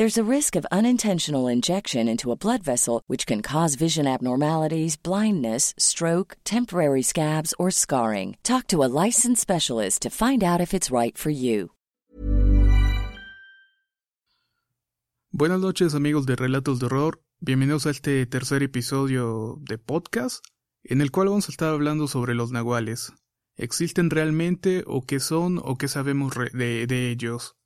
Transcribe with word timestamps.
There's 0.00 0.16
a 0.16 0.34
risk 0.36 0.56
of 0.56 0.64
unintentional 0.72 1.46
injection 1.46 2.08
into 2.08 2.32
a 2.32 2.34
blood 2.34 2.62
vessel, 2.62 3.02
which 3.06 3.26
can 3.26 3.42
cause 3.42 3.74
vision 3.74 4.06
abnormalities, 4.06 4.96
blindness, 4.96 5.74
stroke, 5.76 6.38
temporary 6.42 7.02
scabs, 7.02 7.52
or 7.58 7.70
scarring. 7.70 8.38
Talk 8.42 8.66
to 8.68 8.82
a 8.82 8.88
licensed 8.88 9.42
specialist 9.42 10.00
to 10.00 10.08
find 10.08 10.42
out 10.42 10.58
if 10.58 10.72
it's 10.72 10.90
right 10.90 11.18
for 11.18 11.28
you. 11.28 11.72
Buenas 15.32 15.60
noches, 15.60 15.94
amigos 15.94 16.24
de 16.24 16.34
Relatos 16.34 16.78
de 16.78 16.86
Horror. 16.86 17.20
Bienvenidos 17.40 17.84
a 17.84 17.90
este 17.90 18.24
tercer 18.24 18.62
episodio 18.62 19.58
de 19.60 19.76
podcast, 19.76 20.42
en 20.82 21.02
el 21.02 21.10
cual 21.10 21.28
vamos 21.28 21.50
a 21.50 21.52
estar 21.52 21.74
hablando 21.74 22.08
sobre 22.08 22.34
los 22.34 22.52
nahuales. 22.52 23.12
¿Existen 23.58 24.08
realmente 24.08 24.82
o 24.86 25.02
qué 25.02 25.20
son 25.20 25.60
o 25.62 25.76
qué 25.76 25.88
sabemos 25.88 26.32
de, 26.54 26.86
de 26.86 27.10
ellos? 27.10 27.59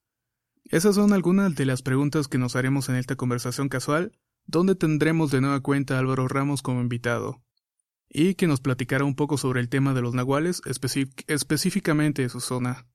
Esas 0.71 0.95
son 0.95 1.13
algunas 1.13 1.55
de 1.55 1.67
las 1.67 1.83
preguntas 1.83 2.27
que 2.27 2.39
nos 2.39 2.57
haremos 2.57 2.89
en 2.89 2.97
esta 2.97 3.17
conversación 3.17 3.69
casual, 3.69 4.13
donde 4.47 4.75
tendremos 4.75 5.31
de 5.31 5.43
nueva 5.43 5.61
cuenta 5.61 5.97
a 5.97 5.99
Álvaro 5.99 6.27
Ramos 6.27 6.63
como 6.63 6.81
invitado, 6.81 7.43
y 8.09 8.35
que 8.35 8.47
nos 8.47 8.61
platicará 8.61 9.05
un 9.05 9.15
poco 9.15 9.37
sobre 9.37 9.61
el 9.61 9.69
tema 9.69 9.93
de 9.93 10.01
los 10.01 10.15
nahuales, 10.15 10.63
específicamente 11.27 12.23
de 12.23 12.31
su 12.31 12.41
zona. 12.41 12.87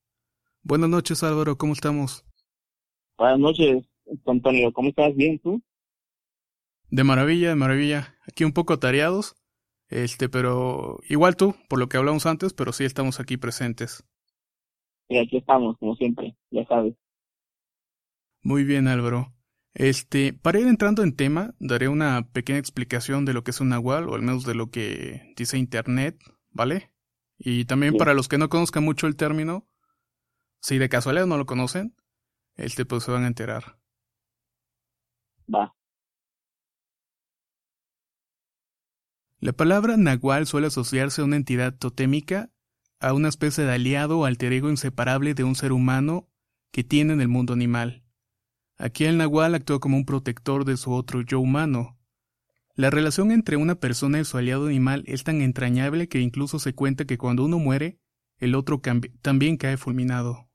Buenas 0.64 0.90
noches 0.90 1.22
Álvaro, 1.23 1.58
¿cómo 1.58 1.73
estamos? 1.73 2.25
Buenas 3.17 3.40
noches, 3.40 3.86
Antonio, 4.25 4.73
¿cómo 4.73 4.90
estás? 4.90 5.16
¿Bien 5.16 5.38
tú? 5.40 5.62
De 6.90 7.03
maravilla, 7.03 7.50
de 7.50 7.56
maravilla. 7.56 8.16
Aquí 8.28 8.45
un 8.45 8.53
poco 8.53 8.80
tareados, 8.80 9.36
este, 9.90 10.28
pero 10.28 11.00
igual 11.08 11.36
tú, 11.36 11.56
por 11.70 11.78
lo 11.78 11.88
que 11.88 11.97
hablamos 11.97 12.25
antes, 12.25 12.53
pero 12.53 12.73
sí 12.73 12.84
estamos 12.84 13.20
aquí 13.20 13.38
presentes. 13.38 14.03
Y 15.08 15.17
aquí 15.20 15.38
estamos, 15.38 15.78
como 15.78 15.95
siempre, 15.95 16.36
ya 16.50 16.66
sabes. 16.66 16.95
Muy 18.42 18.64
bien, 18.64 18.88
Álvaro. 18.88 19.34
Este, 19.73 20.34
para 20.34 20.59
ir 20.59 20.68
entrando 20.68 21.04
en 21.04 21.16
tema, 21.16 21.54
daré 21.59 21.88
una 21.88 22.28
pequeña 22.32 22.59
explicación 22.59 23.26
de 23.26 23.34
lo 23.34 23.44
que 23.44 23.52
es 23.52 23.62
un 23.62 23.70
nahual, 23.70 24.09
o 24.09 24.16
al 24.16 24.22
menos 24.22 24.46
de 24.46 24.56
lo 24.56 24.70
que 24.70 25.34
dice 25.36 25.58
Internet, 25.58 26.18
¿vale? 26.52 26.92
Y 27.38 27.66
también 27.66 27.96
para 27.96 28.14
los 28.14 28.28
que 28.28 28.38
no 28.38 28.50
conozcan 28.50 28.84
mucho 28.84 29.08
el 29.08 29.16
término, 29.16 29.68
si 30.59 30.78
de 30.78 30.90
casualidad 30.90 31.26
no 31.26 31.38
lo 31.38 31.46
conocen, 31.46 31.96
este 32.56 32.86
pues 32.86 33.04
se 33.04 33.12
van 33.12 33.23
a 33.23 33.28
enterar. 33.28 33.80
Va. 35.53 35.74
La 39.40 39.53
palabra 39.53 39.96
nahual 39.96 40.46
suele 40.47 40.68
asociarse 40.68 41.22
a 41.22 41.24
una 41.24 41.38
entidad 41.38 41.78
totémica, 41.78 42.52
a 43.00 43.13
una 43.13 43.30
especie 43.30 43.63
de 43.63 43.72
aliado 43.72 44.19
o 44.19 44.25
alter 44.25 44.52
ego 44.52 44.69
inseparable 44.69 45.34
de 45.34 45.46
un 45.46 45.56
ser 45.56 45.72
humano 45.72 46.28
que 46.72 46.84
tiene 46.84 47.13
en 47.13 47.22
el 47.22 47.30
mundo 47.30 47.53
animal. 47.53 48.03
Aquí 48.79 49.03
el 49.03 49.17
nahual 49.17 49.56
actúa 49.56 49.79
como 49.79 49.97
un 49.97 50.06
protector 50.06 50.63
de 50.63 50.78
su 50.78 50.94
otro 50.94 51.22
yo 51.22 51.41
humano. 51.41 51.97
La 52.75 52.90
relación 52.90 53.31
entre 53.31 53.57
una 53.57 53.75
persona 53.75 54.22
y 54.22 54.23
su 54.23 54.38
aliado 54.38 54.67
animal 54.67 55.03
es 55.06 55.25
tan 55.25 55.41
entrañable 55.41 56.07
que 56.07 56.22
incluso 56.22 56.59
se 56.59 56.73
cuenta 56.73 57.03
que 57.03 57.18
cuando 57.18 57.44
uno 57.44 57.59
muere, 57.59 58.00
el 58.38 58.56
otro 58.56 58.81
también 59.22 59.57
cae 59.57 59.75
fulminado. 59.75 60.47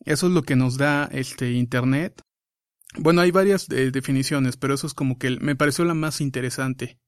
Eso 0.00 0.26
es 0.26 0.32
lo 0.32 0.42
que 0.42 0.56
nos 0.56 0.76
da 0.76 1.04
este 1.12 1.52
Internet. 1.52 2.20
Bueno, 2.98 3.20
hay 3.20 3.30
varias 3.30 3.70
eh, 3.70 3.92
definiciones, 3.92 4.56
pero 4.56 4.74
eso 4.74 4.88
es 4.88 4.94
como 4.94 5.18
que 5.18 5.38
me 5.40 5.54
pareció 5.54 5.84
la 5.84 5.94
más 5.94 6.20
interesante 6.20 6.98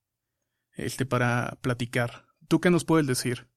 este, 0.76 1.04
para 1.04 1.59
platicar. 1.62 2.26
¿Tú 2.47 2.60
qué 2.60 2.70
nos 2.70 2.84
puedes 2.84 3.09
decir? 3.09 3.48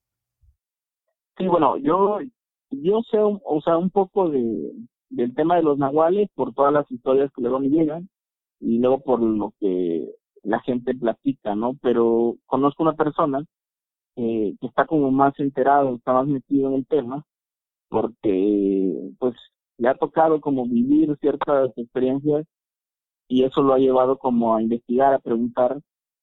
Sí, 1.38 1.46
bueno, 1.46 1.78
yo, 1.78 2.18
yo 2.72 3.02
sé, 3.12 3.19
un 3.19 3.90
poco 3.91 4.29
de, 4.29 4.74
del 5.09 5.34
tema 5.36 5.56
de 5.56 5.64
los 5.64 5.78
nahuales 5.78 6.30
por 6.36 6.53
todas 6.53 6.74
las 6.74 6.90
historias 6.92 7.31
que 7.34 7.42
luego 7.42 7.59
me 7.59 7.70
llegan 7.70 8.09
y 8.59 8.80
luego 8.80 9.02
por 9.02 9.22
lo 9.22 9.53
que 9.59 10.09
la 10.44 10.59
gente 10.62 10.96
platica, 10.96 11.56
¿no? 11.56 11.74
Pero 11.81 12.38
conozco 12.46 12.84
una 12.84 12.94
persona 12.94 13.44
eh, 14.16 14.56
que 14.59 14.68
está 14.68 14.86
como 14.86 15.12
más 15.12 15.40
enterado, 15.40 15.96
está 15.96 16.14
más 16.14 16.28
metido 16.28 16.70
en 16.70 16.75
el 16.75 16.88
tema, 16.88 17.25
porque 17.90 19.14
pues 19.20 19.36
le 19.78 19.90
ha 19.90 19.96
tocado 19.96 20.42
como 20.42 20.66
vivir 20.68 21.18
ciertas 21.22 21.72
experiencias 21.78 22.46
y 23.28 23.44
eso 23.44 23.62
lo 23.62 23.74
ha 23.74 23.80
llevado 23.80 24.18
como 24.18 24.56
a 24.56 24.62
investigar, 24.62 25.14
a 25.14 25.20
preguntar 25.20 25.80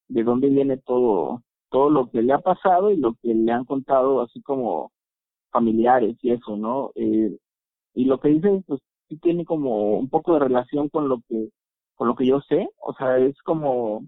de 0.09 0.25
dónde 0.25 0.49
viene 0.49 0.77
todo, 0.79 1.43
todo 1.71 1.91
lo 1.91 2.11
que 2.11 2.23
le 2.23 2.33
ha 2.33 2.39
pasado 2.41 2.91
y 2.91 2.97
lo 2.97 3.15
que 3.23 3.35
le 3.35 3.53
han 3.53 3.65
contado 3.65 4.23
así 4.23 4.43
como 4.43 4.93
familiares 5.51 6.17
y 6.23 6.33
eso, 6.33 6.57
¿no? 6.57 6.93
Eh, 6.97 7.37
y 7.97 8.05
lo 8.05 8.21
que 8.21 8.29
dice 8.29 8.63
pues 8.67 8.81
sí 9.09 9.19
tiene 9.19 9.45
como 9.45 9.99
un 9.99 10.09
poco 10.09 10.35
de 10.35 10.41
relación 10.41 10.89
con 10.89 11.09
lo 11.09 11.21
que 11.29 11.49
con 11.97 12.09
lo 12.09 12.15
que 12.15 12.27
yo 12.27 12.41
sé 12.43 12.69
o 12.79 12.95
sea 12.95 13.19
es 13.19 13.37
como 13.43 14.07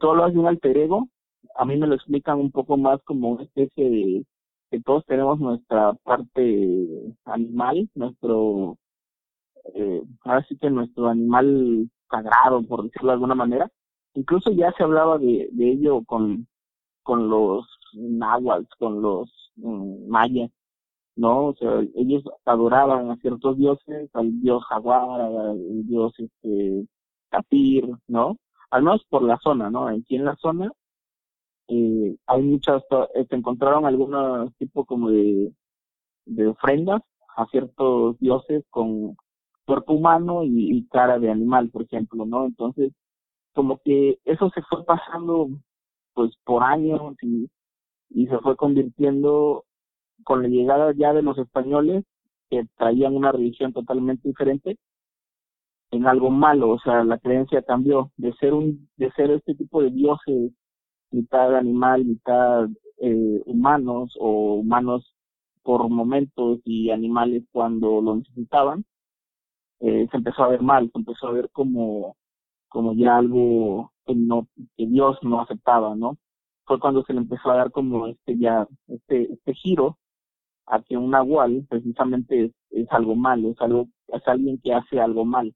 todo 0.00 0.14
lo 0.14 0.24
hace 0.24 0.38
un 0.38 0.46
alter 0.46 0.78
ego 0.78 1.08
a 1.56 1.64
mí 1.66 1.76
me 1.76 1.86
lo 1.86 1.94
explican 1.94 2.38
un 2.38 2.50
poco 2.50 2.78
más 2.78 3.02
como 3.04 3.30
una 3.30 3.42
especie 3.44 3.90
de 3.90 4.26
que 4.70 4.80
todos 4.80 5.04
tenemos 5.06 5.38
nuestra 5.38 5.92
parte 6.04 6.78
animal 7.24 7.90
nuestro 7.94 8.78
eh, 9.74 10.02
ahora 10.24 10.44
sí 10.48 10.56
que 10.56 10.70
nuestro 10.70 11.08
animal 11.08 11.90
sagrado 12.10 12.62
por 12.62 12.84
decirlo 12.84 13.08
de 13.08 13.14
alguna 13.14 13.34
manera. 13.34 13.70
Incluso 14.14 14.50
ya 14.52 14.72
se 14.72 14.82
hablaba 14.82 15.18
de, 15.18 15.48
ello 15.58 16.02
con 16.04 16.46
con 17.02 17.28
los 17.28 17.66
náhuatl 17.94 18.66
con 18.78 19.00
los 19.00 19.30
mm, 19.56 20.08
mayas 20.08 20.50
¿no? 21.16 21.48
O 21.48 21.54
sea, 21.56 21.80
ellos 21.96 22.24
adoraban 22.44 23.10
a 23.10 23.16
ciertos 23.16 23.56
dioses, 23.58 24.10
al 24.14 24.40
dios 24.40 24.64
jaguar, 24.66 25.20
al 25.20 25.86
dios 25.86 26.14
este 26.18 26.86
tapir, 27.30 27.88
¿no? 28.08 28.38
Al 28.70 28.82
menos 28.82 29.04
por 29.08 29.22
la 29.22 29.38
zona, 29.38 29.70
¿no? 29.70 29.88
Aquí 29.88 30.16
en 30.16 30.24
la 30.26 30.36
zona 30.36 30.70
eh, 31.68 32.16
hay 32.26 32.42
muchas, 32.42 32.82
eh, 33.14 33.26
se 33.28 33.36
encontraron 33.36 33.86
algunos 33.86 34.54
tipos 34.56 34.86
como 34.86 35.10
de, 35.10 35.52
de 36.26 36.48
ofrendas 36.48 37.02
a 37.36 37.46
ciertos 37.46 38.18
dioses 38.18 38.64
con 38.70 39.16
cuerpo 39.66 39.94
humano 39.94 40.44
y, 40.44 40.76
y, 40.76 40.86
cara 40.88 41.18
de 41.18 41.30
animal, 41.30 41.70
por 41.70 41.82
ejemplo, 41.82 42.24
¿no? 42.24 42.46
Entonces, 42.46 42.92
como 43.54 43.78
que 43.84 44.18
eso 44.24 44.50
se 44.54 44.62
fue 44.62 44.84
pasando 44.84 45.48
pues 46.14 46.32
por 46.44 46.62
años 46.62 47.14
y, 47.22 47.50
y 48.10 48.26
se 48.28 48.38
fue 48.38 48.56
convirtiendo 48.56 49.65
con 50.24 50.42
la 50.42 50.48
llegada 50.48 50.92
ya 50.96 51.12
de 51.12 51.22
los 51.22 51.38
españoles, 51.38 52.04
que 52.50 52.66
traían 52.76 53.14
una 53.14 53.32
religión 53.32 53.72
totalmente 53.72 54.28
diferente, 54.28 54.78
en 55.90 56.06
algo 56.06 56.30
malo, 56.30 56.70
o 56.70 56.78
sea, 56.80 57.04
la 57.04 57.18
creencia 57.18 57.62
cambió 57.62 58.10
de 58.16 58.32
ser 58.34 58.54
un, 58.54 58.88
de 58.96 59.10
ser 59.12 59.30
este 59.30 59.54
tipo 59.54 59.82
de 59.82 59.90
dioses, 59.90 60.52
mitad 61.10 61.56
animal, 61.56 62.04
mitad 62.04 62.68
eh, 62.98 63.42
humanos 63.46 64.16
o 64.18 64.54
humanos 64.54 65.14
por 65.62 65.88
momentos 65.88 66.60
y 66.64 66.90
animales 66.90 67.44
cuando 67.52 68.00
lo 68.00 68.16
necesitaban, 68.16 68.84
eh, 69.80 70.06
se 70.10 70.16
empezó 70.16 70.44
a 70.44 70.48
ver 70.48 70.62
mal, 70.62 70.90
se 70.92 70.98
empezó 70.98 71.28
a 71.28 71.32
ver 71.32 71.50
como, 71.50 72.16
como 72.68 72.94
ya 72.94 73.16
algo 73.18 73.92
que 74.06 74.14
no, 74.14 74.48
que 74.76 74.86
Dios 74.86 75.18
no 75.22 75.40
aceptaba, 75.40 75.94
¿no? 75.96 76.16
Fue 76.64 76.80
cuando 76.80 77.04
se 77.04 77.12
le 77.12 77.20
empezó 77.20 77.50
a 77.50 77.56
dar 77.56 77.70
como 77.70 78.06
este 78.06 78.38
ya, 78.38 78.66
este, 78.88 79.32
este 79.32 79.54
giro 79.54 79.98
a 80.66 80.82
un 80.90 81.10
nahual 81.10 81.66
precisamente 81.68 82.52
es, 82.70 82.86
algo 82.90 83.14
malo, 83.14 83.50
es 83.50 83.60
algo, 83.60 83.88
es 84.08 84.26
alguien 84.26 84.58
que 84.62 84.74
hace 84.74 85.00
algo 85.00 85.24
mal. 85.24 85.54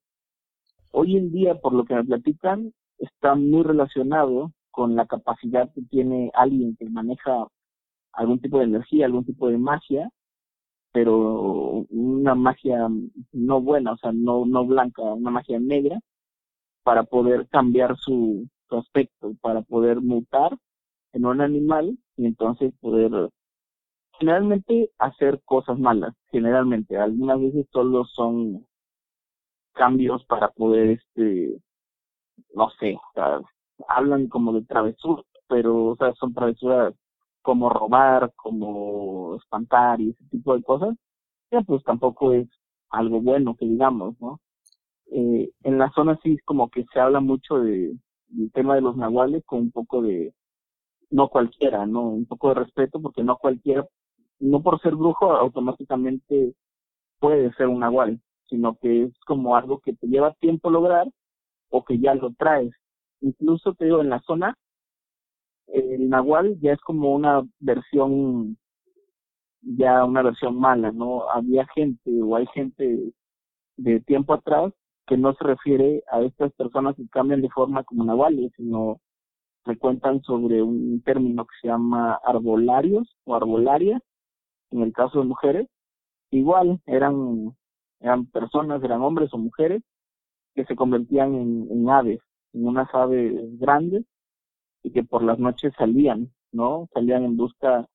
Hoy 0.93 1.17
en 1.17 1.33
día, 1.33 1.57
por 1.57 1.73
lo 1.73 1.85
que 1.85 1.95
me 1.95 2.05
platican, 2.05 2.73
está 2.99 3.35
muy 3.35 3.63
relacionado 3.63 4.53
con 4.71 4.95
la 4.97 5.07
capacidad 5.07 5.73
que 5.73 5.83
tiene 5.83 6.31
alguien 6.35 6.77
que 6.77 6.89
maneja 6.89 7.47
algún 8.13 8.41
tipo 8.41 8.59
de 8.59 8.65
energía, 8.65 9.07
algún 9.07 9.25
tipo 9.25 9.49
de 9.49 9.59
magia, 9.59 10.11
pero 10.93 11.87
una 11.91 12.35
magia 12.35 12.89
no 13.33 13.61
buena, 13.61 13.93
o 13.93 13.97
sea, 13.97 14.13
no, 14.13 14.47
no 14.47 14.67
blanca, 14.67 15.03
una 15.03 15.31
magia 15.31 15.59
negra, 15.61 16.01
para 16.83 17.05
poder 17.05 17.49
cambiar 17.49 17.97
su, 17.97 18.49
su 18.69 18.77
aspecto, 18.77 19.35
para 19.41 19.63
poder 19.63 20.01
mutar 20.01 20.57
en 21.13 21.27
un 21.27 21.41
animal 21.41 21.99
y 22.17 22.27
entonces 22.27 22.73
poder 22.81 23.31
generalmente 24.21 24.91
hacer 24.99 25.41
cosas 25.45 25.79
malas, 25.79 26.15
generalmente, 26.31 26.97
algunas 26.99 27.41
veces 27.41 27.67
solo 27.73 28.05
son 28.05 28.67
cambios 29.73 30.25
para 30.27 30.51
poder, 30.51 30.91
este, 30.91 31.59
no 32.55 32.71
sé, 32.79 32.99
hablan 33.89 34.29
como 34.29 34.53
de 34.53 34.63
travesuras, 34.65 35.25
pero, 35.49 35.87
o 35.87 35.97
sea, 35.97 36.13
son 36.15 36.35
travesuras 36.35 36.95
como 37.43 37.71
robar, 37.71 38.33
como 38.37 39.37
espantar 39.37 40.01
y 40.01 40.11
ese 40.11 40.25
tipo 40.31 40.55
de 40.55 40.63
cosas, 40.63 40.95
ya 41.51 41.63
pues 41.63 41.83
tampoco 41.85 42.35
es 42.35 42.49
algo 42.91 43.23
bueno 43.23 43.57
que 43.57 43.65
digamos, 43.67 44.21
¿no? 44.21 44.39
Eh, 45.13 45.51
en 45.65 45.79
la 45.79 45.91
zona 45.93 46.19
sí 46.23 46.35
es 46.35 46.43
como 46.45 46.71
que 46.71 46.85
se 46.93 47.01
habla 47.01 47.21
mucho 47.21 47.59
de, 47.61 47.95
del 48.29 48.53
tema 48.53 48.75
de 48.75 48.83
los 48.83 48.97
nahuales 48.97 49.45
con 49.47 49.61
un 49.61 49.71
poco 49.73 50.03
de, 50.03 50.35
no 51.11 51.29
cualquiera, 51.29 51.87
¿no? 51.87 52.03
Un 52.03 52.27
poco 52.27 52.51
de 52.51 52.57
respeto 52.57 53.01
porque 53.01 53.25
no 53.25 53.37
cualquiera 53.39 53.87
no 54.41 54.63
por 54.63 54.81
ser 54.81 54.97
brujo 54.97 55.33
automáticamente 55.33 56.55
puede 57.21 57.53
ser 57.55 57.69
un 57.69 57.81
nahual, 57.81 58.21
sino 58.49 58.77
que 58.77 59.05
es 59.05 59.13
como 59.27 59.55
algo 59.57 59.81
que 59.81 59.95
te 59.95 60.07
lleva 60.09 60.35
tiempo 60.35 60.71
lograr 60.71 61.09
o 61.71 61.85
que 61.85 61.99
ya 61.99 62.15
lo 62.15 62.33
traes. 62.35 62.73
Incluso 63.21 63.75
te 63.75 63.85
digo, 63.85 64.01
en 64.01 64.11
la 64.11 64.21
zona, 64.21 64.57
el 65.69 66.09
nahual 66.09 66.59
ya 66.61 66.73
es 66.73 66.81
como 66.81 67.15
una 67.15 67.43
versión, 67.61 68.57
ya 69.61 70.05
una 70.05 70.23
versión 70.23 70.59
mala, 70.59 70.91
¿no? 70.91 71.29
Había 71.31 71.67
gente 71.75 72.11
o 72.23 72.37
hay 72.37 72.47
gente 72.49 73.13
de 73.77 74.01
tiempo 74.01 74.35
atrás 74.35 74.73
que 75.07 75.17
no 75.17 75.35
se 75.35 75.45
refiere 75.45 76.03
a 76.11 76.23
estas 76.23 76.53
personas 76.53 76.97
que 76.97 77.07
cambian 77.09 77.43
de 77.43 77.51
forma 77.51 77.85
como 77.85 78.05
nahuales, 78.05 78.53
sino 78.57 79.01
se 79.65 79.77
cuentan 79.77 80.23
sobre 80.23 80.63
un 80.63 81.03
término 81.03 81.45
que 81.45 81.55
se 81.61 81.69
llama 81.69 82.19
arbolarios 82.25 83.17
o 83.25 83.35
arbolaria, 83.35 84.01
en 84.71 84.83
el 84.83 84.93
caso 84.93 85.21
de 85.21 85.27
mujeres, 85.27 85.69
igual 86.31 86.81
eran, 86.87 87.57
eran 88.01 88.27
personas, 88.27 88.83
eran 88.83 89.03
hombres 89.03 89.33
o 89.33 89.39
mujeres 89.39 89.83
que 90.55 90.65
se 90.65 90.77
convertían 90.77 91.35
en, 91.35 91.89
aves, 91.91 92.21
en 92.53 92.67
unas 92.67 92.93
aves 92.95 93.35
grandes 93.59 94.05
y 94.83 94.91
que 94.93 95.05
por 95.05 95.23
las 95.23 95.39
noches 95.39 95.73
salían, 95.77 96.31
¿no? 96.53 96.89
Salían 96.93 97.25
en 97.25 97.37
busca 97.37 97.87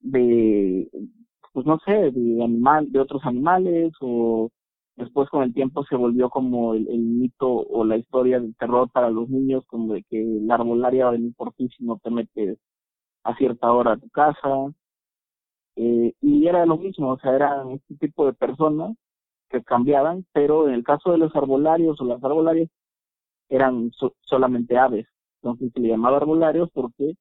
de, 0.00 0.88
pues 1.52 1.66
no 1.66 1.78
sé, 1.80 2.10
de 2.10 2.44
animal, 2.44 2.90
de 2.92 3.00
otros 3.00 3.24
animales 3.24 3.92
o 4.00 4.50
después 4.96 5.28
con 5.30 5.42
el 5.44 5.54
tiempo 5.54 5.84
se 5.84 5.96
volvió 5.96 6.28
como 6.28 6.74
el, 6.74 6.86
mito 6.86 7.48
o 7.48 7.84
la 7.84 7.96
historia 7.96 8.40
del 8.40 8.54
terror 8.56 8.90
para 8.90 9.10
los 9.10 9.28
niños, 9.28 9.64
como 9.66 9.94
de 9.94 10.02
que 10.04 10.22
la 10.42 10.56
arbolaria 10.56 11.10
si 11.56 11.84
no 11.84 11.98
te 12.02 12.10
metes 12.10 12.58
a 13.24 13.36
cierta 13.36 13.72
hora 13.72 13.92
a 13.92 13.96
tu 13.98 14.08
casa, 14.10 14.72
eh, 15.80 16.12
y 16.20 16.48
era 16.48 16.66
lo 16.66 16.76
mismo, 16.76 17.12
o 17.12 17.18
sea, 17.20 17.36
eran 17.36 17.70
este 17.70 17.94
tipo 17.94 18.26
de 18.26 18.32
personas 18.32 18.96
que 19.48 19.62
cambiaban, 19.62 20.26
pero 20.32 20.66
en 20.66 20.74
el 20.74 20.82
caso 20.82 21.12
de 21.12 21.18
los 21.18 21.34
arbolarios 21.36 22.00
o 22.00 22.04
las 22.04 22.22
arbolarias 22.24 22.68
eran 23.48 23.92
solamente 24.22 24.76
aves, 24.76 25.06
entonces 25.40 25.70
se 25.72 25.78
le 25.78 25.90
llamaba 25.90 26.16
arbolarios 26.16 26.68
porque 26.74 27.14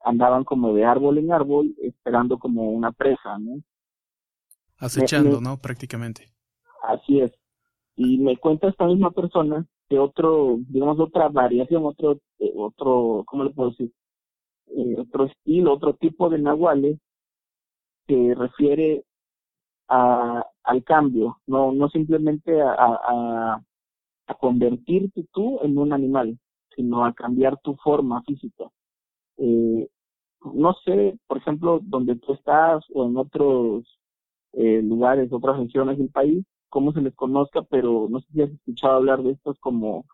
andaban 0.00 0.42
como 0.42 0.74
de 0.74 0.84
árbol 0.84 1.18
en 1.18 1.32
árbol 1.32 1.72
esperando 1.80 2.40
como 2.40 2.68
una 2.68 2.90
presa, 2.90 3.38
¿no? 3.38 3.62
Acechando, 4.78 5.40
¿no? 5.40 5.58
Prácticamente. 5.58 6.26
Así 6.82 7.20
es. 7.20 7.32
Y 7.94 8.18
me 8.18 8.38
cuenta 8.38 8.68
esta 8.68 8.86
misma 8.86 9.12
persona 9.12 9.64
que 9.88 10.00
otro, 10.00 10.56
digamos, 10.68 10.98
otra 10.98 11.28
variación, 11.28 11.84
otro, 11.84 12.18
eh, 12.40 12.52
otro, 12.56 13.22
¿cómo 13.24 13.44
le 13.44 13.50
puedo 13.50 13.70
decir? 13.70 13.92
Eh, 14.66 14.96
otro 14.98 15.26
estilo, 15.26 15.74
otro 15.74 15.94
tipo 15.94 16.28
de 16.28 16.38
nahuales 16.38 16.98
que 18.08 18.34
refiere 18.34 19.04
a, 19.88 20.44
al 20.64 20.82
cambio, 20.82 21.38
no, 21.46 21.70
no 21.72 21.88
simplemente 21.90 22.60
a, 22.60 22.72
a, 22.72 23.62
a 24.26 24.34
convertirte 24.34 25.24
tú 25.32 25.60
en 25.62 25.78
un 25.78 25.92
animal, 25.92 26.38
sino 26.74 27.04
a 27.04 27.12
cambiar 27.12 27.58
tu 27.60 27.76
forma 27.76 28.22
física. 28.22 28.64
Eh, 29.36 29.88
no 30.54 30.72
sé, 30.84 31.18
por 31.26 31.38
ejemplo, 31.38 31.80
donde 31.82 32.16
tú 32.16 32.32
estás 32.32 32.84
o 32.94 33.06
en 33.06 33.16
otros 33.16 33.98
eh, 34.52 34.80
lugares, 34.82 35.32
otras 35.32 35.58
regiones 35.58 35.98
del 35.98 36.10
país, 36.10 36.44
cómo 36.68 36.92
se 36.92 37.00
les 37.00 37.14
conozca, 37.14 37.62
pero 37.62 38.08
no 38.08 38.20
sé 38.20 38.26
si 38.32 38.42
has 38.42 38.50
escuchado 38.50 38.96
hablar 38.96 39.22
de 39.22 39.32
estos 39.32 39.58
como 39.60 40.04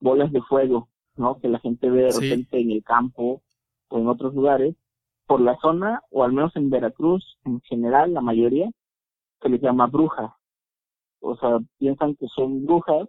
bolas 0.00 0.32
de 0.32 0.42
fuego, 0.42 0.88
¿no? 1.16 1.38
Que 1.38 1.48
la 1.48 1.60
gente 1.60 1.90
ve 1.90 2.02
de 2.02 2.12
repente 2.12 2.60
en 2.60 2.70
el 2.70 2.82
campo 2.82 3.42
o 3.88 3.98
en 3.98 4.08
otros 4.08 4.34
lugares, 4.34 4.74
por 5.26 5.40
la 5.40 5.56
zona, 5.58 6.02
o 6.10 6.24
al 6.24 6.32
menos 6.32 6.54
en 6.56 6.70
Veracruz, 6.70 7.38
en 7.44 7.60
general, 7.62 8.14
la 8.14 8.20
mayoría, 8.20 8.70
se 9.40 9.48
les 9.48 9.60
llama 9.60 9.86
brujas. 9.86 10.32
O 11.20 11.36
sea, 11.36 11.58
piensan 11.78 12.16
que 12.16 12.26
son 12.28 12.64
brujas 12.66 13.08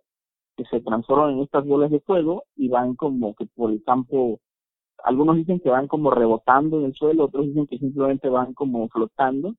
que 0.55 0.65
se 0.65 0.81
transforman 0.81 1.31
en 1.35 1.41
estas 1.41 1.65
bolas 1.65 1.91
de 1.91 1.99
fuego 1.99 2.43
y 2.55 2.69
van 2.69 2.95
como 2.95 3.35
que 3.35 3.45
por 3.45 3.71
el 3.71 3.83
campo, 3.83 4.39
algunos 5.03 5.35
dicen 5.35 5.59
que 5.59 5.69
van 5.69 5.87
como 5.87 6.11
rebotando 6.11 6.79
en 6.79 6.85
el 6.85 6.93
suelo, 6.93 7.25
otros 7.25 7.47
dicen 7.47 7.67
que 7.67 7.77
simplemente 7.77 8.29
van 8.29 8.53
como 8.53 8.87
flotando 8.89 9.55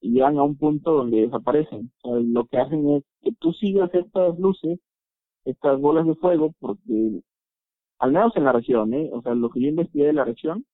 y 0.00 0.10
llegan 0.12 0.38
a 0.38 0.42
un 0.42 0.56
punto 0.58 0.92
donde 0.92 1.22
desaparecen. 1.22 1.92
Lo 2.04 2.46
que 2.46 2.58
hacen 2.58 2.88
es 2.90 3.04
que 3.22 3.32
tú 3.38 3.52
sigas 3.52 3.94
estas 3.94 4.38
luces, 4.38 4.80
estas 5.44 5.80
bolas 5.80 6.06
de 6.06 6.16
fuego, 6.16 6.52
porque 6.58 7.22
al 8.00 8.12
menos 8.12 8.36
en 8.36 8.44
la 8.44 8.52
región, 8.52 8.92
¿eh? 8.94 9.10
o 9.12 9.22
sea, 9.22 9.34
lo 9.34 9.48
que 9.50 9.60
yo 9.60 9.68
investigué 9.68 10.06
de 10.06 10.12
la 10.12 10.24
región, 10.24 10.64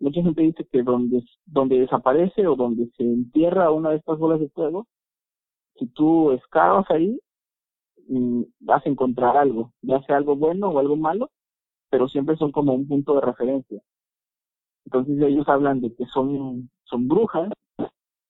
mucha 0.00 0.22
gente 0.22 0.42
dice 0.42 0.66
que 0.70 0.82
donde, 0.82 1.22
donde 1.46 1.80
desaparece 1.80 2.46
o 2.46 2.56
donde 2.56 2.90
se 2.96 3.04
entierra 3.04 3.70
una 3.70 3.90
de 3.90 3.96
estas 3.96 4.18
bolas 4.18 4.40
de 4.40 4.48
fuego, 4.50 4.86
si 5.76 5.86
tú 5.88 6.32
escarbas 6.32 6.90
ahí, 6.90 7.18
mm, 8.08 8.42
vas 8.60 8.84
a 8.86 8.88
encontrar 8.88 9.36
algo, 9.36 9.72
ya 9.82 10.00
sea 10.02 10.16
algo 10.16 10.36
bueno 10.36 10.68
o 10.68 10.78
algo 10.78 10.96
malo, 10.96 11.30
pero 11.90 12.08
siempre 12.08 12.36
son 12.36 12.52
como 12.52 12.74
un 12.74 12.88
punto 12.88 13.14
de 13.14 13.20
referencia. 13.22 13.80
Entonces 14.86 15.20
ellos 15.22 15.48
hablan 15.48 15.80
de 15.80 15.94
que 15.94 16.04
son, 16.06 16.70
son 16.84 17.08
brujas 17.08 17.50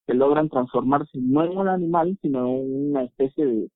que 0.06 0.14
logran 0.14 0.48
transformarse 0.48 1.18
no 1.18 1.44
en 1.44 1.56
un 1.56 1.68
animal, 1.68 2.18
sino 2.22 2.46
en 2.46 2.90
una 2.90 3.04
especie 3.04 3.46
de, 3.46 3.70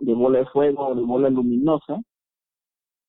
de 0.00 0.14
bola 0.14 0.40
de 0.40 0.46
fuego 0.46 0.88
o 0.88 0.94
de 0.94 1.02
bola 1.02 1.30
luminosa 1.30 2.02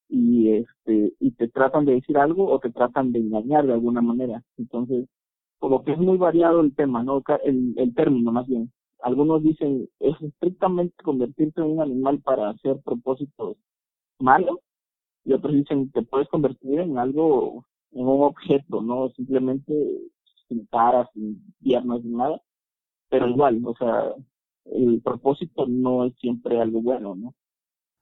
y 0.10 0.50
este 0.50 1.14
y 1.20 1.32
te 1.32 1.48
tratan 1.48 1.86
de 1.86 1.94
decir 1.94 2.18
algo 2.18 2.52
o 2.52 2.60
te 2.60 2.72
tratan 2.72 3.12
de 3.12 3.20
engañar 3.20 3.66
de 3.66 3.74
alguna 3.74 4.02
manera. 4.02 4.44
Entonces 4.58 5.08
como 5.60 5.84
que 5.84 5.94
es 5.94 5.98
muy 5.98 6.18
variado 6.18 6.62
el 6.62 6.76
tema 6.76 7.04
no 7.04 7.24
el, 7.44 7.74
el 7.78 7.94
término 7.96 8.32
más 8.32 8.48
bien. 8.48 8.72
Algunos 9.02 9.44
dicen 9.44 9.90
es 10.00 10.16
estrictamente 10.22 10.96
convertirte 11.04 11.62
en 11.62 11.72
un 11.72 11.82
animal 11.82 12.22
para 12.22 12.50
hacer 12.50 12.78
propósitos 12.84 13.58
malos 14.20 14.60
y 15.26 15.34
otros 15.34 15.54
dicen 15.54 15.92
te 15.92 16.04
puedes 16.04 16.28
convertir 16.30 16.80
en 16.80 16.98
algo 16.98 17.66
en 17.92 18.06
un 18.06 18.24
objeto 18.24 18.82
no 18.82 19.10
simplemente 19.16 19.74
sin 20.48 20.66
cara 20.68 21.10
sin 21.14 21.42
piernas 21.62 22.02
sin 22.02 22.18
nada. 22.18 22.42
Pero 23.10 23.28
igual 23.28 23.62
o 23.66 23.76
sea 23.76 24.14
el 24.66 25.02
propósito 25.02 25.66
no 25.68 26.06
es 26.06 26.14
siempre 26.20 26.60
algo 26.60 26.82
bueno 26.82 27.16
no 27.16 27.34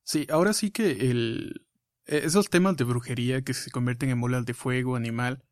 sí 0.04 0.26
ahora 0.30 0.54
sí 0.54 0.72
que 0.72 0.92
el 0.92 1.62
esos 2.18 2.50
temas 2.50 2.78
de 2.78 2.84
brujería 2.84 3.42
que 3.42 3.54
se 3.54 3.72
convierten 3.72 4.10
en 4.10 4.22
bolas 4.22 4.46
de 4.46 4.54
fuego, 4.54 4.96
animal, 4.96 5.44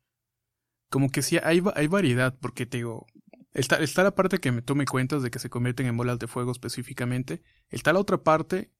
como 0.90 1.10
que 1.10 1.22
sí 1.22 1.38
hay, 1.42 1.62
hay 1.74 1.86
variedad, 1.86 2.36
porque 2.40 2.66
te 2.66 2.78
digo, 2.78 3.06
está, 3.52 3.76
está 3.76 4.02
la 4.02 4.14
parte 4.14 4.38
que 4.38 4.52
me, 4.52 4.62
tú 4.62 4.74
me 4.76 4.84
cuentas 4.84 5.22
de 5.22 5.30
que 5.30 5.38
se 5.38 5.50
convierten 5.50 5.86
en 5.86 5.96
bolas 5.96 6.18
de 6.18 6.26
fuego 6.26 6.52
específicamente, 6.52 7.42
está 7.68 7.92
la 7.92 8.00
otra 8.00 8.22
parte 8.22 8.72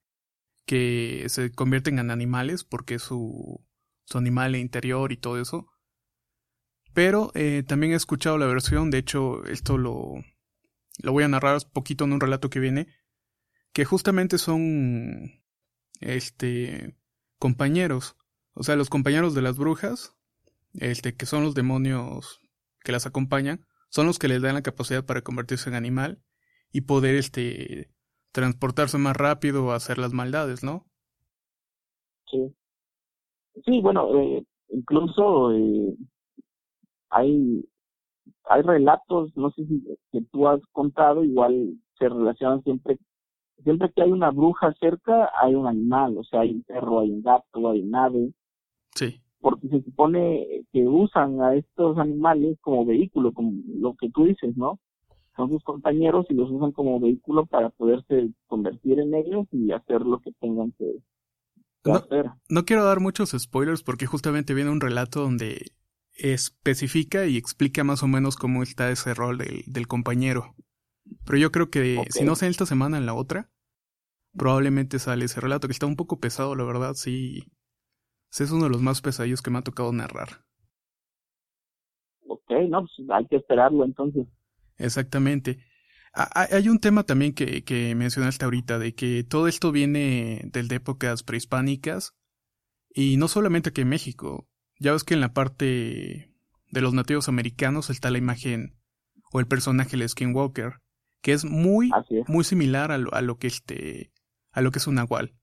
que 0.66 1.25
se 1.28 1.50
convierten 1.52 1.99
en 1.99 2.10
animales 2.10 2.64
porque 2.64 2.96
es 2.96 3.02
su, 3.02 3.64
su 4.04 4.18
animal 4.18 4.56
interior 4.56 5.12
y 5.12 5.16
todo 5.16 5.40
eso. 5.40 5.66
Pero 6.92 7.30
eh, 7.34 7.62
también 7.66 7.92
he 7.92 7.96
escuchado 7.96 8.37
la 8.37 8.46
versión, 8.46 8.90
de 8.90 8.99
hecho 8.99 9.44
esto 9.46 9.78
lo, 9.78 10.14
lo 11.02 11.12
voy 11.12 11.25
a 11.25 11.28
narrar 11.28 11.56
un 11.56 11.70
poquito 11.72 12.04
en 12.04 12.12
un 12.12 12.20
relato 12.20 12.50
que 12.50 12.60
viene, 12.60 12.88
que 13.72 13.84
justamente 13.84 14.38
son 14.38 15.42
este 16.00 16.96
compañeros, 17.40 18.16
o 18.54 18.62
sea, 18.62 18.76
los 18.76 18.88
compañeros 18.88 19.35
de 19.35 19.42
las 19.42 19.59
brujas, 19.59 20.16
este, 20.75 21.16
que 21.16 21.26
son 21.26 21.42
los 21.42 21.54
demonios 21.54 22.40
que 22.85 22.92
las 22.92 23.06
acompañan, 23.06 23.66
son 23.88 24.06
los 24.06 24.20
que 24.20 24.28
les 24.28 24.42
dan 24.42 24.54
la 24.54 24.62
capacidad 24.62 25.04
para 25.04 25.23
convertirse 25.23 25.68
en 25.68 25.75
animal 25.75 26.23
y 26.70 26.82
poder, 26.82 27.16
este, 27.16 27.90
transportarse 28.30 28.99
más 28.99 29.16
rápido 29.16 29.66
o 29.66 29.73
hacer 29.73 29.99
las 29.99 30.12
maldades, 30.12 30.62
¿no? 30.62 30.87
Sí. 32.30 32.54
Sí, 33.64 33.80
bueno, 33.80 34.09
eh, 34.20 34.44
incluso 34.68 35.52
eh, 35.52 35.97
hay 37.09 37.64
hay 38.44 38.62
relatos, 38.62 39.30
no 39.37 39.50
sé 39.52 39.64
si 39.66 39.82
que 40.12 40.20
tú 40.32 40.49
has 40.49 40.61
contado, 40.73 41.25
igual 41.25 41.75
se 41.99 42.09
relacionan 42.09 42.62
siempre, 42.62 42.99
siempre 43.62 43.90
que 43.95 44.02
hay 44.02 44.12
una 44.12 44.31
bruja 44.31 44.73
cerca, 44.81 45.31
hay 45.40 45.55
un 45.55 45.67
animal, 45.67 46.17
o 46.19 46.25
sea, 46.25 46.40
hay 46.40 46.52
un 46.52 46.62
perro, 46.62 47.00
hay 47.00 47.11
un 47.11 47.23
gato, 47.23 47.71
hay 47.71 47.83
un 47.83 47.95
ave. 47.95 48.33
Sí. 48.95 49.21
Porque 49.40 49.69
se 49.69 49.83
supone 49.83 50.64
que 50.73 50.87
usan 50.87 51.40
a 51.40 51.55
estos 51.55 51.99
animales 51.99 52.59
como 52.61 52.85
vehículo, 52.85 53.33
como 53.33 53.52
lo 53.79 53.95
que 53.95 54.11
tú 54.11 54.25
dices, 54.25 54.57
¿no? 54.57 54.79
Son 55.37 55.49
sus 55.49 55.62
compañeros 55.62 56.26
y 56.29 56.35
los 56.35 56.50
usan 56.50 56.73
como 56.73 57.00
vehículo 57.00 57.47
para 57.47 57.71
poderse 57.71 58.31
convertir 58.47 59.00
en 59.00 59.14
ellos 59.14 59.47
y 59.52 59.73
hacer 59.73 60.02
lo 60.02 60.21
que 60.21 60.33
tengan 60.40 60.73
que, 60.73 60.97
hacer. 61.90 62.26
No 62.50 62.64
quiero 62.64 62.85
dar 62.85 63.00
muchos 63.00 63.31
spoilers 63.31 63.83
porque 63.83 64.07
justamente 64.07 64.52
viene 64.52 64.71
un 64.71 64.81
relato 64.81 65.21
donde 65.21 65.73
especifica 66.14 67.26
y 67.26 67.37
explica 67.37 67.85
más 67.85 68.02
o 68.02 68.09
menos 68.09 68.37
cómo 68.37 68.62
está 68.62 68.90
ese 68.90 69.14
rol 69.14 69.38
del, 69.38 69.87
compañero. 69.88 70.55
Pero 71.25 71.38
yo 71.38 71.52
creo 71.52 71.71
que 71.71 72.05
si 72.11 72.25
no 72.25 72.37
sale 72.37 72.50
esta 72.50 72.67
semana, 72.67 72.99
en 72.99 73.07
la 73.07 73.14
otra, 73.14 73.50
probablemente 74.33 74.99
sale 74.99 75.25
ese 75.25 75.40
relato, 75.40 75.69
que 75.69 75.73
está 75.73 75.87
un 75.87 75.97
poco 75.97 76.21
pesado, 76.21 76.55
la 76.55 76.64
verdad, 76.64 76.95
sí. 76.95 77.45
Es 78.31 78.50
uno 78.50 78.64
de 78.64 78.71
los 78.71 78.83
más 78.83 79.00
pesadillos 79.00 79.43
que 79.43 79.50
me 79.50 79.59
ha 79.59 79.62
tocado 79.62 79.93
narrar. 79.93 80.45
Ok, 82.26 82.50
no, 82.69 82.81
pues 82.81 83.11
hay 83.11 83.26
que 83.26 83.37
esperarlo 83.37 83.85
entonces. 83.85 84.26
Exactamente. 84.76 85.59
Hay 86.12 86.69
un 86.69 86.81
tema 86.81 87.05
también 87.05 87.35
que, 87.35 87.62
que 87.62 87.95
mencionaste 87.95 88.45
ahorita, 88.45 88.79
de 88.79 88.95
que 88.95 89.25
todo 89.25 89.47
esto 89.47 89.71
viene 89.71 90.43
de 90.45 90.75
épocas 90.75 91.23
prehispánicas, 91.23 92.17
y 92.93 93.17
no 93.17 93.29
solamente 93.29 93.71
aquí 93.71 93.83
en 93.83 93.88
México, 93.88 94.49
ya 94.79 94.93
ves 94.93 95.05
que 95.05 95.14
en 95.14 95.21
la 95.21 95.33
parte 95.33 96.35
de 96.71 96.81
los 96.81 96.95
nativos 96.95 97.29
americanos 97.29 97.90
está 97.90 98.11
la 98.11 98.19
imagen 98.19 98.76
o 99.33 99.38
el 99.38 99.47
personaje 99.47 99.97
de 99.97 100.09
Skinwalker, 100.09 100.81
que 101.20 101.32
es 101.32 101.44
muy, 101.44 101.90
muy 102.26 102.44
similar 102.44 102.92
a 102.92 102.98
lo, 102.98 103.12
a 103.14 103.20
lo, 103.20 103.38
que 103.38 103.46
este, 103.46 104.12
a 104.52 104.60
lo 104.60 104.70
que 104.70 104.78
es 104.78 104.86
un 104.86 104.96
nahual. 104.96 105.34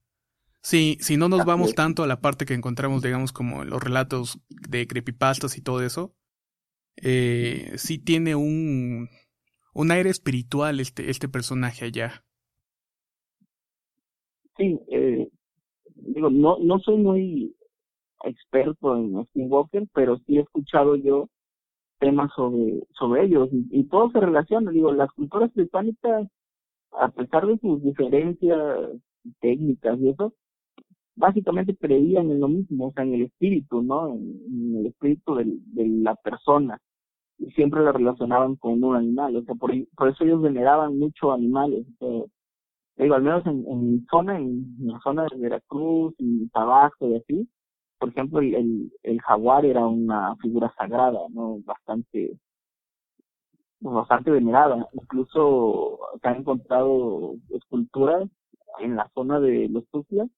Si, 0.60 0.98
si 1.00 1.16
no 1.16 1.28
nos 1.28 1.44
vamos 1.44 1.74
tanto 1.74 2.02
a 2.02 2.06
la 2.06 2.20
parte 2.20 2.44
que 2.44 2.54
encontramos, 2.54 3.02
digamos, 3.02 3.32
como 3.32 3.62
en 3.62 3.70
los 3.70 3.82
relatos 3.82 4.40
de 4.48 4.86
creepypastas 4.86 5.56
y 5.56 5.62
todo 5.62 5.82
eso, 5.82 6.14
eh, 6.96 7.72
sí 7.76 7.98
tiene 7.98 8.34
un, 8.34 9.08
un 9.72 9.90
aire 9.92 10.10
espiritual 10.10 10.80
este, 10.80 11.10
este 11.10 11.28
personaje 11.28 11.84
allá. 11.84 12.24
Sí, 14.56 14.80
eh, 14.90 15.28
digo, 15.94 16.30
no, 16.30 16.58
no 16.58 16.80
soy 16.80 16.96
muy 16.96 17.56
experto 18.24 18.96
en 18.96 19.24
Skinwalker, 19.26 19.84
pero 19.94 20.18
sí 20.26 20.38
he 20.38 20.40
escuchado 20.40 20.96
yo 20.96 21.28
temas 21.98 22.30
sobre, 22.34 22.80
sobre 22.98 23.24
ellos 23.24 23.48
y, 23.52 23.84
todo 23.84 24.10
se 24.10 24.20
relaciona. 24.20 24.70
Digo, 24.70 24.92
las 24.92 25.10
culturas 25.12 25.50
hispánicas, 25.54 26.28
a 26.92 27.08
pesar 27.08 27.46
de 27.46 27.58
sus 27.58 27.82
diferencias 27.82 28.58
técnicas 29.40 29.98
y 30.00 30.10
eso, 30.10 30.34
básicamente 31.16 31.76
creían 31.76 32.30
en 32.30 32.40
lo 32.40 32.48
mismo, 32.48 32.88
o 32.88 32.92
sea, 32.92 33.04
en 33.04 33.14
el 33.14 33.22
espíritu, 33.22 33.82
¿no? 33.82 34.14
En, 34.14 34.76
el 34.78 34.86
espíritu 34.86 35.34
de 35.36 35.88
la 35.88 36.14
persona. 36.16 36.78
Y 37.38 37.50
siempre 37.52 37.82
la 37.82 37.92
relacionaban 37.92 38.56
con 38.56 38.82
un 38.82 38.96
animal, 38.96 39.36
o 39.36 39.42
sea, 39.42 39.54
por, 39.54 39.72
por 39.96 40.08
eso 40.08 40.24
ellos 40.24 40.42
veneraban 40.42 40.98
mucho 40.98 41.32
animales. 41.32 41.86
digo, 42.96 43.14
al 43.14 43.22
menos 43.22 43.46
en, 43.46 43.64
en 43.68 43.92
mi 43.92 44.00
zona, 44.10 44.38
en, 44.38 44.76
la 44.80 44.98
zona 45.00 45.26
de 45.30 45.38
Veracruz 45.38 46.14
y 46.18 46.48
Tabasco 46.48 47.08
y 47.08 47.16
así, 47.16 47.48
por 47.98 48.10
ejemplo, 48.10 48.40
el, 48.40 48.92
el, 49.02 49.20
jaguar 49.20 49.64
era 49.66 49.86
una 49.86 50.36
figura 50.36 50.72
sagrada, 50.76 51.20
¿no? 51.30 51.58
Bastante, 51.64 52.38
bastante 53.80 54.30
venerada. 54.30 54.88
Incluso 54.92 55.98
se 56.22 56.28
han 56.28 56.36
encontrado 56.36 57.34
esculturas 57.50 58.28
en 58.80 58.96
la 58.96 59.10
zona 59.14 59.40
de 59.40 59.68
los 59.68 59.86
Tuxtlas 59.88 60.28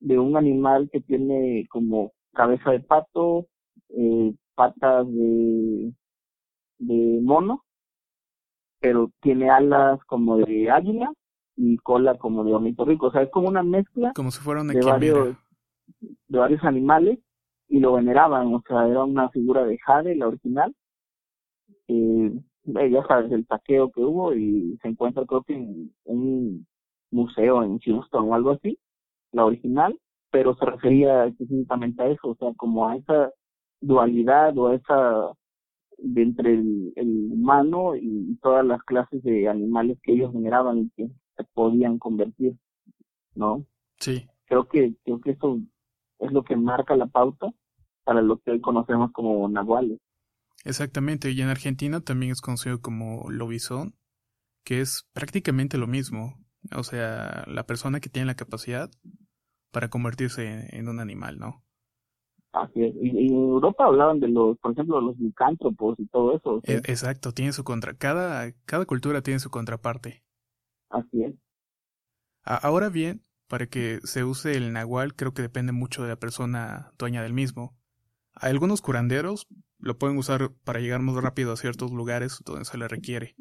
de 0.00 0.18
un 0.18 0.36
animal 0.36 0.88
que 0.92 1.00
tiene 1.00 1.66
como 1.70 2.12
cabeza 2.32 2.70
de 2.70 2.80
pato, 2.80 3.46
eh, 3.90 4.34
patas 4.54 5.06
de, 5.08 5.92
de 6.78 7.20
mono, 7.22 7.64
pero 8.80 9.10
tiene 9.20 9.50
alas 9.50 10.00
como 10.04 10.36
de 10.38 10.70
águila 10.70 11.12
y 11.56 11.76
cola 11.78 12.16
como 12.18 12.44
de 12.44 12.54
ornitorrinco. 12.54 13.06
O 13.06 13.12
sea, 13.12 13.22
es 13.22 13.30
como 13.30 13.48
una 13.48 13.62
mezcla 13.62 14.12
como 14.14 14.30
si 14.30 14.40
fuera 14.40 14.62
una 14.62 14.72
de 14.72 14.84
varios 14.84 15.36
de 16.00 16.38
varios 16.38 16.62
animales 16.64 17.18
y 17.68 17.80
lo 17.80 17.94
veneraban, 17.94 18.54
o 18.54 18.62
sea, 18.66 18.86
era 18.88 19.04
una 19.04 19.28
figura 19.30 19.64
de 19.64 19.78
Jade, 19.78 20.16
la 20.16 20.28
original. 20.28 20.74
Eh, 21.88 22.32
ya 22.64 23.06
sabes, 23.06 23.32
el 23.32 23.46
taqueo 23.46 23.90
que 23.90 24.00
hubo 24.00 24.34
y 24.34 24.78
se 24.82 24.88
encuentra 24.88 25.24
creo 25.24 25.42
que 25.42 25.54
en 25.54 25.92
un 26.04 26.66
museo 27.10 27.62
en 27.62 27.78
Houston 27.78 28.28
o 28.28 28.34
algo 28.34 28.50
así, 28.52 28.78
la 29.32 29.44
original, 29.44 29.98
pero 30.30 30.54
se 30.56 30.64
refería 30.66 31.26
específicamente 31.26 32.02
a 32.02 32.08
eso, 32.08 32.28
o 32.28 32.36
sea, 32.36 32.52
como 32.56 32.88
a 32.88 32.96
esa 32.96 33.30
dualidad 33.80 34.56
o 34.58 34.68
a 34.68 34.74
esa 34.74 35.32
de 35.98 36.22
entre 36.22 36.54
el, 36.54 36.92
el 36.96 37.32
humano 37.32 37.96
y 37.96 38.36
todas 38.40 38.64
las 38.64 38.82
clases 38.82 39.22
de 39.22 39.48
animales 39.48 39.98
que 40.02 40.12
ellos 40.12 40.32
veneraban 40.32 40.78
y 40.78 40.90
que 40.90 41.08
se 41.36 41.44
podían 41.54 41.98
convertir, 41.98 42.54
¿no? 43.34 43.64
Sí. 43.98 44.26
Creo 44.46 44.68
que 44.68 44.94
creo 45.04 45.20
que 45.20 45.32
eso 45.32 45.58
es 46.18 46.32
lo 46.32 46.42
que 46.42 46.56
marca 46.56 46.96
la 46.96 47.06
pauta 47.06 47.48
para 48.04 48.22
lo 48.22 48.38
que 48.38 48.52
hoy 48.52 48.60
conocemos 48.60 49.12
como 49.12 49.48
nahuales. 49.48 49.98
Exactamente, 50.64 51.30
y 51.30 51.40
en 51.40 51.48
Argentina 51.48 52.00
también 52.00 52.32
es 52.32 52.40
conocido 52.40 52.80
como 52.80 53.30
lobizón, 53.30 53.94
que 54.64 54.80
es 54.80 55.08
prácticamente 55.12 55.78
lo 55.78 55.86
mismo. 55.86 56.34
O 56.76 56.82
sea, 56.82 57.44
la 57.46 57.64
persona 57.64 58.00
que 58.00 58.08
tiene 58.08 58.26
la 58.26 58.34
capacidad 58.34 58.90
para 59.70 59.88
convertirse 59.88 60.76
en 60.76 60.88
un 60.88 61.00
animal, 61.00 61.38
¿no? 61.38 61.62
Así 62.52 62.82
es. 62.82 62.94
Y, 63.00 63.26
en 63.26 63.34
Europa 63.34 63.84
hablaban 63.84 64.20
de 64.20 64.28
los, 64.28 64.58
por 64.58 64.72
ejemplo, 64.72 65.00
los 65.00 65.18
licántropos 65.18 65.98
y 65.98 66.06
todo 66.06 66.36
eso. 66.36 66.60
E, 66.64 66.76
exacto, 66.76 67.32
tiene 67.32 67.52
su 67.52 67.62
contra. 67.62 67.94
Cada, 67.94 68.52
cada 68.64 68.84
cultura 68.86 69.22
tiene 69.22 69.40
su 69.40 69.50
contraparte. 69.50 70.24
Así 70.90 71.24
es. 71.24 71.34
ahora 72.42 72.88
bien, 72.88 73.22
para 73.48 73.66
que 73.66 74.00
se 74.04 74.24
use 74.24 74.56
el 74.56 74.72
nahual 74.72 75.14
creo 75.14 75.32
que 75.32 75.42
depende 75.42 75.72
mucho 75.72 76.02
de 76.02 76.10
la 76.10 76.16
persona 76.16 76.92
dueña 76.98 77.22
del 77.22 77.32
mismo. 77.32 77.74
Algunos 78.34 78.82
curanderos 78.82 79.48
lo 79.78 79.98
pueden 79.98 80.18
usar 80.18 80.50
para 80.64 80.80
llegar 80.80 81.00
más 81.00 81.16
rápido 81.16 81.52
a 81.52 81.56
ciertos 81.56 81.90
lugares 81.90 82.42
donde 82.44 82.64
se 82.64 82.78
le 82.78 82.88
requiere. 82.88 83.34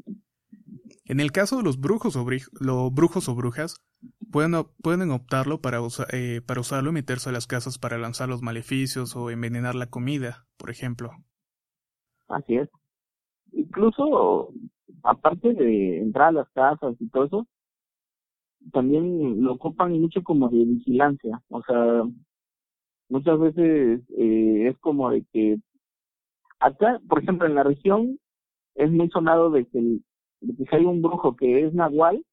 En 1.05 1.19
el 1.19 1.31
caso 1.31 1.57
de 1.57 1.63
los 1.63 1.79
brujos 1.79 2.15
o, 2.15 2.25
brujos 2.91 3.29
o 3.29 3.35
brujas, 3.35 3.81
pueden, 4.31 4.53
pueden 4.81 5.11
optarlo 5.11 5.61
para, 5.61 5.79
eh, 6.11 6.41
para 6.45 6.61
usarlo 6.61 6.89
y 6.89 6.93
meterse 6.93 7.29
a 7.29 7.33
las 7.33 7.47
casas 7.47 7.77
para 7.77 7.97
lanzar 7.97 8.27
los 8.27 8.41
maleficios 8.41 9.15
o 9.15 9.29
envenenar 9.29 9.75
la 9.75 9.87
comida, 9.87 10.45
por 10.57 10.69
ejemplo. 10.69 11.11
Así 12.27 12.55
es. 12.55 12.69
Incluso, 13.53 14.49
aparte 15.03 15.53
de 15.53 15.99
entrar 15.99 16.29
a 16.29 16.31
las 16.31 16.49
casas 16.49 16.95
y 16.99 17.09
todo 17.09 17.25
eso, 17.25 17.47
también 18.71 19.43
lo 19.43 19.53
ocupan 19.53 19.99
mucho 19.99 20.23
como 20.23 20.49
de 20.49 20.65
vigilancia, 20.65 21.41
o 21.49 21.61
sea, 21.63 22.03
muchas 23.09 23.39
veces 23.39 24.01
eh, 24.17 24.67
es 24.69 24.77
como 24.79 25.09
de 25.11 25.23
que 25.31 25.57
acá, 26.59 26.99
por 27.07 27.21
ejemplo, 27.21 27.47
en 27.47 27.55
la 27.55 27.63
región 27.63 28.19
es 28.75 28.91
muy 28.91 29.09
sonado 29.09 29.49
de 29.49 29.65
que, 29.65 29.79
de 30.41 30.55
que 30.55 30.65
si 30.65 30.75
hay 30.75 30.85
un 30.85 31.01
brujo 31.01 31.35
que 31.35 31.65
es 31.65 31.73
nahual, 31.73 32.23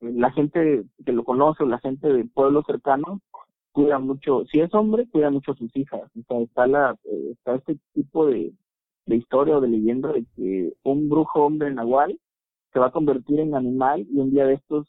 la 0.00 0.30
gente 0.32 0.84
que 1.04 1.12
lo 1.12 1.24
conoce 1.24 1.62
o 1.62 1.66
la 1.66 1.78
gente 1.78 2.08
del 2.08 2.28
pueblo 2.30 2.62
cercano 2.62 3.20
cuida 3.72 3.98
mucho, 3.98 4.44
si 4.46 4.60
es 4.60 4.72
hombre, 4.74 5.06
cuida 5.08 5.30
mucho 5.30 5.52
a 5.52 5.56
sus 5.56 5.74
hijas, 5.76 6.02
o 6.18 6.22
sea, 6.26 6.40
está, 6.40 6.66
la, 6.66 6.96
eh, 7.04 7.30
está 7.32 7.54
este 7.54 7.78
tipo 7.92 8.26
de, 8.26 8.52
de 9.06 9.16
historia 9.16 9.58
o 9.58 9.60
de 9.60 9.68
leyenda 9.68 10.12
de 10.12 10.24
que 10.34 10.72
un 10.82 11.08
brujo 11.08 11.44
hombre 11.44 11.72
nahual 11.72 12.18
se 12.72 12.78
va 12.78 12.86
a 12.86 12.92
convertir 12.92 13.40
en 13.40 13.54
animal 13.54 14.06
y 14.10 14.18
un 14.18 14.30
día 14.30 14.46
de 14.46 14.54
estos 14.54 14.88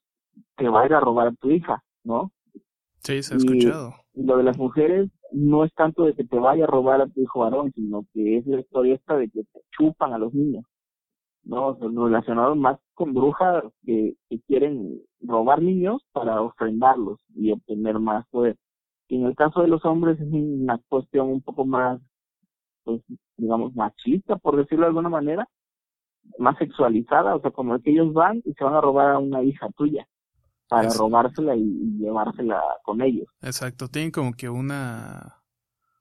te 0.56 0.70
va 0.70 0.82
a 0.82 0.86
ir 0.86 0.94
a 0.94 1.00
robar 1.00 1.28
a 1.28 1.34
tu 1.34 1.50
hija, 1.50 1.84
¿no? 2.04 2.32
Sí, 3.00 3.22
se 3.24 3.34
ha 3.34 3.38
escuchado. 3.38 3.96
Y 4.14 4.24
lo 4.24 4.38
de 4.38 4.44
las 4.44 4.58
mujeres 4.58 5.10
no 5.32 5.64
es 5.64 5.74
tanto 5.74 6.04
de 6.04 6.14
que 6.14 6.24
te 6.24 6.38
vaya 6.38 6.66
a 6.66 6.68
robar 6.68 7.02
a 7.02 7.08
tu 7.08 7.22
hijo 7.22 7.40
varón, 7.40 7.72
sino 7.74 8.06
que 8.14 8.38
es 8.38 8.46
la 8.46 8.60
historia 8.60 8.96
esta 8.96 9.18
de 9.18 9.30
que 9.30 9.44
te 9.44 9.62
chupan 9.72 10.14
a 10.14 10.18
los 10.18 10.34
niños, 10.34 10.66
¿no? 11.44 11.74
Relacionado 11.74 12.56
más 12.56 12.80
con 12.94 13.14
brujas 13.14 13.64
que, 13.86 14.16
que 14.30 14.40
quieren 14.42 15.02
robar 15.22 15.62
niños 15.62 16.04
para 16.12 16.42
ofrendarlos 16.42 17.20
y 17.36 17.52
obtener 17.52 18.00
más 18.00 18.28
poder. 18.30 18.58
Y 19.08 19.18
en 19.18 19.26
el 19.26 19.36
caso 19.36 19.62
de 19.62 19.68
los 19.68 19.84
hombres 19.86 20.20
es 20.20 20.28
una 20.32 20.80
cuestión 20.88 21.28
un 21.30 21.42
poco 21.42 21.66
más, 21.66 22.00
pues, 22.84 23.02
digamos, 23.38 23.76
machista, 23.76 24.38
por 24.38 24.58
decirlo 24.58 24.86
de 24.86 24.90
alguna 24.90 25.10
manera, 25.10 25.48
más 26.38 26.58
sexualizada, 26.58 27.36
o 27.36 27.42
sea, 27.42 27.52
como 27.52 27.80
que 27.80 27.92
ellos 27.92 28.14
van 28.14 28.42
y 28.46 28.54
se 28.54 28.64
van 28.64 28.74
a 28.74 28.82
robar 28.82 29.12
a 29.12 29.20
una 29.20 29.44
hija 29.44 29.70
tuya 29.76 30.08
para 30.68 30.90
robársela 30.90 31.56
y, 31.56 31.98
llevársela 31.98 32.62
con 32.84 33.02
ellos. 33.02 33.28
Exacto, 33.42 33.90
tienen 33.90 34.12
como 34.12 34.34
que 34.34 34.50
una... 34.50 35.44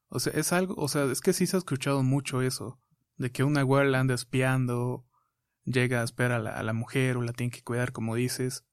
O 0.08 0.18
sea, 0.18 0.32
es 0.34 0.52
algo, 0.52 0.74
o 0.76 0.88
sea, 0.88 1.04
es 1.04 1.20
que 1.20 1.32
sí 1.32 1.46
se 1.46 1.56
ha 1.56 1.58
escuchado 1.58 2.02
mucho 2.02 2.42
eso, 2.42 2.78
de 3.16 3.30
que 3.30 3.44
un 3.44 3.54
nahual 3.54 3.94
anda 3.94 4.14
espiando, 4.14 5.04
llega 5.64 6.00
a 6.00 6.04
esperar 6.04 6.40
a 6.40 6.42
la, 6.42 6.50
a 6.50 6.62
la 6.62 6.72
mujer 6.72 7.16
o 7.16 7.22
la 7.22 7.32
tiene 7.32 7.52
que 7.52 7.62
cuidar, 7.62 7.92
como 7.92 8.14
dices, 8.14 8.64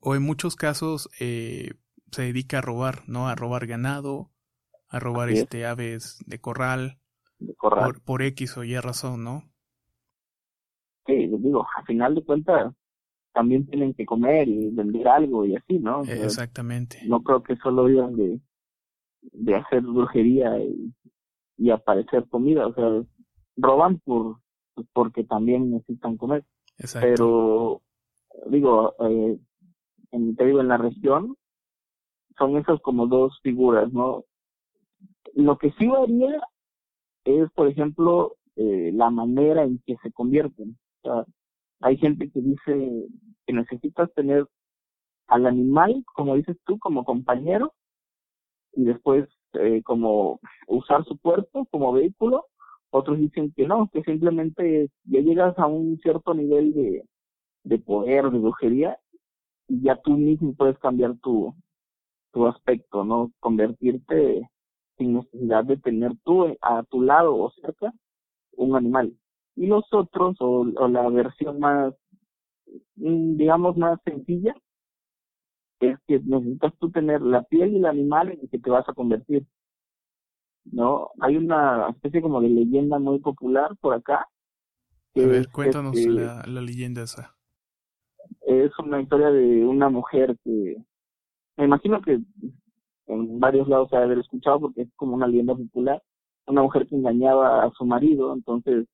o 0.00 0.14
en 0.14 0.22
muchos 0.22 0.54
casos 0.54 1.08
eh, 1.18 1.72
se 2.12 2.22
dedica 2.22 2.58
a 2.58 2.60
robar, 2.60 3.02
¿no? 3.08 3.28
A 3.28 3.34
robar 3.34 3.66
ganado, 3.66 4.30
a 4.88 4.98
robar 4.98 5.30
este 5.30 5.66
aves 5.66 6.18
de 6.26 6.40
corral, 6.40 7.00
Por, 7.60 8.00
por, 8.02 8.22
X 8.22 8.56
o 8.56 8.64
Y 8.64 8.78
razón, 8.78 9.24
¿no? 9.24 9.50
Sí, 11.06 11.26
digo, 11.26 11.66
a 11.76 11.82
final 11.84 12.14
de 12.14 12.24
cuentas 12.24 12.74
también 13.32 13.66
tienen 13.66 13.94
que 13.94 14.06
comer 14.06 14.48
y 14.48 14.70
vender 14.70 15.06
algo 15.08 15.44
y 15.44 15.54
así, 15.54 15.78
¿no? 15.78 16.02
Exactamente. 16.02 17.00
No 17.06 17.22
creo 17.22 17.42
que 17.42 17.56
solo 17.56 17.84
vivan 17.84 18.16
de, 18.16 18.40
de 19.20 19.54
hacer 19.54 19.82
brujería 19.82 20.58
y, 20.58 20.92
y 21.58 21.70
aparecer 21.70 22.26
comida, 22.28 22.66
o 22.66 22.74
sea, 22.74 23.04
roban 23.56 23.98
por 24.00 24.38
porque 24.92 25.24
también 25.24 25.70
necesitan 25.70 26.16
comer. 26.16 26.44
Exacto. 26.78 27.06
Pero 27.08 27.82
digo, 28.50 28.94
eh, 29.00 29.38
en, 30.12 30.36
te 30.36 30.46
digo, 30.46 30.60
en 30.60 30.68
la 30.68 30.76
región 30.76 31.36
son 32.38 32.56
esas 32.58 32.80
como 32.82 33.06
dos 33.06 33.38
figuras, 33.42 33.92
¿no? 33.92 34.24
Lo 35.34 35.56
que 35.58 35.72
sí 35.72 35.86
varía 35.86 36.42
es, 37.24 37.50
por 37.52 37.68
ejemplo, 37.68 38.36
eh, 38.56 38.90
la 38.94 39.10
manera 39.10 39.64
en 39.64 39.78
que 39.86 39.96
se 40.02 40.12
convierten. 40.12 40.78
Sea, 41.06 41.24
hay 41.80 41.96
gente 41.98 42.30
que 42.30 42.40
dice 42.40 43.06
que 43.46 43.52
necesitas 43.52 44.12
tener 44.14 44.46
al 45.28 45.46
animal, 45.46 46.04
como 46.14 46.36
dices 46.36 46.56
tú, 46.64 46.78
como 46.78 47.04
compañero, 47.04 47.72
y 48.72 48.84
después 48.84 49.28
eh, 49.54 49.82
como 49.84 50.40
usar 50.68 51.04
su 51.04 51.18
cuerpo 51.18 51.66
como 51.70 51.92
vehículo. 51.92 52.46
Otros 52.90 53.18
dicen 53.18 53.52
que 53.54 53.66
no, 53.66 53.90
que 53.92 54.02
simplemente 54.02 54.90
ya 55.04 55.20
llegas 55.20 55.58
a 55.58 55.66
un 55.66 55.98
cierto 55.98 56.34
nivel 56.34 56.72
de, 56.72 57.04
de 57.64 57.78
poder, 57.78 58.30
de 58.30 58.38
brujería, 58.38 58.98
y 59.68 59.82
ya 59.82 59.96
tú 60.02 60.12
mismo 60.12 60.54
puedes 60.54 60.78
cambiar 60.78 61.16
tu, 61.18 61.54
tu 62.32 62.46
aspecto, 62.46 63.04
¿no? 63.04 63.32
Convertirte 63.40 64.48
sin 64.96 65.14
necesidad 65.14 65.64
de 65.64 65.76
tener 65.76 66.12
tú 66.24 66.56
a 66.62 66.82
tu 66.84 67.02
lado 67.02 67.36
o 67.36 67.50
cerca 67.50 67.92
un 68.52 68.76
animal. 68.76 69.12
Y 69.56 69.66
los 69.66 69.84
otros, 69.92 70.36
o, 70.40 70.66
o 70.76 70.88
la 70.88 71.08
versión 71.08 71.58
más, 71.58 71.94
mm, 72.96 73.36
digamos, 73.36 73.76
más 73.76 73.98
sencilla, 74.04 74.54
es 75.80 75.98
que 76.06 76.20
necesitas 76.20 76.72
tú 76.78 76.90
tener 76.90 77.20
la 77.22 77.42
piel 77.42 77.72
y 77.72 77.76
el 77.76 77.86
animal 77.86 78.30
en 78.30 78.40
el 78.40 78.50
que 78.50 78.58
te 78.58 78.70
vas 78.70 78.88
a 78.88 78.94
convertir. 78.94 79.46
¿No? 80.64 81.10
Hay 81.20 81.36
una 81.36 81.88
especie 81.90 82.20
como 82.20 82.40
de 82.40 82.48
leyenda 82.48 82.98
muy 82.98 83.20
popular 83.20 83.76
por 83.80 83.94
acá. 83.94 84.28
a 85.14 85.20
ver, 85.20 85.48
cuéntanos 85.48 85.96
este 85.96 86.10
la, 86.10 86.42
la 86.46 86.60
leyenda 86.60 87.02
esa 87.02 87.36
es 88.46 88.70
una 88.78 89.00
historia 89.00 89.30
de 89.30 89.64
una 89.64 89.88
mujer 89.88 90.36
que 90.44 90.76
me 91.56 91.64
imagino 91.64 92.00
que 92.00 92.20
en 93.06 93.40
varios 93.40 93.68
lados 93.68 93.88
se 93.90 93.96
ha 93.96 94.02
haber 94.02 94.18
escuchado 94.18 94.60
porque 94.60 94.82
es 94.82 94.88
como 94.96 95.14
una 95.14 95.26
leyenda 95.26 95.54
popular, 95.54 96.02
una 96.46 96.62
mujer 96.62 96.86
que 96.86 96.96
engañaba 96.96 97.64
a 97.64 97.70
su 97.70 97.84
marido, 97.84 98.32
entonces 98.34 98.86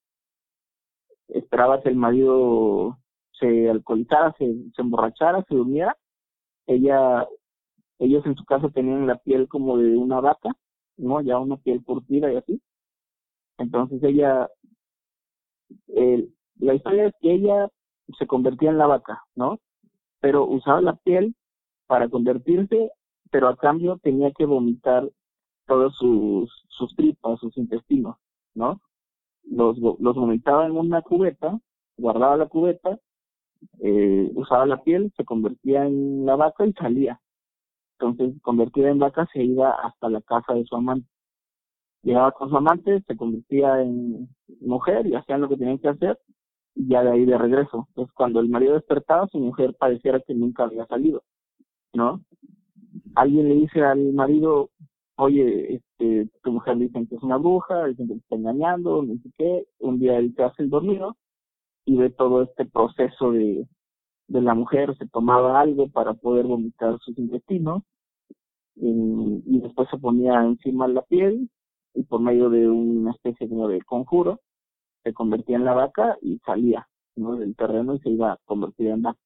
esperaba 1.34 1.80
que 1.80 1.88
el 1.88 1.96
marido 1.96 2.98
se 3.32 3.68
alcoholizara, 3.68 4.34
se, 4.38 4.44
emborrachara, 4.78 5.44
se 5.48 5.54
durmiera. 5.54 5.96
Ella, 6.66 7.26
ellos 7.98 8.24
en 8.26 8.36
su 8.36 8.44
casa 8.44 8.68
tenían 8.70 9.06
la 9.06 9.16
piel 9.18 9.48
como 9.48 9.76
de 9.78 9.96
una 9.96 10.20
vaca, 10.20 10.50
¿no? 10.96 11.20
Ya 11.20 11.38
una 11.38 11.56
piel 11.56 11.82
curtida 11.84 12.32
y 12.32 12.36
así. 12.36 12.62
Entonces 13.58 14.02
ella, 14.02 14.48
eh, 15.88 16.28
la 16.58 16.74
historia 16.74 17.06
es 17.06 17.14
que 17.20 17.32
ella 17.32 17.68
se 18.18 18.26
convertía 18.26 18.70
en 18.70 18.78
la 18.78 18.86
vaca, 18.86 19.22
¿no? 19.34 19.58
Pero 20.20 20.46
usaba 20.46 20.80
la 20.80 20.96
piel 20.96 21.34
para 21.86 22.08
convertirse, 22.08 22.90
pero 23.30 23.48
a 23.48 23.56
cambio 23.56 23.98
tenía 24.02 24.30
que 24.32 24.46
vomitar 24.46 25.08
todos 25.66 25.94
sus, 25.96 26.50
sus 26.68 26.94
tripas, 26.96 27.40
sus 27.40 27.56
intestinos, 27.56 28.16
¿no? 28.54 28.80
Los, 29.44 29.78
los 29.78 30.16
vomitaba 30.16 30.66
en 30.66 30.76
una 30.76 31.02
cubeta, 31.02 31.58
guardaba 31.96 32.36
la 32.36 32.46
cubeta, 32.46 32.98
eh, 33.80 34.30
usaba 34.34 34.66
la 34.66 34.82
piel, 34.82 35.12
se 35.16 35.24
convertía 35.24 35.86
en 35.86 36.24
la 36.26 36.36
vaca 36.36 36.66
y 36.66 36.72
salía. 36.72 37.20
Entonces, 37.98 38.40
convertida 38.42 38.90
en 38.90 38.98
vaca, 38.98 39.28
se 39.32 39.42
iba 39.42 39.70
hasta 39.70 40.08
la 40.08 40.20
casa 40.22 40.54
de 40.54 40.64
su 40.64 40.76
amante. 40.76 41.08
Llegaba 42.02 42.32
con 42.32 42.50
su 42.50 42.56
amante, 42.56 43.02
se 43.06 43.16
convertía 43.16 43.80
en 43.82 44.28
mujer 44.60 45.06
y 45.06 45.14
hacían 45.14 45.40
lo 45.40 45.48
que 45.48 45.56
tenían 45.56 45.78
que 45.78 45.88
hacer 45.88 46.18
ya 46.74 47.02
de 47.02 47.10
ahí 47.10 47.24
de 47.24 47.38
regreso. 47.38 47.86
Entonces, 47.88 48.14
cuando 48.14 48.40
el 48.40 48.48
marido 48.48 48.74
despertaba, 48.74 49.26
su 49.28 49.38
mujer 49.38 49.74
pareciera 49.78 50.20
que 50.20 50.34
nunca 50.34 50.64
había 50.64 50.86
salido, 50.86 51.22
¿no? 51.92 52.22
Alguien 53.14 53.48
le 53.48 53.54
dice 53.56 53.82
al 53.82 54.12
marido, 54.12 54.70
oye, 55.22 55.74
este, 55.76 56.28
tu 56.42 56.52
mujer 56.52 56.76
dicen 56.78 57.06
que 57.06 57.16
es 57.16 57.22
una 57.22 57.38
bruja, 57.38 57.86
dicen 57.86 58.08
que 58.08 58.14
te 58.14 58.20
está 58.20 58.36
engañando, 58.36 59.02
no 59.02 59.14
sé 59.14 59.30
qué. 59.38 59.66
Un 59.80 59.98
día 59.98 60.18
él 60.18 60.34
te 60.34 60.44
hace 60.44 60.62
el 60.62 60.70
dormido 60.70 61.16
y 61.84 61.96
ve 61.96 62.10
todo 62.10 62.42
este 62.42 62.64
proceso 62.66 63.32
de, 63.32 63.66
de 64.28 64.40
la 64.40 64.54
mujer, 64.54 64.96
se 64.98 65.06
tomaba 65.08 65.60
algo 65.60 65.88
para 65.88 66.14
poder 66.14 66.46
vomitar 66.46 66.98
sus 67.00 67.16
intestinos 67.18 67.82
y, 68.76 69.42
y 69.46 69.60
después 69.60 69.88
se 69.90 69.98
ponía 69.98 70.42
encima 70.42 70.88
la 70.88 71.02
piel 71.02 71.50
y 71.94 72.02
por 72.04 72.20
medio 72.20 72.50
de 72.50 72.68
una 72.68 73.12
especie 73.12 73.48
como 73.48 73.68
de 73.68 73.82
conjuro 73.82 74.40
se 75.02 75.12
convertía 75.12 75.56
en 75.56 75.64
la 75.64 75.74
vaca 75.74 76.16
y 76.22 76.38
salía 76.38 76.88
del 77.16 77.54
terreno 77.56 77.94
y 77.94 77.98
se 78.00 78.10
iba 78.10 78.32
a 78.32 78.38
convertir 78.44 78.88
en 78.88 79.02
vaca. 79.02 79.18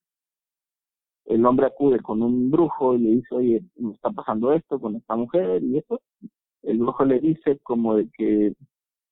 El 1.26 1.44
hombre 1.44 1.66
acude 1.66 2.00
con 2.00 2.22
un 2.22 2.50
brujo 2.50 2.94
y 2.94 2.98
le 2.98 3.10
dice, 3.10 3.34
oye, 3.34 3.64
está 3.92 4.10
pasando 4.10 4.52
esto 4.52 4.80
con 4.80 4.96
esta 4.96 5.16
mujer 5.16 5.62
y 5.62 5.78
eso. 5.78 6.00
El 6.62 6.78
brujo 6.78 7.04
le 7.04 7.20
dice 7.20 7.58
como 7.62 7.96
de 7.96 8.08
que 8.16 8.54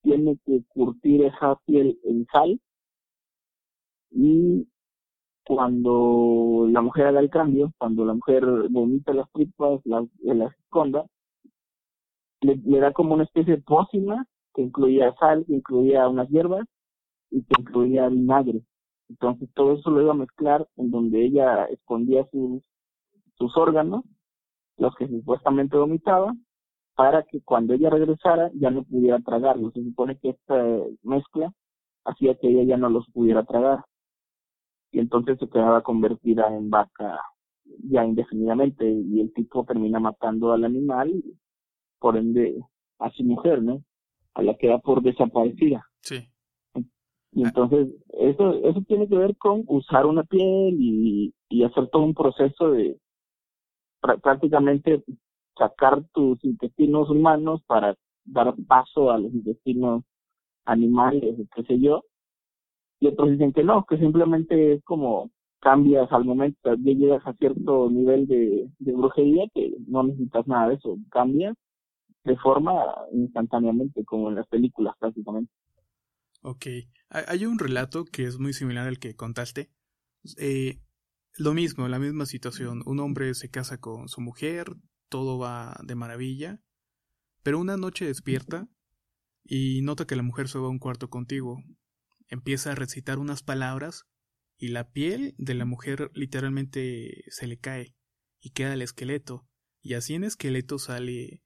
tiene 0.02 0.38
que 0.44 0.62
curtir 0.68 1.24
esa 1.24 1.56
piel 1.66 1.98
en 2.04 2.26
sal 2.26 2.60
y 4.10 4.68
cuando 5.46 6.66
la 6.70 6.80
mujer 6.82 7.06
haga 7.06 7.20
el 7.20 7.30
cambio, 7.30 7.72
cuando 7.78 8.04
la 8.04 8.14
mujer 8.14 8.44
vomita 8.70 9.12
las 9.12 9.30
tripas, 9.32 9.80
las, 9.84 10.04
las 10.22 10.52
esconda, 10.60 11.04
le, 12.40 12.56
le, 12.56 12.78
da 12.78 12.92
como 12.92 13.14
una 13.14 13.24
especie 13.24 13.56
de 13.56 13.62
pócima 13.62 14.26
que 14.54 14.62
incluía 14.62 15.14
sal, 15.18 15.44
que 15.46 15.54
incluía 15.54 16.08
unas 16.08 16.28
hierbas 16.28 16.66
y 17.30 17.42
que 17.42 17.60
incluía 17.60 18.08
vinagre. 18.08 18.62
Entonces 19.08 19.48
todo 19.54 19.74
eso 19.74 19.90
lo 19.90 20.02
iba 20.02 20.12
a 20.12 20.16
mezclar 20.16 20.66
en 20.76 20.90
donde 20.90 21.24
ella 21.24 21.64
escondía 21.66 22.26
sus, 22.30 22.62
sus 23.36 23.56
órganos, 23.56 24.04
los 24.76 24.94
que 24.96 25.08
supuestamente 25.08 25.76
vomitaba, 25.76 26.34
para 26.96 27.22
que 27.24 27.40
cuando 27.42 27.74
ella 27.74 27.90
regresara 27.90 28.50
ya 28.54 28.70
no 28.70 28.84
pudiera 28.84 29.18
tragarlos. 29.20 29.72
Se 29.74 29.82
supone 29.82 30.18
que 30.18 30.30
esta 30.30 30.54
mezcla 31.02 31.52
hacía 32.04 32.34
que 32.36 32.48
ella 32.48 32.64
ya 32.64 32.76
no 32.76 32.88
los 32.88 33.06
pudiera 33.12 33.44
tragar. 33.44 33.84
Y 34.92 35.00
entonces 35.00 35.38
se 35.38 35.48
quedaba 35.48 35.82
convertida 35.82 36.54
en 36.54 36.70
vaca 36.70 37.20
ya 37.90 38.04
indefinidamente 38.04 38.88
y 38.88 39.20
el 39.20 39.32
tipo 39.32 39.64
termina 39.64 39.98
matando 39.98 40.52
al 40.52 40.64
animal, 40.64 41.12
por 41.98 42.16
ende 42.16 42.62
a 42.98 43.10
su 43.10 43.24
mujer, 43.24 43.62
¿no? 43.62 43.82
a 44.34 44.42
la 44.42 44.54
que 44.56 44.68
da 44.68 44.78
por 44.78 45.02
desaparecida. 45.02 45.88
Sí. 46.00 46.28
Y 47.34 47.42
entonces, 47.42 47.88
eso, 48.10 48.54
eso 48.64 48.80
tiene 48.86 49.08
que 49.08 49.16
ver 49.16 49.36
con 49.36 49.64
usar 49.66 50.06
una 50.06 50.22
piel 50.22 50.76
y, 50.78 51.34
y 51.48 51.64
hacer 51.64 51.88
todo 51.88 52.02
un 52.02 52.14
proceso 52.14 52.70
de 52.70 52.96
prácticamente 54.00 55.02
sacar 55.58 56.04
tus 56.12 56.42
intestinos 56.44 57.10
humanos 57.10 57.62
para 57.66 57.96
dar 58.24 58.54
paso 58.66 59.10
a 59.10 59.18
los 59.18 59.32
intestinos 59.32 60.04
animales, 60.64 61.36
qué 61.54 61.62
sé 61.64 61.80
yo. 61.80 62.02
Y 63.00 63.08
otros 63.08 63.30
dicen 63.30 63.52
que 63.52 63.64
no, 63.64 63.84
que 63.84 63.98
simplemente 63.98 64.74
es 64.74 64.84
como 64.84 65.30
cambias 65.60 66.10
al 66.12 66.24
momento, 66.24 66.74
ya 66.74 66.92
llegas 66.92 67.26
a 67.26 67.32
cierto 67.34 67.90
nivel 67.90 68.26
de, 68.26 68.68
de 68.78 68.92
brujería 68.92 69.44
que 69.54 69.74
no 69.88 70.04
necesitas 70.04 70.46
nada 70.46 70.68
de 70.68 70.74
eso, 70.74 70.98
cambias 71.10 71.56
de 72.22 72.36
forma 72.36 72.84
instantáneamente, 73.12 74.04
como 74.04 74.28
en 74.28 74.36
las 74.36 74.46
películas 74.46 74.94
prácticamente. 74.98 75.50
Ok, 76.42 76.66
hay 77.14 77.46
un 77.46 77.58
relato 77.58 78.04
que 78.04 78.24
es 78.24 78.38
muy 78.38 78.52
similar 78.52 78.88
al 78.88 78.98
que 78.98 79.14
contaste. 79.14 79.70
Eh, 80.36 80.80
lo 81.36 81.54
mismo, 81.54 81.86
la 81.88 81.98
misma 81.98 82.26
situación. 82.26 82.82
Un 82.86 83.00
hombre 83.00 83.34
se 83.34 83.50
casa 83.50 83.78
con 83.78 84.08
su 84.08 84.20
mujer, 84.20 84.76
todo 85.08 85.38
va 85.38 85.78
de 85.84 85.94
maravilla, 85.94 86.60
pero 87.42 87.60
una 87.60 87.76
noche 87.76 88.06
despierta 88.06 88.68
y 89.44 89.82
nota 89.82 90.06
que 90.06 90.16
la 90.16 90.22
mujer 90.22 90.48
se 90.48 90.58
va 90.58 90.66
a 90.66 90.70
un 90.70 90.78
cuarto 90.78 91.08
contigo. 91.08 91.62
Empieza 92.28 92.72
a 92.72 92.74
recitar 92.74 93.18
unas 93.18 93.42
palabras 93.42 94.06
y 94.56 94.68
la 94.68 94.90
piel 94.90 95.34
de 95.38 95.54
la 95.54 95.64
mujer 95.64 96.10
literalmente 96.14 97.24
se 97.28 97.46
le 97.46 97.58
cae 97.58 97.94
y 98.40 98.50
queda 98.50 98.74
el 98.74 98.82
esqueleto. 98.82 99.46
Y 99.80 99.94
así 99.94 100.14
en 100.14 100.24
esqueleto 100.24 100.78
sale 100.78 101.42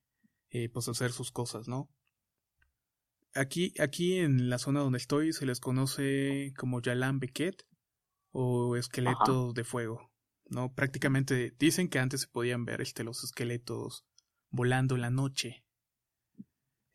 eh, 0.50 0.68
pues 0.70 0.88
hacer 0.88 1.12
sus 1.12 1.30
cosas, 1.30 1.68
¿no? 1.68 1.90
Aquí, 3.34 3.72
aquí 3.78 4.18
en 4.18 4.50
la 4.50 4.58
zona 4.58 4.80
donde 4.80 4.98
estoy 4.98 5.32
se 5.32 5.46
les 5.46 5.60
conoce 5.60 6.52
como 6.56 6.80
Yalan 6.80 7.20
Beket 7.20 7.66
o 8.32 8.76
esqueletos 8.76 9.54
de 9.54 9.64
fuego. 9.64 10.10
¿no? 10.50 10.72
Prácticamente 10.74 11.54
dicen 11.58 11.88
que 11.88 11.98
antes 11.98 12.22
se 12.22 12.28
podían 12.28 12.64
ver 12.64 12.80
este, 12.80 13.04
los 13.04 13.24
esqueletos 13.24 14.04
volando 14.50 14.94
en 14.94 15.02
la 15.02 15.10
noche. 15.10 15.64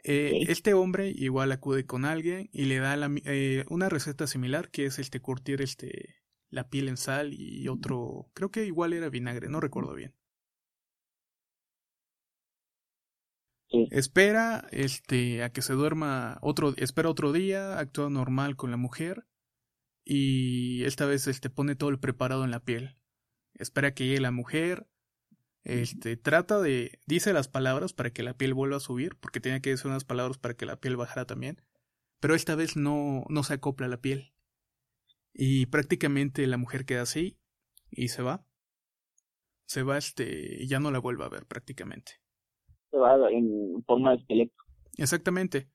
Eh, 0.06 0.46
este 0.50 0.74
hombre 0.74 1.14
igual 1.16 1.52
acude 1.52 1.86
con 1.86 2.04
alguien 2.04 2.50
y 2.52 2.66
le 2.66 2.80
da 2.80 2.98
eh, 3.24 3.64
una 3.70 3.88
receta 3.88 4.28
similar 4.28 4.70
que 4.70 4.86
es 4.86 5.00
este 5.00 5.22
curtir 5.22 5.62
este, 5.62 6.18
la 6.50 6.68
piel 6.68 6.90
en 6.90 6.98
sal 6.98 7.34
y 7.34 7.68
otro, 7.70 8.30
creo 8.34 8.52
que 8.52 8.66
igual 8.66 8.92
era 8.92 9.10
vinagre, 9.10 9.48
no 9.48 9.62
recuerdo 9.62 9.94
bien. 9.94 10.14
Espera 13.90 14.68
este, 14.72 15.44
a 15.44 15.52
que 15.52 15.64
se 15.64 15.74
duerma 15.74 16.38
otro, 16.42 16.76
espera 16.78 17.10
otro 17.10 17.32
día, 17.32 17.80
actúa 17.80 18.10
normal 18.10 18.56
con 18.56 18.70
la 18.70 18.78
mujer 18.78 19.26
y 20.06 20.84
esta 20.84 21.06
vez 21.06 21.28
este, 21.28 21.50
pone 21.50 21.76
todo 21.76 21.90
el 21.90 22.00
preparado 22.00 22.44
en 22.44 22.52
la 22.52 22.60
piel. 22.60 22.98
Espera 23.56 23.94
que 23.94 24.06
llegue 24.06 24.22
la 24.22 24.32
mujer, 24.32 24.88
este, 25.64 26.18
trata 26.18 26.62
de, 26.62 27.00
dice 27.08 27.34
las 27.34 27.48
palabras 27.48 27.94
para 27.94 28.12
que 28.12 28.24
la 28.24 28.36
piel 28.36 28.54
vuelva 28.54 28.78
a 28.78 28.82
subir, 28.82 29.16
porque 29.16 29.40
tenía 29.40 29.62
que 29.62 29.72
decir 29.72 29.88
unas 29.88 30.04
palabras 30.04 30.38
para 30.38 30.56
que 30.56 30.66
la 30.66 30.80
piel 30.80 30.98
bajara 30.98 31.26
también, 31.26 31.62
pero 32.20 32.36
esta 32.36 32.56
vez 32.56 32.76
no, 32.76 33.24
no 33.30 33.44
se 33.44 33.56
acopla 33.56 33.88
la 33.88 34.02
piel. 34.02 34.34
Y 35.34 35.66
prácticamente 35.68 36.46
la 36.48 36.58
mujer 36.58 36.86
queda 36.86 37.02
así 37.04 37.40
y 37.90 38.10
se 38.10 38.22
va. 38.22 38.46
Se 39.66 39.84
va 39.84 39.98
este 39.98 40.62
y 40.62 40.68
ya 40.68 40.80
no 40.80 40.92
la 40.92 41.00
vuelve 41.00 41.24
a 41.24 41.30
ver 41.30 41.46
prácticamente. 41.46 42.23
En 43.32 43.84
forma 43.86 44.12
de 44.12 44.18
esqueleto. 44.18 44.56
Exactamente. 44.98 45.70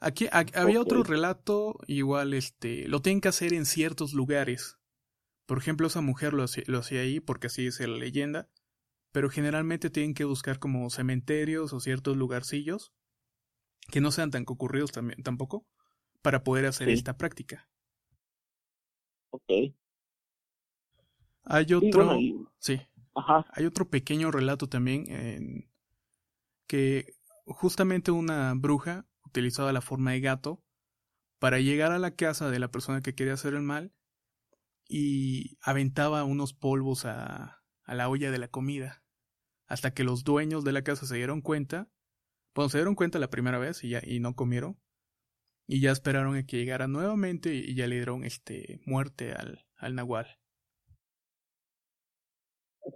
Aquí 0.00 0.28
había 0.30 0.80
otro 0.80 1.02
relato 1.02 1.78
igual 1.86 2.34
este 2.34 2.88
lo 2.88 3.00
tienen 3.00 3.22
que 3.22 3.28
hacer 3.28 3.54
en 3.54 3.64
ciertos 3.64 4.12
lugares. 4.12 4.78
Por 5.46 5.58
ejemplo, 5.58 5.86
esa 5.86 6.00
mujer 6.00 6.34
lo 6.34 6.42
hacía, 6.42 6.64
lo 6.66 6.78
hacía 6.78 7.00
ahí 7.00 7.20
porque 7.20 7.46
así 7.46 7.66
es 7.66 7.80
la 7.80 7.96
leyenda, 7.96 8.48
pero 9.12 9.30
generalmente 9.30 9.90
tienen 9.90 10.14
que 10.14 10.24
buscar 10.24 10.58
como 10.58 10.90
cementerios 10.90 11.72
o 11.72 11.80
ciertos 11.80 12.16
lugarcillos 12.16 12.92
que 13.90 14.00
no 14.00 14.10
sean 14.10 14.30
tan 14.30 14.44
concurridos 14.44 14.92
también 14.92 15.22
tampoco 15.22 15.66
para 16.22 16.42
poder 16.42 16.66
hacer 16.66 16.88
esta 16.88 17.16
práctica. 17.16 17.68
Ok. 19.30 19.74
Hay 21.44 21.72
otro. 21.74 22.18
Sí. 22.58 22.80
Ajá. 23.14 23.46
Hay 23.52 23.66
otro 23.66 23.88
pequeño 23.88 24.30
relato 24.30 24.68
también 24.68 25.10
en 25.10 25.70
que 26.66 27.14
justamente 27.46 28.10
una 28.10 28.52
bruja 28.54 29.06
utilizaba 29.24 29.72
la 29.72 29.80
forma 29.80 30.12
de 30.12 30.20
gato 30.20 30.62
para 31.38 31.60
llegar 31.60 31.92
a 31.92 31.98
la 31.98 32.14
casa 32.14 32.50
de 32.50 32.58
la 32.58 32.70
persona 32.70 33.02
que 33.02 33.14
quería 33.14 33.34
hacer 33.34 33.54
el 33.54 33.62
mal 33.62 33.92
y 34.88 35.58
aventaba 35.62 36.24
unos 36.24 36.54
polvos 36.54 37.04
a, 37.04 37.62
a 37.84 37.94
la 37.94 38.08
olla 38.08 38.30
de 38.30 38.38
la 38.38 38.48
comida 38.48 39.04
hasta 39.66 39.92
que 39.92 40.04
los 40.04 40.24
dueños 40.24 40.64
de 40.64 40.72
la 40.72 40.82
casa 40.82 41.06
se 41.06 41.16
dieron 41.16 41.40
cuenta. 41.40 41.88
Bueno, 42.54 42.68
se 42.68 42.78
dieron 42.78 42.94
cuenta 42.94 43.18
la 43.18 43.30
primera 43.30 43.58
vez 43.58 43.82
y 43.84 43.90
ya 43.90 44.00
y 44.04 44.20
no 44.20 44.34
comieron 44.34 44.78
y 45.66 45.80
ya 45.80 45.92
esperaron 45.92 46.36
a 46.36 46.46
que 46.46 46.58
llegara 46.58 46.86
nuevamente 46.86 47.54
y 47.54 47.74
ya 47.74 47.86
le 47.86 47.96
dieron 47.96 48.24
este 48.24 48.80
muerte 48.86 49.32
al, 49.32 49.64
al 49.76 49.94
nahual. 49.94 50.26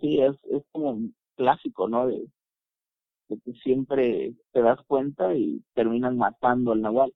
Sí, 0.00 0.20
es, 0.20 0.36
es 0.50 0.62
como 0.70 1.00
clásico, 1.36 1.88
¿no? 1.88 2.06
De, 2.06 2.26
que 3.28 3.52
siempre 3.62 4.34
te 4.52 4.62
das 4.62 4.78
cuenta 4.86 5.34
y 5.34 5.62
terminan 5.74 6.16
matando 6.16 6.72
al 6.72 6.80
nahual. 6.82 7.12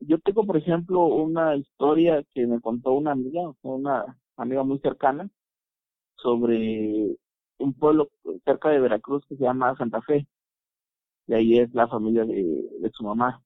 Yo 0.00 0.18
tengo, 0.18 0.44
por 0.44 0.56
ejemplo, 0.56 1.06
una 1.06 1.56
historia 1.56 2.24
que 2.32 2.46
me 2.46 2.60
contó 2.60 2.92
una 2.92 3.12
amiga, 3.12 3.52
una 3.62 4.18
amiga 4.36 4.62
muy 4.64 4.78
cercana, 4.80 5.28
sobre 6.16 7.16
un 7.58 7.74
pueblo 7.74 8.08
cerca 8.44 8.70
de 8.70 8.80
Veracruz 8.80 9.24
que 9.28 9.36
se 9.36 9.44
llama 9.44 9.76
Santa 9.76 10.02
Fe. 10.02 10.26
Y 11.26 11.34
ahí 11.34 11.58
es 11.58 11.72
la 11.74 11.88
familia 11.88 12.24
de, 12.24 12.68
de 12.80 12.90
su 12.92 13.04
mamá. 13.04 13.42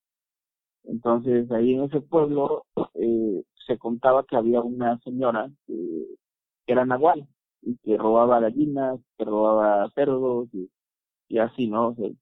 Entonces, 0.84 1.50
ahí 1.52 1.74
en 1.74 1.84
ese 1.84 2.00
pueblo 2.00 2.64
eh, 2.94 3.44
se 3.66 3.78
contaba 3.78 4.24
que 4.24 4.36
había 4.36 4.60
una 4.60 4.98
señora 5.00 5.50
que, 5.66 6.06
era 6.66 6.84
nahual 6.86 7.28
y 7.62 7.76
que 7.78 7.96
robaba 7.98 8.40
gallinas, 8.40 9.00
que 9.18 9.24
robaba 9.24 9.90
cerdos 9.94 10.48
y, 10.52 10.70
así, 11.38 11.68
¿no? 11.68 11.94
Se, 11.94 12.14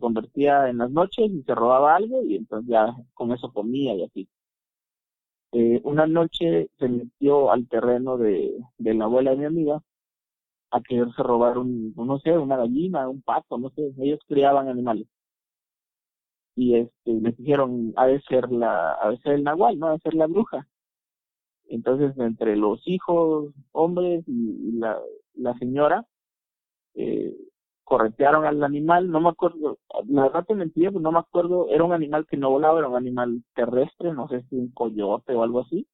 convertía 0.00 0.68
en 0.68 0.78
las 0.78 0.90
noches 0.90 1.30
y 1.30 1.42
se 1.42 1.54
robaba 1.54 1.96
algo 1.96 2.22
y 2.22 2.36
entonces 2.36 2.68
ya 2.70 2.94
con 3.14 3.32
eso 3.32 3.50
comía 3.52 3.94
y 3.94 4.04
así. 4.04 4.28
Eh, 5.52 5.80
una 5.84 6.06
noche 6.06 6.68
se 6.78 6.88
metió 6.88 7.50
al 7.50 7.66
terreno 7.68 8.18
de, 8.18 8.52
de 8.78 8.94
la 8.94 9.04
abuela 9.06 9.30
de 9.30 9.36
mi 9.38 9.44
amiga 9.46 9.82
a 10.70 10.80
quererse 10.82 11.22
robar 11.22 11.58
un, 11.58 11.94
no 11.96 12.18
sé, 12.20 12.36
una 12.38 12.56
gallina, 12.56 13.08
un 13.08 13.22
pato, 13.22 13.58
no 13.58 13.70
sé, 13.70 13.92
ellos 13.98 14.20
criaban 14.28 14.68
animales 14.68 15.06
y 16.56 16.74
este 16.76 17.12
les 17.12 17.36
dijeron 17.36 17.92
ha 17.96 18.06
de 18.06 18.20
ser 18.22 18.50
la 18.50 18.94
ha 18.94 19.10
de 19.10 19.18
el 19.24 19.44
nahual 19.44 19.78
no 19.78 19.88
ha 19.88 19.92
de 19.92 19.98
ser 20.00 20.14
la 20.14 20.26
bruja 20.26 20.66
entonces 21.68 22.16
entre 22.18 22.56
los 22.56 22.80
hijos 22.86 23.52
hombres 23.72 24.24
y, 24.26 24.72
la, 24.72 24.98
la 25.34 25.56
señora 25.58 26.06
eh, 26.94 27.36
corretearon 27.86 28.44
al 28.44 28.62
animal 28.62 29.10
no 29.10 29.20
me 29.20 29.30
acuerdo 29.30 29.78
la 30.08 30.24
verdad 30.24 30.44
te 30.44 30.54
mentía 30.54 30.90
pues 30.90 31.02
no 31.02 31.12
me 31.12 31.20
acuerdo 31.20 31.68
era 31.70 31.84
un 31.84 31.92
animal 31.92 32.26
que 32.26 32.36
no 32.36 32.50
volaba 32.50 32.78
era 32.78 32.88
un 32.88 32.96
animal 32.96 33.42
terrestre 33.54 34.12
no 34.12 34.28
sé 34.28 34.42
si 34.48 34.56
un 34.56 34.70
coyote 34.72 35.34
o 35.34 35.42
algo 35.42 35.60
así 35.60 35.86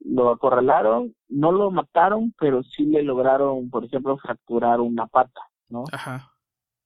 lo 0.00 0.30
acorralaron 0.30 1.14
no 1.28 1.52
lo 1.52 1.70
mataron 1.70 2.34
pero 2.38 2.62
sí 2.62 2.84
le 2.84 3.02
lograron 3.02 3.70
por 3.70 3.84
ejemplo 3.84 4.16
fracturar 4.18 4.80
una 4.80 5.06
pata 5.06 5.40
no 5.68 5.84
Ajá. 5.92 6.32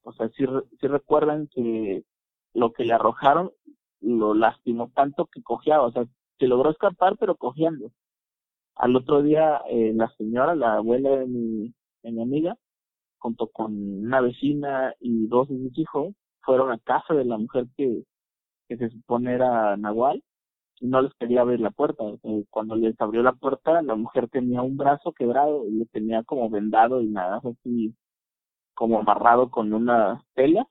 o 0.02 0.12
sea 0.12 0.28
sí, 0.30 0.44
sí 0.80 0.86
recuerdan 0.86 1.48
que 1.48 2.04
lo 2.54 2.72
que 2.72 2.84
le 2.84 2.94
arrojaron 2.94 3.50
lo 4.04 4.34
lastimó 4.34 4.90
tanto 4.94 5.26
que 5.26 5.42
cojeaba, 5.42 5.86
o 5.86 5.92
sea, 5.92 6.04
se 6.38 6.46
logró 6.46 6.70
escapar 6.70 7.16
pero 7.18 7.36
cojeando. 7.36 7.90
Al 8.76 8.96
otro 8.96 9.22
día 9.22 9.62
eh, 9.70 9.92
la 9.94 10.08
señora, 10.16 10.54
la 10.54 10.74
abuela 10.76 11.10
de 11.10 11.26
mi, 11.26 11.74
de 12.02 12.12
mi 12.12 12.22
amiga, 12.22 12.56
junto 13.24 13.48
con 13.48 13.72
una 14.06 14.20
vecina 14.20 14.94
y 15.00 15.26
dos 15.28 15.48
de 15.48 15.54
mis 15.54 15.78
hijos, 15.78 16.14
fueron 16.42 16.70
a 16.72 16.78
casa 16.78 17.14
de 17.14 17.24
la 17.24 17.38
mujer 17.38 17.66
que, 17.76 18.04
se 18.68 18.90
supone 18.90 19.34
era 19.34 19.76
Nahual 19.78 20.22
y 20.80 20.88
no 20.88 21.00
les 21.02 21.14
quería 21.14 21.40
abrir 21.42 21.60
la 21.60 21.70
puerta. 21.70 22.04
cuando 22.50 22.76
les 22.76 23.00
abrió 23.00 23.22
la 23.22 23.32
puerta, 23.32 23.82
la 23.82 23.94
mujer 23.96 24.28
tenía 24.28 24.62
un 24.62 24.76
brazo 24.76 25.12
quebrado 25.12 25.66
y 25.68 25.72
le 25.72 25.86
tenía 25.86 26.22
como 26.24 26.50
vendado 26.50 27.00
y 27.00 27.06
nada, 27.08 27.40
así 27.44 27.94
como 28.74 29.00
amarrado 29.00 29.50
con 29.50 29.72
una 29.72 30.22
tela 30.34 30.66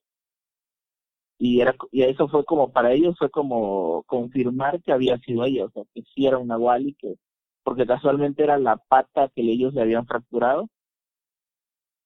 y 1.39 1.61
era 1.61 1.75
y 1.91 2.03
eso 2.03 2.27
fue 2.27 2.45
como 2.45 2.71
para 2.71 2.91
ellos 2.93 3.15
fue 3.17 3.29
como 3.31 4.03
confirmar 4.03 4.81
que 4.81 4.91
había 4.93 5.17
sido 5.19 5.43
ella 5.45 5.65
o 5.65 5.71
sea 5.71 5.83
que 5.93 6.03
sí 6.13 6.27
era 6.27 6.37
una 6.37 6.57
Wally 6.57 6.93
que 6.95 7.15
porque 7.63 7.85
casualmente 7.87 8.43
era 8.43 8.57
la 8.59 8.77
pata 8.77 9.29
que 9.35 9.41
ellos 9.41 9.73
le 9.73 9.81
habían 9.81 10.05
fracturado 10.05 10.69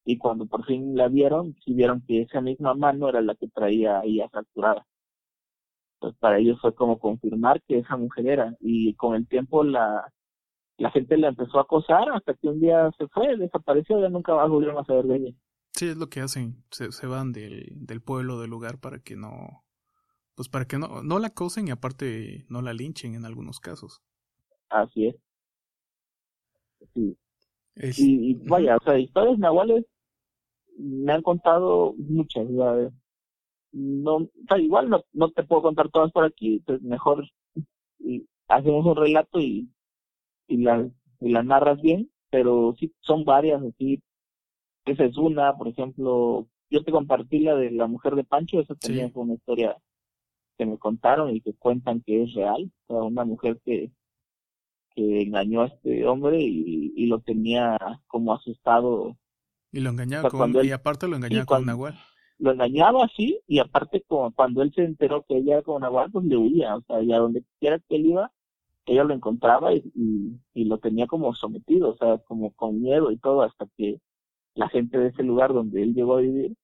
y 0.08 0.18
cuando 0.18 0.46
por 0.46 0.66
fin 0.66 0.96
la 0.96 1.08
vieron 1.10 1.56
sí 1.64 1.74
vieron 1.74 2.02
que 2.08 2.22
esa 2.22 2.42
misma 2.42 2.74
mano 2.74 3.10
era 3.10 3.22
la 3.22 3.36
que 3.36 3.48
traía 3.50 4.02
ella 4.04 4.30
fracturada 4.30 4.86
entonces 5.96 6.20
para 6.20 6.40
ellos 6.40 6.60
fue 6.62 6.74
como 6.74 6.98
confirmar 6.98 7.62
que 7.68 7.80
esa 7.80 7.98
mujer 7.98 8.28
era 8.28 8.56
y 8.60 8.94
con 8.96 9.16
el 9.16 9.28
tiempo 9.28 9.64
la 9.64 10.12
la 10.78 10.92
gente 10.92 11.18
la 11.18 11.30
empezó 11.30 11.58
a 11.58 11.64
acosar 11.64 12.10
hasta 12.10 12.36
que 12.36 12.48
un 12.48 12.60
día 12.60 12.90
se 12.98 13.08
fue 13.10 13.36
desapareció 13.38 14.00
ya 14.00 14.10
nunca 14.10 14.34
más 14.34 14.50
volvieron 14.50 14.78
a 14.80 14.86
saber 14.86 15.06
de 15.06 15.16
ella 15.18 15.34
Sí, 15.78 15.90
es 15.90 15.98
lo 15.98 16.10
que 16.10 16.22
hacen. 16.22 16.64
Se, 16.72 16.92
se 16.92 17.06
van 17.06 17.32
del, 17.34 17.68
del 17.76 18.02
pueblo, 18.02 18.40
del 18.40 18.50
lugar, 18.50 18.80
para 18.80 18.98
que 18.98 19.16
no. 19.16 19.64
Pues 20.34 20.50
para 20.50 20.66
que 20.66 20.80
no, 20.80 21.04
no 21.04 21.20
la 21.20 21.28
acosen 21.28 21.68
y 21.68 21.72
aparte 21.72 22.46
no 22.50 22.64
la 22.64 22.74
linchen 22.74 23.14
en 23.14 23.26
algunos 23.26 23.60
casos. 23.60 24.02
Así 24.70 25.06
es. 25.06 25.16
Sí. 26.96 27.16
Y, 27.76 28.34
vaya, 28.48 28.78
o 28.78 28.84
sea, 28.84 28.98
historias 28.98 29.38
nahuales 29.38 29.86
me 30.78 31.14
han 31.14 31.22
contado 31.22 31.94
muchas. 31.98 32.48
no, 33.72 34.16
o 34.16 34.30
sea, 34.48 34.58
igual 34.60 34.90
no, 34.90 35.04
no 35.14 35.32
te 35.32 35.44
puedo 35.44 35.62
contar 35.64 35.90
todas 35.90 36.12
por 36.12 36.24
aquí, 36.24 36.62
pues 36.66 36.82
mejor 36.82 37.26
hacemos 38.48 38.86
un 38.86 38.96
relato 38.96 39.40
y, 39.40 39.70
y, 40.48 40.58
la, 40.58 40.90
y 41.20 41.30
la 41.30 41.44
narras 41.44 41.82
bien, 41.82 42.10
pero 42.30 42.76
sí 42.80 42.94
son 43.02 43.26
varias 43.26 43.62
así 43.64 44.02
esa 44.88 45.04
es 45.04 45.18
una, 45.18 45.58
por 45.58 45.68
ejemplo, 45.68 46.48
yo 46.70 46.84
te 46.84 46.92
compartí 46.92 47.40
la 47.40 47.56
de 47.56 47.72
la 47.72 47.88
mujer 47.88 48.16
de 48.16 48.24
Pancho, 48.24 48.60
esa 48.60 48.76
también 48.76 49.12
fue 49.12 49.24
una 49.24 49.34
historia 49.34 49.78
que 50.58 50.66
me 50.66 50.78
contaron 50.78 51.36
y 51.36 51.42
que 51.42 51.54
cuentan 51.54 52.02
que 52.02 52.24
es 52.24 52.34
real, 52.34 52.72
o 52.88 52.94
sea, 52.94 53.04
una 53.04 53.26
mujer 53.26 53.60
que, 53.64 53.92
que 54.96 55.22
engañó 55.22 55.62
a 55.64 55.68
este 55.68 56.06
hombre 56.08 56.42
y, 56.42 56.94
y 56.96 57.06
lo 57.08 57.20
tenía 57.20 57.78
como 58.08 58.34
asustado. 58.34 59.18
Y 59.72 59.82
lo 59.82 59.90
engañaba 59.90 60.30
con, 60.30 60.54
y 60.64 60.72
aparte 60.72 61.08
lo 61.08 61.18
engañaba 61.18 61.46
con 61.46 61.66
Nahual. 61.66 61.96
lo 62.40 62.52
engañaba 62.52 63.06
así 63.06 63.40
y 63.48 63.60
aparte 63.60 64.04
como 64.08 64.32
cuando 64.32 64.62
él 64.62 64.72
se 64.74 64.84
enteró 64.84 65.26
que 65.28 65.38
ella 65.38 65.54
era 65.54 65.62
como 65.62 65.80
Nahual, 65.80 66.12
pues 66.12 66.26
le 66.26 66.38
huía, 66.38 66.76
o 66.76 66.82
sea, 66.82 67.02
ya 67.04 67.18
donde 67.18 67.44
quiera 67.60 67.80
que 67.80 67.96
él 67.96 68.08
iba, 68.08 68.32
ella 68.86 69.04
lo 69.04 69.14
encontraba 69.14 69.74
y, 69.74 69.84
y, 70.54 70.66
lo 70.66 70.78
tenía 70.80 71.08
como 71.08 71.34
sometido, 71.36 71.90
o 71.90 71.98
sea, 71.98 72.20
como 72.20 72.54
con 72.54 72.82
miedo 72.82 73.12
y 73.12 73.18
todo, 73.18 73.42
hasta 73.42 73.68
que 73.78 74.00
la 74.56 74.70
gente 74.70 74.98
de 74.98 75.10
ese 75.10 75.24
lugar 75.24 75.54
donde 75.54 75.84
él 75.84 75.94
llegó 75.94 76.18
a 76.18 76.22
vivir 76.22 76.56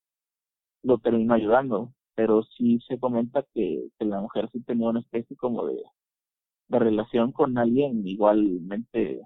lo 0.83 0.97
terminó 0.99 1.33
ayudando. 1.33 1.93
Pero 2.15 2.43
sí 2.43 2.79
se 2.87 2.99
comenta 2.99 3.43
que, 3.53 3.89
que 3.97 4.05
la 4.05 4.21
mujer 4.21 4.49
sí 4.51 4.61
tenía 4.61 4.89
una 4.89 4.99
especie 4.99 5.35
como 5.35 5.65
de, 5.65 5.81
de 6.67 6.79
relación 6.79 7.31
con 7.31 7.57
alguien 7.57 8.07
igualmente 8.07 9.21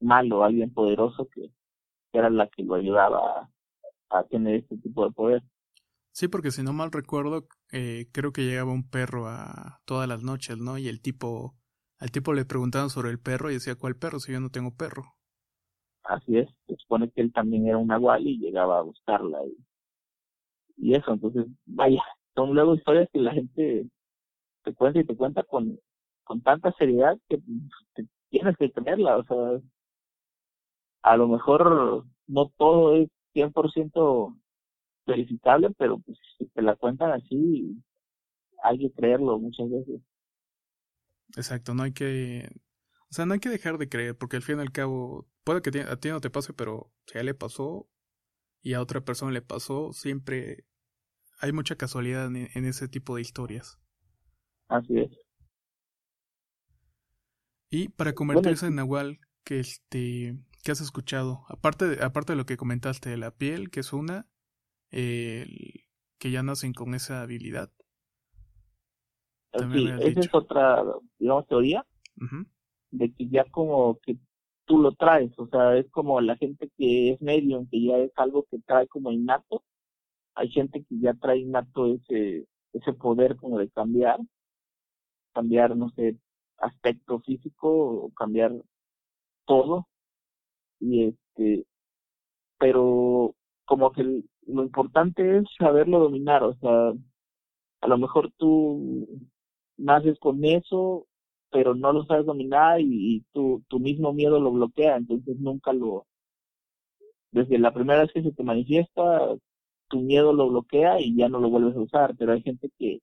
malo, 0.00 0.44
alguien 0.44 0.72
poderoso 0.72 1.28
que, 1.28 1.50
era 2.12 2.30
la 2.30 2.48
que 2.48 2.62
lo 2.62 2.74
ayudaba 2.74 3.50
a, 4.10 4.24
tener 4.24 4.56
este 4.56 4.76
tipo 4.78 5.04
de 5.06 5.12
poder. 5.12 5.42
Sí, 6.12 6.28
porque 6.28 6.50
si 6.50 6.62
no 6.62 6.72
mal 6.72 6.90
recuerdo, 6.90 7.46
eh, 7.72 8.06
creo 8.12 8.32
que 8.32 8.44
llegaba 8.44 8.72
un 8.72 8.88
perro 8.88 9.28
a 9.28 9.80
todas 9.84 10.08
las 10.08 10.22
noches, 10.22 10.58
¿no? 10.58 10.78
Y 10.78 10.88
el 10.88 11.00
tipo 11.00 11.54
al 11.98 12.12
tipo 12.12 12.32
le 12.32 12.44
preguntaban 12.44 12.90
sobre 12.90 13.10
el 13.10 13.18
perro 13.18 13.50
y 13.50 13.54
decía, 13.54 13.74
¿cuál 13.74 13.96
perro? 13.96 14.20
Si 14.20 14.32
yo 14.32 14.40
no 14.40 14.50
tengo 14.50 14.70
perro. 14.70 15.14
Así 16.04 16.38
es, 16.38 16.48
se 16.66 16.76
supone 16.76 17.10
que 17.10 17.20
él 17.20 17.32
también 17.32 17.66
era 17.66 17.76
un 17.76 17.88
nahual 17.88 18.26
y 18.26 18.38
llegaba 18.38 18.78
a 18.78 18.82
buscarla. 18.82 19.38
Y, 19.44 19.56
y 20.76 20.94
eso, 20.94 21.12
entonces, 21.12 21.46
vaya, 21.66 22.02
son 22.34 22.54
luego 22.54 22.74
historias 22.74 23.08
que 23.12 23.18
la 23.18 23.32
gente 23.32 23.86
te 24.62 24.74
cuenta 24.74 25.00
y 25.00 25.04
te 25.04 25.16
cuenta 25.16 25.42
con, 25.42 25.78
con 26.24 26.40
tanta 26.40 26.72
seriedad 26.78 27.18
que 27.28 27.40
tienes 28.30 28.56
que 28.56 28.68
tenerla. 28.68 29.18
O 29.18 29.24
sea, 29.24 29.60
a 31.08 31.16
lo 31.16 31.26
mejor 31.26 32.04
no 32.26 32.52
todo 32.58 32.94
es 32.94 33.08
100% 33.34 34.38
verificable, 35.06 35.70
pero 35.78 35.98
pues, 36.00 36.18
si 36.36 36.46
te 36.48 36.60
la 36.60 36.76
cuentan 36.76 37.12
así, 37.12 37.82
hay 38.62 38.78
que 38.78 38.92
creerlo 38.92 39.38
muchas 39.38 39.70
veces. 39.70 40.02
Exacto, 41.34 41.74
no 41.74 41.84
hay 41.84 41.92
que... 41.92 42.50
O 43.10 43.14
sea, 43.14 43.24
no 43.24 43.32
hay 43.32 43.40
que 43.40 43.48
dejar 43.48 43.78
de 43.78 43.88
creer, 43.88 44.18
porque 44.18 44.36
al 44.36 44.42
fin 44.42 44.58
y 44.58 44.60
al 44.60 44.70
cabo, 44.70 45.26
puede 45.44 45.62
que 45.62 45.80
a 45.80 45.96
ti 45.96 46.10
no 46.10 46.20
te 46.20 46.28
pase, 46.28 46.52
pero 46.52 46.92
si 47.06 47.16
a 47.16 47.22
él 47.22 47.26
le 47.26 47.34
pasó 47.34 47.88
y 48.60 48.74
a 48.74 48.82
otra 48.82 49.00
persona 49.00 49.32
le 49.32 49.40
pasó, 49.40 49.94
siempre 49.94 50.66
hay 51.40 51.52
mucha 51.52 51.76
casualidad 51.76 52.26
en, 52.26 52.64
ese 52.66 52.86
tipo 52.86 53.16
de 53.16 53.22
historias. 53.22 53.80
Así 54.68 54.98
es. 54.98 55.10
Y 57.70 57.88
para 57.88 58.12
convertirse 58.12 58.66
en 58.66 58.74
Nahual, 58.74 59.20
que 59.42 59.60
este, 59.60 60.36
¿qué 60.62 60.72
has 60.72 60.80
escuchado? 60.80 61.44
Aparte 61.48 61.86
de, 61.86 62.04
aparte 62.04 62.32
de 62.32 62.36
lo 62.36 62.46
que 62.46 62.56
comentaste 62.56 63.10
de 63.10 63.16
la 63.16 63.30
piel, 63.30 63.70
que 63.70 63.80
es 63.80 63.92
una, 63.92 64.28
que 64.90 66.30
ya 66.30 66.42
nacen 66.42 66.72
con 66.72 66.94
esa 66.94 67.22
habilidad. 67.22 67.70
Sí, 69.72 69.88
esa 70.00 70.20
es 70.20 70.34
otra, 70.34 70.84
digamos, 71.18 71.46
teoría, 71.46 71.84
de 72.90 73.12
que 73.12 73.28
ya 73.28 73.44
como 73.50 73.98
que 74.00 74.18
tú 74.66 74.78
lo 74.78 74.92
traes, 74.92 75.32
o 75.38 75.48
sea, 75.48 75.76
es 75.76 75.90
como 75.90 76.20
la 76.20 76.36
gente 76.36 76.70
que 76.76 77.12
es 77.12 77.22
medium, 77.22 77.66
que 77.68 77.82
ya 77.82 77.96
es 77.96 78.12
algo 78.16 78.46
que 78.50 78.58
trae 78.60 78.86
como 78.86 79.10
innato, 79.10 79.64
hay 80.34 80.50
gente 80.50 80.84
que 80.84 81.00
ya 81.00 81.14
trae 81.14 81.38
innato 81.38 81.86
ese, 81.86 82.46
ese 82.72 82.92
poder 82.92 83.36
como 83.36 83.58
de 83.58 83.70
cambiar, 83.70 84.20
cambiar, 85.32 85.76
no 85.76 85.90
sé, 85.90 86.18
aspecto 86.58 87.20
físico 87.20 87.68
o 87.70 88.12
cambiar 88.12 88.52
todo, 89.46 89.88
y 90.80 91.04
este, 91.04 91.66
pero 92.58 93.34
como 93.64 93.92
que 93.92 94.02
lo 94.02 94.62
importante 94.62 95.38
es 95.38 95.44
saberlo 95.58 96.00
dominar, 96.00 96.42
o 96.42 96.54
sea, 96.54 96.92
a 97.80 97.88
lo 97.88 97.98
mejor 97.98 98.32
tú 98.36 99.06
naces 99.76 100.18
con 100.18 100.44
eso, 100.44 101.06
pero 101.50 101.74
no 101.74 101.92
lo 101.92 102.04
sabes 102.04 102.26
dominar 102.26 102.80
y, 102.80 103.24
tu, 103.32 103.62
tu 103.68 103.80
mismo 103.80 104.12
miedo 104.12 104.40
lo 104.40 104.52
bloquea, 104.52 104.96
entonces 104.96 105.38
nunca 105.38 105.72
lo, 105.72 106.06
desde 107.32 107.58
la 107.58 107.72
primera 107.72 108.02
vez 108.02 108.12
que 108.12 108.22
se 108.22 108.32
te 108.32 108.42
manifiesta, 108.42 109.36
tu 109.88 110.00
miedo 110.00 110.32
lo 110.32 110.48
bloquea 110.48 111.00
y 111.00 111.16
ya 111.16 111.28
no 111.28 111.40
lo 111.40 111.50
vuelves 111.50 111.76
a 111.76 111.80
usar, 111.80 112.16
pero 112.18 112.32
hay 112.32 112.42
gente 112.42 112.70
que, 112.78 113.00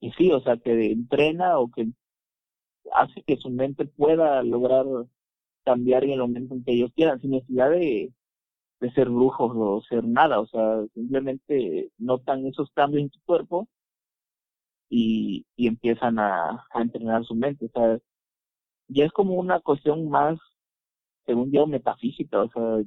que 0.00 0.10
sí, 0.18 0.30
o 0.32 0.40
sea, 0.40 0.56
que 0.58 0.92
entrena 0.92 1.58
o 1.58 1.70
que 1.70 1.88
hace 2.92 3.22
que 3.22 3.36
su 3.36 3.50
mente 3.50 3.86
pueda 3.86 4.42
lograr 4.42 4.86
cambiar 5.66 6.04
en 6.04 6.12
el 6.12 6.20
momento 6.20 6.54
en 6.54 6.64
que 6.64 6.72
ellos 6.72 6.92
quieran, 6.94 7.20
sin 7.20 7.32
necesidad 7.32 7.70
de, 7.70 8.12
de 8.80 8.92
ser 8.92 9.10
brujos 9.10 9.52
o 9.54 9.82
ser 9.82 10.04
nada, 10.04 10.40
o 10.40 10.46
sea, 10.46 10.84
simplemente 10.94 11.90
notan 11.98 12.46
esos 12.46 12.70
cambios 12.72 13.02
en 13.02 13.10
tu 13.10 13.18
cuerpo 13.26 13.68
y, 14.88 15.44
y 15.56 15.66
empiezan 15.66 16.18
a, 16.18 16.66
a 16.72 16.80
entrenar 16.80 17.24
su 17.24 17.34
mente. 17.34 17.66
O 17.66 17.70
sea, 17.70 17.98
ya 18.88 19.04
es 19.04 19.12
como 19.12 19.34
una 19.34 19.60
cuestión 19.60 20.08
más, 20.08 20.38
según 21.26 21.50
yo, 21.52 21.66
metafísica. 21.66 22.42
O 22.42 22.50
sea, 22.50 22.84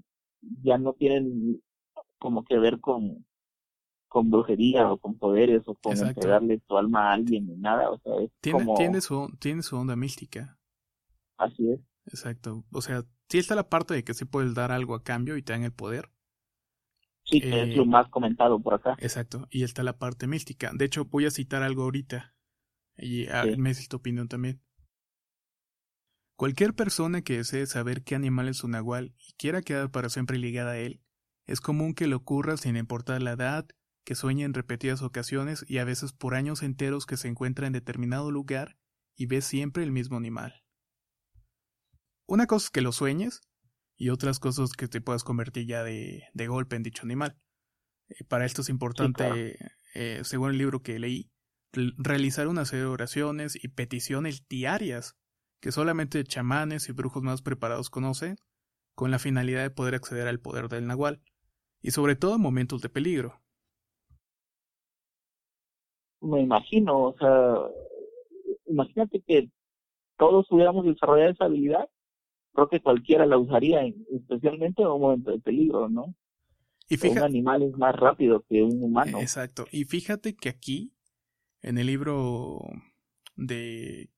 ya 0.63 0.78
no 0.78 0.94
tienen 0.94 1.62
como 2.18 2.44
que 2.46 2.58
ver 2.58 2.80
con, 2.80 3.26
con 4.08 4.32
brujería 4.32 4.92
o 4.92 4.98
con 4.98 5.18
poderes 5.18 5.63
o 5.68 5.76
con 5.76 5.98
entregarle 5.98 6.60
tu 6.60 6.78
alma 6.78 7.10
a 7.10 7.13
alguien 7.13 7.48
ni 7.48 7.56
nada. 7.58 7.92
O 7.92 8.00
sea, 8.00 8.13
es 8.22 8.32
tiene, 8.42 8.60
como... 8.60 8.76
tiene, 8.76 9.02
su, 9.02 9.30
tiene 9.39 9.62
su 9.62 9.76
onda 9.76 9.96
mística. 9.96 10.58
Así 11.38 11.72
es. 11.72 11.80
Exacto. 12.10 12.65
O 12.72 12.82
sea, 12.82 13.06
sí 13.30 13.38
está 13.38 13.56
la 13.56 13.69
parte 13.69 13.93
de 13.93 14.04
que 14.04 14.13
sí 14.13 14.26
puedes 14.26 14.54
dar 14.54 14.72
algo 14.72 14.95
a 14.95 15.04
cambio 15.04 15.38
y 15.38 15.41
te 15.41 15.54
dan 15.54 15.63
el 15.63 15.72
poder, 15.72 16.12
Sí, 17.30 17.41
que 17.41 17.62
es 17.62 17.76
lo 17.76 17.84
eh, 17.84 17.86
más 17.86 18.10
comentado 18.10 18.60
por 18.60 18.74
acá. 18.74 18.95
Exacto, 19.00 19.48
y 19.52 19.63
está 19.63 19.84
la 19.84 19.98
parte 19.98 20.26
mística. 20.26 20.72
De 20.74 20.86
hecho, 20.86 21.06
voy 21.06 21.26
a 21.26 21.32
citar 21.32 21.62
algo 21.62 21.84
ahorita. 21.84 22.34
Y 22.98 23.28
a, 23.28 23.41
ah, 23.41 23.45
me 23.58 23.74
tu 23.76 23.98
opinión 23.98 24.28
también. 24.28 24.62
Cualquier 26.36 26.74
persona 26.74 27.22
que 27.22 27.38
desee 27.38 27.65
saber 27.67 28.04
qué 28.04 28.15
animal 28.15 28.48
es 28.48 28.63
un 28.63 28.72
nahual 28.72 29.13
y 29.19 29.34
quiera 29.34 29.62
quedar 29.62 29.91
para 29.91 30.10
siempre 30.10 30.38
ligada 30.38 30.72
a 30.72 30.78
él, 30.78 31.02
es 31.45 31.62
común 31.62 31.93
que 31.93 32.08
le 32.08 32.15
ocurra 32.15 32.58
sin 32.58 32.78
importar 32.78 33.22
la 33.22 33.34
edad, 33.34 33.67
que 34.06 34.15
sueñe 34.15 34.43
en 34.43 34.54
repetidas 34.54 35.02
ocasiones 35.02 35.65
y 35.67 35.78
a 35.78 35.84
veces 35.84 36.13
por 36.13 36.36
años 36.36 36.63
enteros 36.63 37.06
que 37.06 37.17
se 37.17 37.28
encuentra 37.28 37.67
en 37.67 37.74
determinado 37.74 38.32
lugar 38.32 38.78
y 39.17 39.26
ve 39.26 39.41
siempre 39.41 39.84
el 39.84 39.91
mismo 39.91 40.17
animal. 40.17 40.63
Una 42.30 42.46
cosa 42.46 42.65
es 42.65 42.70
que 42.70 42.82
lo 42.82 42.92
sueñes 42.92 43.42
y 43.98 44.10
otras 44.10 44.39
cosas 44.39 44.74
que 44.74 44.88
te 44.88 45.02
puedas 45.02 45.24
convertir 45.24 45.65
ya 45.65 45.84
de, 45.84 46.26
de 46.32 46.48
golpe 46.48 46.76
en 46.76 46.84
dicho 46.84 47.02
animal. 47.04 47.36
Eh, 48.08 48.24
para 48.24 48.46
esto 48.46 48.62
es 48.62 48.70
importante, 48.70 49.58
eh, 49.96 50.20
según 50.22 50.52
el 50.52 50.60
libro 50.60 50.84
que 50.84 51.00
leí, 51.00 51.32
realizar 51.98 52.48
una 52.48 52.65
serie 52.65 52.86
de 52.86 52.92
oraciones 52.92 53.58
y 53.63 53.70
peticiones 53.70 54.48
diarias 54.48 55.18
que 55.60 55.72
solamente 55.72 56.24
chamanes 56.24 56.88
y 56.88 56.92
brujos 56.92 57.24
más 57.24 57.42
preparados 57.42 57.89
conocen, 57.89 58.36
con 58.94 59.10
la 59.10 59.18
finalidad 59.18 59.63
de 59.63 59.72
poder 59.72 59.96
acceder 59.96 60.28
al 60.28 60.39
poder 60.39 60.70
del 60.70 60.86
nahual, 60.86 61.24
y 61.82 61.89
sobre 61.92 62.15
todo 62.15 62.36
en 62.36 62.42
momentos 62.42 62.82
de 62.82 62.89
peligro. 62.89 63.42
Me 66.22 66.42
imagino, 66.42 67.06
o 67.06 67.18
sea, 67.18 67.56
imagínate 68.68 69.20
que 69.26 69.50
todos 70.15 70.46
hubiéramos 70.52 70.86
desarrollado 70.86 71.32
esa 71.32 71.46
habilidad 71.46 71.89
creo 72.60 72.69
que 72.69 72.82
cualquiera 72.82 73.26
la 73.26 73.38
usaría, 73.38 73.82
especialmente 74.12 74.82
en 74.82 74.89
un 74.89 75.02
momento 75.02 75.32
de 75.32 75.39
peligro, 75.39 75.89
¿no? 75.89 76.15
Y 76.89 76.98
fíjate, 76.98 77.19
un 77.19 77.26
animal 77.26 77.63
es 77.63 77.78
más 77.78 77.95
rápido 77.95 78.43
que 78.50 78.63
un 78.63 78.84
humano. 78.84 79.19
Exacto. 79.19 79.65
Y 79.72 79.86
fíjate 79.86 80.36
que 80.36 80.50
aquí, 80.50 80.93
en 81.62 81.78
el 81.78 81.88
libro 81.88 82.60
de... 83.36 84.10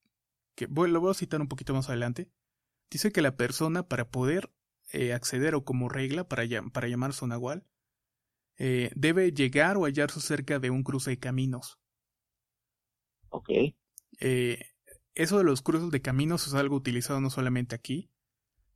que 0.55 0.67
bueno, 0.67 0.93
lo 0.93 1.01
voy 1.01 1.11
a 1.11 1.15
citar 1.15 1.41
un 1.41 1.47
poquito 1.47 1.73
más 1.73 1.89
adelante, 1.89 2.29
dice 2.89 3.11
que 3.11 3.21
la 3.21 3.35
persona 3.35 3.87
para 3.87 4.09
poder 4.09 4.51
eh, 4.93 5.13
acceder 5.13 5.53
o 5.55 5.63
como 5.63 5.89
regla 5.89 6.27
para, 6.27 6.43
para 6.71 6.87
llamar 6.87 7.13
su 7.13 7.27
nahual, 7.27 7.65
eh, 8.57 8.91
debe 8.95 9.31
llegar 9.31 9.77
o 9.77 9.85
hallarse 9.85 10.21
cerca 10.21 10.59
de 10.59 10.69
un 10.69 10.83
cruce 10.83 11.11
de 11.11 11.19
caminos. 11.19 11.79
Ok. 13.29 13.49
Eh, 14.19 14.59
eso 15.13 15.37
de 15.37 15.43
los 15.43 15.61
cruces 15.61 15.91
de 15.91 16.01
caminos 16.01 16.47
es 16.47 16.53
algo 16.53 16.75
utilizado 16.75 17.19
no 17.19 17.29
solamente 17.29 17.75
aquí, 17.75 18.10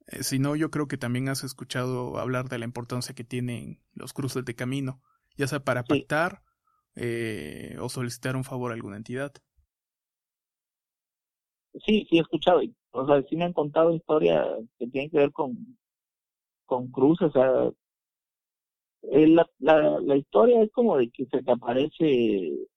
eh, 0.07 0.23
si 0.23 0.39
no, 0.39 0.55
yo 0.55 0.71
creo 0.71 0.87
que 0.87 0.97
también 0.97 1.29
has 1.29 1.43
escuchado 1.43 2.17
hablar 2.17 2.49
de 2.49 2.59
la 2.59 2.65
importancia 2.65 3.15
que 3.15 3.23
tienen 3.23 3.79
los 3.93 4.13
cruces 4.13 4.45
de 4.45 4.55
camino, 4.55 5.01
ya 5.37 5.47
sea 5.47 5.63
para 5.63 5.83
pactar 5.83 6.41
eh, 6.95 7.77
o 7.81 7.89
solicitar 7.89 8.35
un 8.35 8.43
favor 8.43 8.71
a 8.71 8.75
alguna 8.75 8.97
entidad. 8.97 9.33
Sí, 11.85 12.07
sí 12.09 12.17
he 12.17 12.21
escuchado. 12.21 12.61
O 12.91 13.05
sea, 13.05 13.21
sí 13.23 13.35
me 13.35 13.45
han 13.45 13.53
contado 13.53 13.93
historias 13.93 14.47
que 14.79 14.87
tienen 14.87 15.09
que 15.09 15.17
ver 15.17 15.31
con, 15.31 15.77
con 16.65 16.89
cruces. 16.91 17.29
O 17.29 17.31
sea, 17.31 17.71
eh, 19.11 19.27
la, 19.27 19.47
la, 19.59 19.99
la 19.99 20.15
historia 20.15 20.61
es 20.61 20.71
como 20.71 20.97
de 20.97 21.09
que 21.09 21.25
se 21.25 21.43
te 21.43 21.51
aparece 21.51 22.67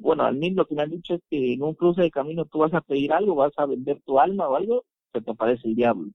bueno, 0.00 0.24
al 0.24 0.36
mí 0.36 0.50
lo 0.50 0.66
que 0.66 0.74
me 0.74 0.82
han 0.82 0.90
dicho 0.90 1.14
es 1.14 1.20
que 1.28 1.54
en 1.54 1.62
un 1.62 1.74
cruce 1.74 2.02
de 2.02 2.10
camino 2.10 2.44
tú 2.44 2.58
vas 2.58 2.72
a 2.74 2.80
pedir 2.80 3.12
algo, 3.12 3.34
vas 3.34 3.52
a 3.56 3.66
vender 3.66 4.00
tu 4.04 4.18
alma 4.18 4.48
o 4.48 4.54
algo, 4.56 4.84
se 5.12 5.20
te 5.20 5.30
aparece 5.32 5.66
el 5.68 5.74
diablo. 5.74 6.10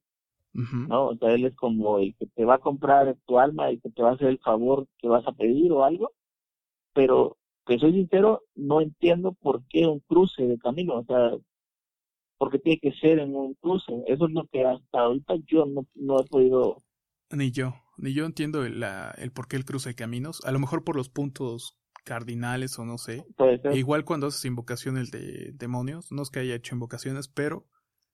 ¿No? 0.53 1.07
O 1.07 1.17
sea, 1.17 1.33
él 1.33 1.45
es 1.45 1.55
como 1.55 1.99
el 1.99 2.15
que 2.15 2.25
te 2.27 2.45
va 2.45 2.55
a 2.55 2.59
comprar 2.59 3.15
tu 3.25 3.39
alma 3.39 3.71
y 3.71 3.79
que 3.79 3.89
te 3.89 4.01
va 4.01 4.11
a 4.11 4.13
hacer 4.13 4.27
el 4.29 4.39
favor 4.39 4.87
que 4.97 5.07
vas 5.07 5.25
a 5.27 5.31
pedir 5.31 5.71
o 5.71 5.83
algo, 5.83 6.11
pero 6.93 7.37
que 7.65 7.77
soy 7.77 7.93
sincero, 7.93 8.43
no 8.55 8.81
entiendo 8.81 9.33
por 9.33 9.63
qué 9.67 9.85
un 9.85 9.99
cruce 9.99 10.43
de 10.43 10.57
camino, 10.57 10.95
o 10.95 11.03
sea, 11.05 11.31
por 12.37 12.51
qué 12.51 12.59
tiene 12.59 12.79
que 12.79 12.93
ser 12.93 13.19
en 13.19 13.35
un 13.35 13.53
cruce. 13.55 13.91
Eso 14.07 14.25
es 14.25 14.31
lo 14.31 14.47
que 14.47 14.65
hasta 14.65 14.99
ahorita 14.99 15.35
yo 15.45 15.65
no, 15.65 15.85
no 15.95 16.19
he 16.19 16.23
podido. 16.25 16.83
Ni 17.31 17.51
yo, 17.51 17.73
ni 17.97 18.13
yo 18.13 18.25
entiendo 18.25 18.63
el, 18.63 18.79
la, 18.79 19.13
el 19.17 19.31
por 19.31 19.47
qué 19.47 19.57
el 19.57 19.65
cruce 19.65 19.89
de 19.89 19.95
caminos. 19.95 20.41
A 20.45 20.51
lo 20.51 20.59
mejor 20.59 20.83
por 20.83 20.95
los 20.95 21.09
puntos 21.09 21.77
cardinales 22.07 22.79
o 22.79 22.85
no 22.85 22.97
sé. 22.97 23.25
igual 23.73 24.05
cuando 24.05 24.27
haces 24.27 24.45
invocaciones 24.45 25.11
de 25.11 25.51
demonios, 25.53 26.09
no 26.11 26.21
es 26.21 26.29
que 26.29 26.39
haya 26.39 26.55
hecho 26.55 26.73
invocaciones, 26.73 27.27
pero 27.27 27.67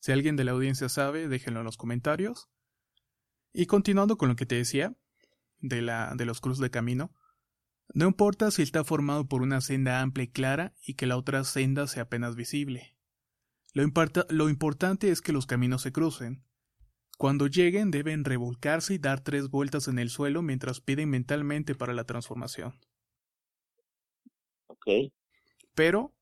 Si 0.00 0.12
alguien 0.12 0.36
de 0.36 0.44
la 0.44 0.52
audiencia 0.52 0.88
sabe, 0.88 1.28
déjenlo 1.28 1.60
en 1.60 1.66
los 1.66 1.76
comentarios. 1.76 2.48
Y 3.52 3.66
continuando 3.66 4.16
con 4.16 4.28
lo 4.28 4.36
que 4.36 4.46
te 4.46 4.54
decía, 4.54 4.96
de, 5.60 5.82
la, 5.82 6.14
de 6.14 6.24
los 6.24 6.40
cruces 6.40 6.60
de 6.60 6.70
camino, 6.70 7.14
no 7.94 8.06
importa 8.06 8.50
si 8.50 8.62
está 8.62 8.84
formado 8.84 9.28
por 9.28 9.42
una 9.42 9.60
senda 9.60 10.00
amplia 10.00 10.24
y 10.24 10.28
clara 10.28 10.74
y 10.82 10.94
que 10.94 11.06
la 11.06 11.16
otra 11.16 11.42
senda 11.44 11.86
sea 11.86 12.04
apenas 12.04 12.36
visible. 12.36 12.96
Lo, 13.72 13.84
lo 14.28 14.48
importante 14.48 15.10
es 15.10 15.20
que 15.20 15.32
los 15.32 15.46
caminos 15.46 15.82
se 15.82 15.92
crucen. 15.92 16.44
Cuando 17.16 17.46
lleguen 17.46 17.90
deben 17.90 18.24
revolcarse 18.24 18.94
y 18.94 18.98
dar 18.98 19.20
tres 19.20 19.48
vueltas 19.48 19.88
en 19.88 19.98
el 19.98 20.10
suelo 20.10 20.42
mientras 20.42 20.80
piden 20.80 21.10
mentalmente 21.10 21.74
para 21.74 21.94
la 21.94 22.04
transformación. 22.04 22.78
Ok. 24.66 25.12
Pero, 25.74 26.14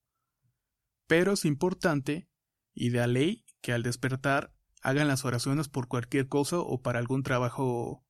pero 1.07 1.33
es 1.33 1.45
importante 1.45 2.29
y 2.73 2.91
de 2.91 3.01
a 3.01 3.07
ley 3.07 3.46
que 3.67 3.73
al 3.73 3.83
despertar 3.83 4.53
hagan 4.81 5.09
las 5.09 5.25
oraciones 5.25 5.69
por 5.69 5.89
cualquier 5.89 6.29
cosa 6.29 6.61
o 6.61 6.83
para 6.83 7.01
algún 7.01 7.25
trabajo 7.25 8.05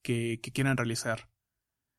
que, 0.00 0.38
quieran 0.54 0.76
realizar. 0.76 1.28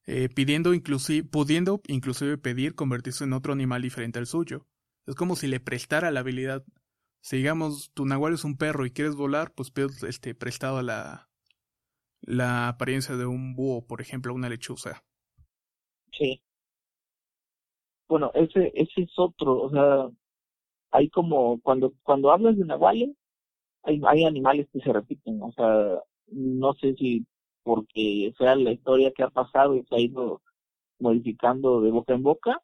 Eh, 0.07 0.29
pidiendo 0.33 0.73
inclusive, 0.73 1.27
pudiendo 1.27 1.81
inclusive 1.87 2.37
pedir 2.37 2.75
convertirse 2.75 3.25
en 3.25 3.33
otro 3.33 3.51
animal 3.51 3.81
diferente 3.81 4.19
al 4.19 4.25
suyo. 4.25 4.67
Es 5.05 5.15
como 5.15 5.35
si 5.35 5.47
le 5.47 5.59
prestara 5.59 6.11
la 6.11 6.21
habilidad. 6.21 6.63
Si 7.21 7.35
digamos 7.35 7.91
tu 7.93 8.05
nahual 8.05 8.35
es 8.35 8.45
un 8.45 8.55
perro 8.55 8.85
y 8.85 8.91
quieres 8.91 9.15
volar, 9.15 9.51
pues 9.53 9.69
pides 9.69 10.01
este 10.03 10.33
prestado 10.33 10.81
la 10.81 11.29
la 12.21 12.69
apariencia 12.69 13.17
de 13.17 13.25
un 13.25 13.53
búho, 13.53 13.85
por 13.85 13.99
ejemplo, 13.99 14.33
una 14.33 14.47
lechuza. 14.47 15.03
Sí. 16.13 16.41
Bueno, 18.07 18.31
ese 18.33 18.71
ese 18.73 19.01
es 19.01 19.11
otro, 19.17 19.59
o 19.59 19.69
sea, 19.69 20.09
hay 20.93 21.09
como 21.09 21.59
cuando 21.61 21.93
cuando 22.03 22.31
hablas 22.31 22.55
de 22.55 22.65
Nahual, 22.65 23.15
hay, 23.83 24.01
hay 24.05 24.23
animales 24.25 24.67
que 24.71 24.79
se 24.79 24.93
repiten, 24.93 25.41
o 25.41 25.51
sea, 25.51 25.99
no 26.27 26.73
sé 26.75 26.95
si 26.95 27.25
porque 27.63 28.33
sea 28.37 28.55
la 28.55 28.71
historia 28.71 29.11
que 29.11 29.23
ha 29.23 29.29
pasado 29.29 29.75
y 29.75 29.83
se 29.83 29.95
ha 29.95 29.99
ido 29.99 30.41
modificando 30.99 31.81
de 31.81 31.91
boca 31.91 32.13
en 32.13 32.23
boca, 32.23 32.61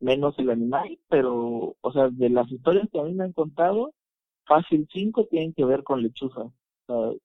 menos 0.00 0.38
el 0.38 0.50
animal, 0.50 0.98
pero, 1.08 1.76
o 1.80 1.92
sea, 1.92 2.08
de 2.10 2.28
las 2.28 2.50
historias 2.50 2.88
que 2.92 3.00
a 3.00 3.04
mí 3.04 3.14
me 3.14 3.24
han 3.24 3.32
contado, 3.32 3.94
fácil 4.46 4.86
cinco 4.92 5.26
tienen 5.30 5.54
que 5.54 5.64
ver 5.64 5.82
con 5.82 6.02
lechuza. 6.02 6.42
O 6.42 6.52
sea, 6.86 7.18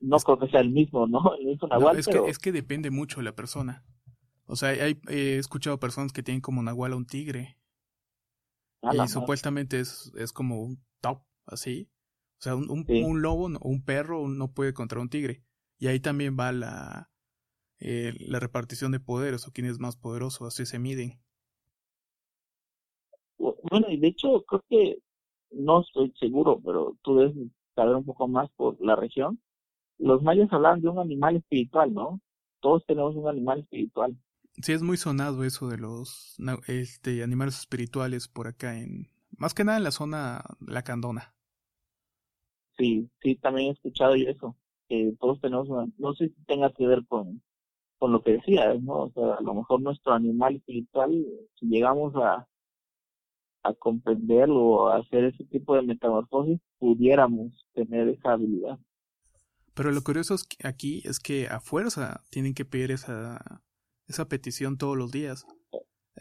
no 0.00 0.18
creo 0.18 0.38
que 0.38 0.48
sea 0.48 0.60
el 0.60 0.70
mismo, 0.70 1.06
¿no? 1.06 1.34
El 1.38 1.46
mismo 1.46 1.68
nahual, 1.68 1.98
es, 1.98 2.06
que, 2.06 2.18
es 2.26 2.38
que 2.38 2.52
depende 2.52 2.90
mucho 2.90 3.20
de 3.20 3.24
la 3.24 3.34
persona. 3.34 3.84
O 4.46 4.56
sea, 4.56 4.70
hay, 4.70 5.00
he 5.08 5.36
escuchado 5.38 5.78
personas 5.78 6.12
que 6.12 6.22
tienen 6.22 6.40
como 6.40 6.62
nahual 6.62 6.92
a 6.92 6.96
un 6.96 7.06
tigre. 7.06 7.56
Y 8.82 9.08
supuestamente 9.08 9.80
es, 9.80 10.12
es 10.16 10.32
como 10.32 10.62
un 10.62 10.82
top 11.00 11.22
así. 11.46 11.90
O 12.38 12.42
sea, 12.42 12.54
un, 12.56 12.70
un, 12.70 13.22
lobo 13.22 13.46
o 13.46 13.68
un 13.68 13.84
perro 13.84 14.26
no 14.28 14.52
puede 14.52 14.72
contra 14.72 15.00
un 15.00 15.10
tigre. 15.10 15.42
Y 15.78 15.88
ahí 15.88 16.00
también 16.00 16.36
va 16.38 16.52
la, 16.52 17.10
eh, 17.80 18.14
la 18.18 18.40
repartición 18.40 18.92
de 18.92 19.00
poderes 19.00 19.46
o 19.46 19.52
quién 19.52 19.66
es 19.66 19.78
más 19.78 19.96
poderoso, 19.96 20.46
así 20.46 20.64
se 20.64 20.78
miden. 20.78 21.20
Bueno, 23.38 23.88
y 23.90 23.98
de 23.98 24.08
hecho 24.08 24.42
creo 24.46 24.64
que 24.68 24.98
no 25.50 25.80
estoy 25.80 26.12
seguro, 26.18 26.60
pero 26.64 26.96
tú 27.02 27.16
debes 27.16 27.34
saber 27.74 27.94
un 27.94 28.04
poco 28.04 28.28
más 28.28 28.50
por 28.52 28.76
la 28.80 28.96
región. 28.96 29.40
Los 29.98 30.22
mayas 30.22 30.52
hablan 30.52 30.80
de 30.80 30.88
un 30.88 30.98
animal 30.98 31.36
espiritual, 31.36 31.92
¿no? 31.92 32.20
Todos 32.60 32.84
tenemos 32.86 33.14
un 33.16 33.28
animal 33.28 33.60
espiritual. 33.60 34.16
Sí, 34.62 34.72
es 34.72 34.82
muy 34.82 34.96
sonado 34.96 35.44
eso 35.44 35.68
de 35.68 35.78
los 35.78 36.36
este, 36.66 37.22
animales 37.22 37.58
espirituales 37.58 38.28
por 38.28 38.46
acá 38.46 38.78
en... 38.78 39.08
Más 39.36 39.54
que 39.54 39.64
nada 39.64 39.78
en 39.78 39.84
la 39.84 39.90
zona 39.90 40.42
La 40.60 40.82
Candona 40.82 41.34
sí, 42.80 43.10
sí, 43.22 43.36
también 43.36 43.68
he 43.68 43.72
escuchado 43.72 44.16
yo 44.16 44.28
eso, 44.28 44.56
que 44.88 45.12
todos 45.20 45.40
tenemos 45.40 45.68
una, 45.68 45.86
no 45.98 46.14
sé 46.14 46.28
si 46.28 46.44
tenga 46.46 46.72
que 46.72 46.86
ver 46.86 47.06
con, 47.06 47.42
con 47.98 48.12
lo 48.12 48.22
que 48.22 48.32
decía, 48.32 48.74
¿no? 48.74 49.04
O 49.04 49.12
sea, 49.12 49.34
a 49.34 49.42
lo 49.42 49.54
mejor 49.54 49.82
nuestro 49.82 50.14
animal 50.14 50.56
espiritual, 50.56 51.10
si 51.58 51.66
llegamos 51.66 52.14
a, 52.16 52.48
a 53.62 53.74
comprenderlo 53.74 54.60
o 54.60 54.88
a 54.88 54.96
hacer 54.96 55.24
ese 55.24 55.44
tipo 55.44 55.76
de 55.76 55.82
metamorfosis, 55.82 56.60
pudiéramos 56.78 57.66
tener 57.74 58.08
esa 58.08 58.32
habilidad. 58.32 58.78
Pero 59.74 59.92
lo 59.92 60.02
curioso 60.02 60.34
es 60.34 60.44
que 60.44 60.66
aquí 60.66 61.02
es 61.04 61.20
que 61.20 61.46
a 61.46 61.60
fuerza 61.60 62.22
tienen 62.30 62.54
que 62.54 62.64
pedir 62.64 62.90
esa, 62.90 63.62
esa 64.10 64.28
petición 64.28 64.76
todos 64.76 64.96
los 64.96 65.10
días. 65.10 65.46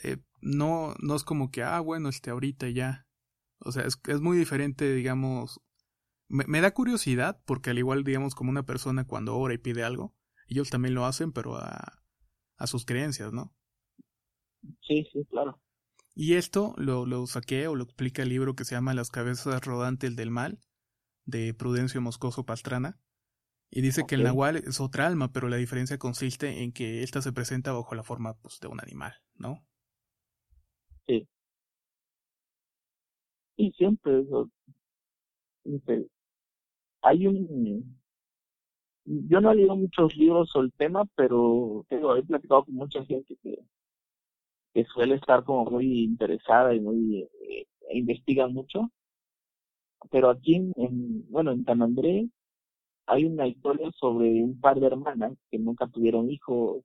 Eh, 0.03 0.17
no, 0.41 0.93
no 1.01 1.15
es 1.15 1.23
como 1.23 1.51
que, 1.51 1.63
ah, 1.63 1.79
bueno, 1.79 2.09
este 2.09 2.29
ahorita 2.29 2.69
ya. 2.69 3.07
O 3.59 3.71
sea, 3.71 3.83
es, 3.83 3.99
es 4.07 4.21
muy 4.21 4.37
diferente, 4.37 4.93
digamos, 4.93 5.59
me, 6.29 6.61
da 6.61 6.73
curiosidad 6.73 7.41
porque 7.45 7.71
al 7.71 7.79
igual, 7.79 8.03
digamos, 8.03 8.35
como 8.35 8.51
una 8.51 8.65
persona 8.65 9.05
cuando 9.05 9.35
ora 9.35 9.53
y 9.53 9.57
pide 9.57 9.83
algo, 9.83 10.15
ellos 10.47 10.69
también 10.69 10.93
lo 10.93 11.05
hacen, 11.05 11.33
pero 11.33 11.57
a, 11.57 12.01
a 12.57 12.67
sus 12.67 12.85
creencias, 12.85 13.33
¿no? 13.33 13.53
Sí, 14.87 15.07
sí, 15.11 15.25
claro. 15.29 15.59
Y 16.13 16.35
esto 16.35 16.75
lo, 16.77 17.05
lo 17.05 17.25
saqué 17.27 17.67
o 17.67 17.75
lo 17.75 17.83
explica 17.83 18.21
el 18.23 18.29
libro 18.29 18.55
que 18.55 18.65
se 18.65 18.75
llama 18.75 18.93
Las 18.93 19.09
cabezas 19.09 19.65
rodantes 19.65 20.15
del 20.15 20.31
mal, 20.31 20.59
de 21.25 21.53
Prudencio 21.53 22.01
Moscoso 22.01 22.45
Pastrana. 22.45 22.99
Y 23.71 23.81
dice 23.81 24.05
que 24.07 24.15
el 24.15 24.23
nahual 24.23 24.57
es 24.57 24.79
otra 24.79 25.05
alma, 25.05 25.31
pero 25.31 25.47
la 25.47 25.57
diferencia 25.57 25.97
consiste 25.97 26.63
en 26.63 26.71
que 26.71 27.03
ésta 27.03 27.21
se 27.21 27.31
presenta 27.31 27.71
bajo 27.71 27.93
la 27.93 28.03
forma 28.03 28.33
pues, 28.35 28.59
de 28.59 28.67
un 28.67 28.79
animal, 28.81 29.13
¿no? 29.35 29.63
Sí. 31.07 31.27
Y 33.57 33.71
siempre 33.73 34.21
eso, 34.21 34.49
hay 37.01 37.27
un 37.27 37.99
yo 39.05 39.41
no 39.41 39.51
he 39.51 39.55
leído 39.55 39.75
muchos 39.75 40.15
libros 40.15 40.49
sobre 40.51 40.67
el 40.67 40.73
tema, 40.73 41.03
pero 41.15 41.85
tengo, 41.89 42.15
he 42.15 42.23
platicado 42.23 42.65
con 42.65 42.75
mucha 42.75 43.03
gente 43.05 43.35
que, 43.41 43.57
que 44.73 44.85
suele 44.85 45.15
estar 45.15 45.43
como 45.43 45.65
muy 45.65 46.03
interesada 46.03 46.75
y 46.75 46.79
muy 46.79 47.27
eh, 47.41 47.65
investiga 47.91 48.47
mucho. 48.47 48.91
Pero 50.11 50.29
aquí 50.29 50.55
en, 50.55 51.29
bueno, 51.29 51.51
en 51.51 51.65
San 51.65 51.81
Andrés 51.81 52.29
hay 53.09 53.25
una 53.25 53.47
historia 53.47 53.89
sobre 53.99 54.43
un 54.43 54.59
par 54.59 54.79
de 54.79 54.87
hermanas 54.87 55.33
que 55.51 55.59
nunca 55.59 55.87
tuvieron 55.87 56.29
hijos, 56.31 56.83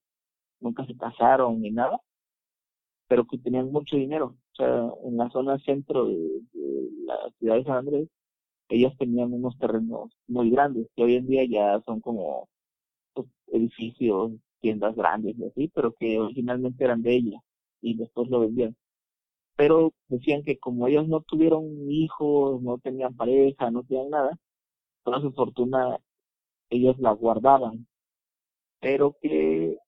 nunca 0.61 0.87
se 0.87 0.97
casaron 0.97 1.61
ni 1.63 1.71
nada, 1.71 2.01
pero 3.09 3.27
que 3.27 3.39
tenían 3.39 3.71
mucho 3.73 3.97
dinero. 3.97 4.37
O 4.53 4.57
sea, 4.57 4.91
en 5.05 5.17
la 5.17 5.31
zona 5.31 5.59
centro 5.61 6.07
de 6.07 6.43
la 7.07 7.17
ciudad 7.39 7.57
de 7.57 7.65
San 7.65 7.77
Andrés 7.79 8.09
ellas 8.69 8.97
tenían 8.99 9.33
unos 9.33 9.59
terrenos 9.59 10.11
muy 10.27 10.51
grandes, 10.51 10.89
que 10.97 11.05
hoy 11.05 11.17
en 11.17 11.27
día 11.27 11.45
ya 11.45 11.81
son 11.85 12.01
como 12.01 12.49
pues, 13.15 13.29
edificios, 13.49 14.33
tiendas 14.61 14.97
grandes 14.97 15.37
y 15.39 15.45
así, 15.45 15.69
pero 15.75 15.93
que 15.95 16.19
originalmente 16.19 16.85
eran 16.85 17.03
de 17.03 17.17
ella 17.17 17.39
y 17.83 17.97
después 17.97 18.31
lo 18.31 18.41
vendían. 18.41 18.77
pero 19.57 19.93
decían 20.09 20.43
que 20.45 20.59
como 20.59 20.87
ellos 20.89 21.09
no 21.09 21.21
tuvieron 21.23 21.65
hijos, 21.91 22.63
no 22.63 22.79
tenían 22.79 23.15
pareja, 23.17 23.71
no 23.71 23.85
tenían 23.85 24.11
nada, 24.11 24.39
toda 25.05 25.21
su 25.21 25.33
fortuna 25.33 25.99
ellos 26.77 26.99
la 26.99 27.13
guardaban, 27.13 27.87
pero 28.81 29.17
que 29.21 29.79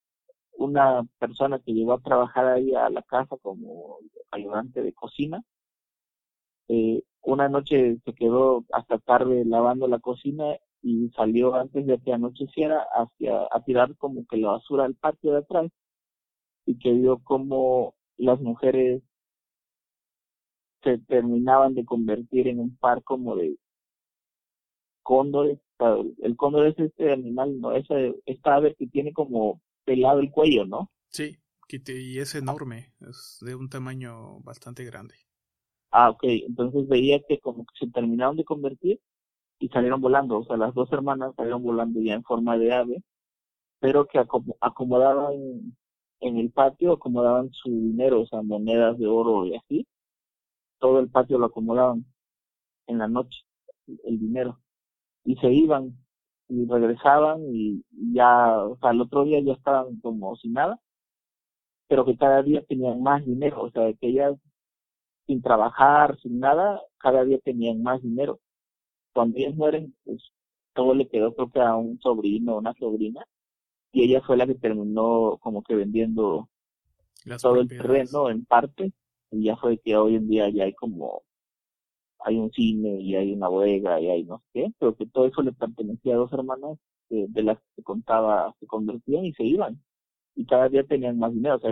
una 0.59 1.05
persona 1.19 1.59
que 1.61 1.73
llegó 1.73 1.95
a 1.95 2.03
trabajar 2.03 2.47
ahí 2.47 2.75
a 2.75 2.91
la 2.91 3.03
casa 3.03 3.37
como 3.43 3.99
ayudante 4.31 4.83
de 4.83 4.93
cocina, 4.93 5.43
eh, 6.69 7.03
una 7.23 7.49
noche 7.49 7.99
se 8.05 8.15
quedó 8.15 8.65
hasta 8.73 8.99
tarde 8.99 9.45
lavando 9.45 9.89
la 9.89 9.99
cocina 9.99 10.57
y 10.83 11.11
salió 11.11 11.55
antes 11.55 11.87
de 11.87 11.99
que 11.99 12.13
anocheciera 12.13 12.87
hacia 12.93 13.49
a 13.51 13.63
tirar 13.65 13.97
como 13.97 14.25
que 14.27 14.37
la 14.37 14.53
basura 14.53 14.85
al 14.85 14.95
patio 14.95 15.33
de 15.33 15.39
atrás 15.39 15.71
y 16.67 16.79
que 16.79 16.93
vio 16.93 17.19
como 17.25 17.95
las 18.17 18.41
mujeres 18.41 19.03
se 20.83 20.99
terminaban 20.99 21.75
de 21.75 21.85
convertir 21.85 22.49
en 22.49 22.61
un 22.61 22.77
par 22.77 23.03
como 23.03 23.37
de 23.37 23.59
cóndores. 25.03 25.59
El 25.79 26.37
cóndor 26.37 26.67
es 26.69 26.79
este 26.79 27.13
animal, 27.13 27.61
¿no? 27.61 27.73
Ese, 27.73 28.15
esta 28.25 28.57
ave 28.57 28.75
que 28.75 28.87
tiene 28.87 29.13
como 29.13 29.61
pelado 29.85 30.21
el 30.21 30.31
cuello, 30.31 30.65
¿no? 30.65 30.91
Sí, 31.09 31.37
y 31.69 32.19
es 32.19 32.35
enorme, 32.35 32.93
es 33.01 33.39
de 33.41 33.55
un 33.55 33.69
tamaño 33.69 34.41
bastante 34.41 34.85
grande. 34.85 35.15
Ah, 35.91 36.11
ok, 36.11 36.23
entonces 36.25 36.89
veía 36.89 37.21
que 37.29 37.41
como 37.41 37.65
que 37.65 37.87
se 37.87 37.91
terminaron 37.91 38.37
de 38.37 38.45
convertir 38.45 39.01
y 39.59 39.69
salieron 39.69 40.01
volando, 40.01 40.39
o 40.39 40.45
sea, 40.45 40.57
las 40.57 40.75
dos 40.75 40.93
hermanas 40.93 41.35
salieron 41.37 41.63
volando 41.63 42.01
ya 42.01 42.15
en 42.15 42.23
forma 42.23 42.59
de 42.59 42.73
ave, 42.73 43.03
pero 43.81 44.07
que 44.07 44.19
acomodaban 44.61 45.77
en 46.21 46.37
el 46.39 46.51
patio, 46.51 46.93
acomodaban 46.93 47.51
su 47.53 47.71
dinero, 47.71 48.23
o 48.23 48.27
sea, 48.27 48.43
monedas 48.43 48.99
de 48.99 49.07
oro 49.07 49.47
y 49.47 49.57
así, 49.57 49.87
todo 50.79 51.01
el 51.01 51.09
patio 51.09 51.39
lo 51.39 51.47
acomodaban 51.47 52.05
en 52.87 52.99
la 52.99 53.09
noche, 53.09 53.41
el 53.87 54.19
dinero, 54.19 54.61
y 55.27 55.37
se 55.37 55.53
iban 55.53 55.93
y 56.49 56.67
regresaban 56.67 57.43
y 57.53 57.85
ya, 58.15 58.59
o 58.65 58.79
sea, 58.79 58.93
el 58.93 59.01
otro 59.01 59.25
día 59.25 59.41
ya 59.41 59.53
estaban 59.55 60.01
como 60.01 60.37
sin 60.37 60.53
nada, 60.55 60.81
pero 61.89 62.05
que 62.05 62.17
cada 62.17 62.43
día 62.43 62.65
tenían 62.65 63.03
más 63.03 63.25
dinero, 63.27 63.63
o 63.63 63.71
sea, 63.71 63.93
que 63.95 64.09
ellas 64.09 64.37
sin 65.27 65.43
trabajar, 65.43 66.17
sin 66.21 66.39
nada, 66.39 66.81
cada 66.99 67.25
día 67.25 67.39
tenían 67.41 67.83
más 67.83 68.01
dinero. 68.03 68.39
Cuando 69.13 69.39
ellas 69.39 69.57
mueren, 69.57 69.95
pues 70.05 70.23
todo 70.75 70.95
le 70.95 71.09
quedó 71.09 71.35
creo 71.35 71.51
que 71.51 71.61
a 71.61 71.75
un 71.75 71.99
sobrino 72.01 72.55
o 72.55 72.59
una 72.59 72.75
sobrina, 72.75 73.27
y 73.93 74.05
ella 74.05 74.23
fue 74.23 74.37
la 74.37 74.47
que 74.47 74.55
terminó 74.55 75.39
como 75.41 75.63
que 75.65 75.75
vendiendo 75.75 76.49
todo 77.43 77.61
el 77.61 77.69
terreno 77.69 78.31
en 78.31 78.45
parte, 78.45 78.93
y 79.33 79.45
ya 79.45 79.57
fue 79.57 79.79
que 79.79 79.97
hoy 79.97 80.15
en 80.17 80.29
día 80.29 80.49
ya 80.51 80.65
hay 80.65 80.75
como, 80.75 81.23
hay 82.27 82.37
un 82.39 82.51
cine 82.51 83.01
y 83.01 83.15
hay 83.15 83.33
una 83.33 83.49
bodega 83.49 84.01
y 84.01 84.09
hay 84.11 84.25
no 84.25 84.39
sé 84.39 84.45
qué, 84.53 84.73
pero 84.79 84.97
que 84.97 85.07
todo 85.07 85.27
eso 85.27 85.43
le 85.43 85.53
pertenecía 85.53 86.15
a 86.15 86.19
dos 86.19 86.33
hermanas 86.33 86.77
de 87.09 87.43
las 87.45 87.59
que 87.77 87.85
contaba, 87.85 88.53
se 88.59 88.67
convertían 88.67 89.25
y 89.25 89.33
se 89.35 89.45
iban, 89.45 89.81
y 90.35 90.45
cada 90.45 90.69
día 90.69 90.85
tenían 90.85 91.19
más 91.19 91.33
dinero, 91.33 91.57
o 91.57 91.61
sea, 91.61 91.71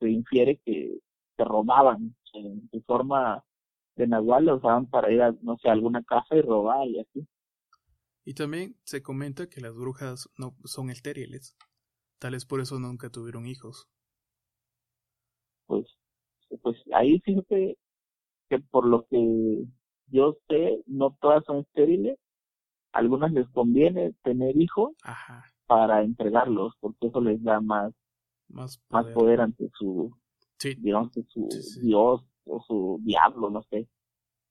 se 0.00 0.10
infiere 0.10 0.60
que 0.64 0.98
se 1.36 1.44
robaban 1.44 2.14
en, 2.34 2.68
de 2.70 2.82
forma 2.82 3.42
de 3.96 4.06
Nahual 4.06 4.44
lo 4.44 4.56
usaban 4.56 4.86
para 4.86 5.10
ir 5.10 5.22
a, 5.22 5.32
no 5.40 5.56
sé, 5.56 5.70
alguna 5.70 6.02
casa 6.04 6.36
y 6.36 6.42
robar 6.42 6.86
y 6.86 7.00
así. 7.00 7.26
Y 8.24 8.34
también 8.34 8.76
se 8.84 9.02
comenta 9.02 9.48
que 9.48 9.62
las 9.62 9.74
brujas 9.74 10.28
no 10.36 10.54
son 10.64 10.90
estériles. 10.90 11.56
Tales 12.18 12.44
por 12.44 12.60
eso 12.60 12.78
nunca 12.78 13.08
tuvieron 13.08 13.46
hijos. 13.46 13.88
Pues, 15.66 15.86
pues 16.60 16.76
ahí 16.92 17.18
fíjate 17.20 17.78
que 18.50 18.58
por 18.58 18.86
lo 18.86 19.06
que 19.06 19.64
yo 20.08 20.36
sé, 20.48 20.82
no 20.86 21.16
todas 21.20 21.44
son 21.44 21.58
estériles. 21.58 22.18
Algunas 22.92 23.32
les 23.32 23.48
conviene 23.48 24.14
tener 24.22 24.56
hijos 24.56 24.92
para 25.66 26.02
entregarlos, 26.02 26.74
porque 26.80 27.08
eso 27.08 27.20
les 27.20 27.42
da 27.42 27.60
más, 27.60 27.92
más, 28.48 28.78
poder. 29.14 29.40
ante 29.40 29.68
su, 29.74 30.16
digamos, 30.78 31.12
su 31.28 31.48
Dios 31.82 32.22
o 32.44 32.62
su 32.66 33.00
diablo, 33.02 33.50
no 33.50 33.62
sé, 33.64 33.88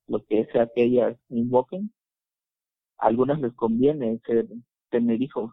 lo 0.06 0.24
que 0.24 0.46
sea 0.52 0.68
que 0.74 0.84
ellas 0.84 1.18
invoquen, 1.28 1.92
a 2.98 3.06
algunas 3.06 3.40
les 3.40 3.52
conviene 3.54 4.20
ser, 4.24 4.46
tener 4.90 5.20
hijos. 5.20 5.52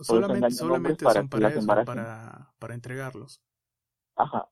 solamente 0.00 0.50
solamente 0.50 1.04
son 1.04 1.28
para, 1.28 1.48
eso, 1.48 1.66
para, 1.66 2.52
para 2.58 2.74
entregarlos. 2.74 3.40
Ajá. 4.16 4.48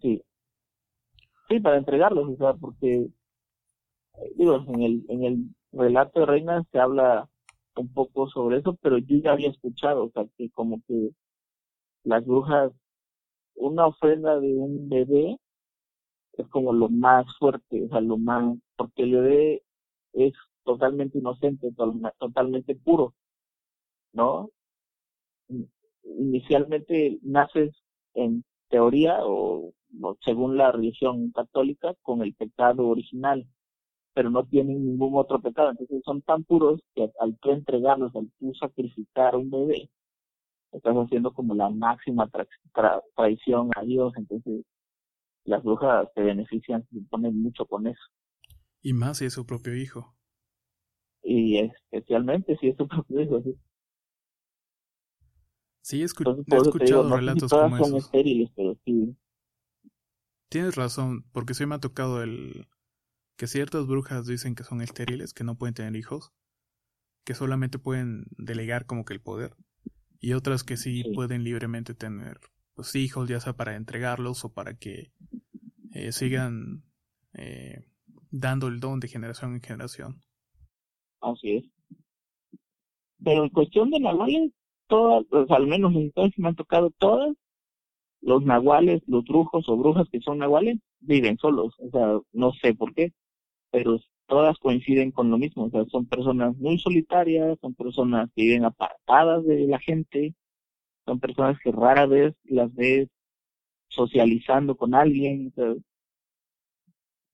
Sí. 0.00 0.22
Sí, 1.48 1.60
para 1.60 1.78
entregarlos, 1.78 2.28
o 2.28 2.36
sea, 2.36 2.54
porque, 2.54 3.08
digo, 4.36 4.64
en 4.68 4.82
el, 4.82 5.04
en 5.08 5.24
el 5.24 5.44
relato 5.72 6.20
de 6.20 6.26
Reina 6.26 6.64
se 6.70 6.78
habla 6.78 7.28
un 7.76 7.92
poco 7.92 8.28
sobre 8.28 8.58
eso, 8.58 8.76
pero 8.82 8.98
yo 8.98 9.16
ya 9.18 9.32
había 9.32 9.50
escuchado, 9.50 10.04
o 10.06 10.10
sea, 10.10 10.24
que 10.36 10.50
como 10.50 10.80
que 10.86 11.10
las 12.04 12.24
brujas, 12.26 12.72
una 13.56 13.86
ofrenda 13.86 14.40
de 14.40 14.54
un 14.54 14.88
bebé 14.88 15.38
es 16.34 16.48
como 16.48 16.72
lo 16.72 16.88
más 16.88 17.26
fuerte, 17.38 17.84
o 17.84 17.88
sea, 17.88 18.00
lo 18.00 18.18
más, 18.18 18.56
porque 18.76 19.02
el 19.04 19.12
bebé 19.12 19.62
es 20.14 20.32
totalmente 20.64 21.18
inocente, 21.18 21.70
totalmente 22.18 22.74
puro, 22.76 23.14
¿no? 24.12 24.50
Inicialmente 26.02 27.18
naces 27.22 27.74
en 28.14 28.44
teoría 28.68 29.18
o, 29.22 29.72
según 30.24 30.56
la 30.56 30.72
religión 30.72 31.32
católica 31.32 31.94
con 32.02 32.22
el 32.22 32.34
pecado 32.34 32.88
original, 32.88 33.46
pero 34.14 34.30
no 34.30 34.44
tienen 34.46 34.84
ningún 34.84 35.16
otro 35.16 35.40
pecado, 35.40 35.70
entonces 35.70 36.02
son 36.04 36.22
tan 36.22 36.44
puros 36.44 36.80
que 36.94 37.10
al 37.20 37.38
tú 37.38 37.50
entregarlos, 37.50 38.14
al 38.16 38.30
tú 38.38 38.52
sacrificar 38.54 39.34
a 39.34 39.38
un 39.38 39.50
bebé, 39.50 39.90
estás 40.72 40.94
haciendo 40.96 41.32
como 41.32 41.54
la 41.54 41.70
máxima 41.70 42.28
traición 43.14 43.70
a 43.76 43.82
Dios, 43.82 44.12
entonces 44.16 44.64
las 45.44 45.62
brujas 45.62 46.08
se 46.14 46.22
benefician, 46.22 46.86
se 46.90 47.00
ponen 47.08 47.40
mucho 47.40 47.64
con 47.66 47.86
eso. 47.86 48.02
Y 48.82 48.92
más 48.92 49.18
si 49.18 49.24
es 49.24 49.32
su 49.32 49.46
propio 49.46 49.74
hijo. 49.74 50.14
Y 51.22 51.58
especialmente 51.58 52.56
si 52.58 52.68
es 52.68 52.76
su 52.76 52.86
propio 52.88 53.22
hijo, 53.22 53.42
sí. 53.42 53.56
Sí, 55.82 56.02
he, 56.02 56.04
escuchado 56.04 57.16
relatos 57.16 57.50
como 57.50 57.76
esos. 57.78 58.10
Tienes 60.48 60.76
razón, 60.76 61.24
porque 61.32 61.54
sí 61.54 61.66
me 61.66 61.74
ha 61.74 61.80
tocado 61.80 62.22
el 62.22 62.66
que 63.36 63.46
ciertas 63.46 63.86
brujas 63.86 64.26
dicen 64.26 64.54
que 64.54 64.64
son 64.64 64.80
estériles, 64.80 65.32
que 65.32 65.44
no 65.44 65.56
pueden 65.56 65.74
tener 65.74 65.94
hijos, 65.96 66.32
que 67.24 67.34
solamente 67.34 67.78
pueden 67.78 68.26
delegar 68.36 68.86
como 68.86 69.04
que 69.04 69.14
el 69.14 69.20
poder 69.20 69.54
y 70.20 70.32
otras 70.32 70.64
que 70.64 70.76
sí, 70.76 71.04
pueden 71.14 71.44
libremente 71.44 71.94
tener 71.94 72.38
pues, 72.74 72.94
hijos, 72.94 73.28
ya 73.28 73.40
sea 73.40 73.54
para 73.54 73.76
entregarlos 73.76 74.44
o 74.44 74.52
para 74.52 74.76
que 74.76 75.12
eh, 75.94 76.12
sigan 76.12 76.82
eh, 77.34 77.84
dando 78.30 78.68
el 78.68 78.80
don 78.80 79.00
de 79.00 79.08
generación 79.08 79.54
en 79.54 79.62
generación. 79.62 80.22
Así 81.20 81.56
es. 81.56 81.64
Pero 83.22 83.44
en 83.44 83.50
cuestión 83.50 83.90
de 83.90 84.00
nahuales, 84.00 84.52
todas, 84.88 85.24
pues, 85.30 85.50
al 85.50 85.66
menos 85.66 85.92
las 85.94 86.02
historias 86.04 86.38
me 86.38 86.48
han 86.48 86.56
tocado 86.56 86.90
todas, 86.98 87.34
los 88.20 88.42
nahuales, 88.44 89.02
los 89.06 89.24
brujos 89.24 89.68
o 89.68 89.76
brujas 89.76 90.08
que 90.10 90.20
son 90.20 90.38
nahuales, 90.38 90.78
viven 91.00 91.38
solos. 91.38 91.74
O 91.78 91.90
sea, 91.90 92.18
no 92.32 92.52
sé 92.52 92.74
por 92.74 92.94
qué, 92.94 93.12
pero 93.70 94.00
todas 94.26 94.58
coinciden 94.58 95.10
con 95.12 95.30
lo 95.30 95.38
mismo, 95.38 95.64
o 95.66 95.70
sea, 95.70 95.84
son 95.86 96.06
personas 96.06 96.56
muy 96.58 96.78
solitarias, 96.78 97.58
son 97.60 97.74
personas 97.74 98.30
que 98.34 98.42
viven 98.42 98.64
apartadas 98.64 99.44
de 99.44 99.66
la 99.66 99.78
gente, 99.78 100.34
son 101.06 101.20
personas 101.20 101.58
que 101.62 101.72
rara 101.72 102.06
vez 102.06 102.34
las 102.44 102.72
ves 102.74 103.08
socializando 103.88 104.76
con 104.76 104.94
alguien. 104.94 105.52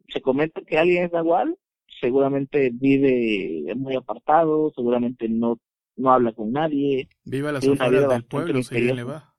se 0.08 0.20
comenta 0.22 0.62
que 0.62 0.78
alguien 0.78 1.04
es 1.04 1.12
igual, 1.12 1.56
seguramente 2.00 2.70
vive 2.72 3.74
muy 3.76 3.96
apartado, 3.96 4.72
seguramente 4.74 5.28
no 5.28 5.58
no 5.96 6.12
habla 6.12 6.32
con 6.32 6.52
nadie. 6.52 7.08
Vive 7.24 7.48
a 7.48 7.52
las 7.52 7.66
afueras 7.66 8.08
del 8.08 8.24
pueblo, 8.24 8.62
si 8.62 8.80
bien 8.80 8.96
le 8.96 9.04
va. 9.04 9.34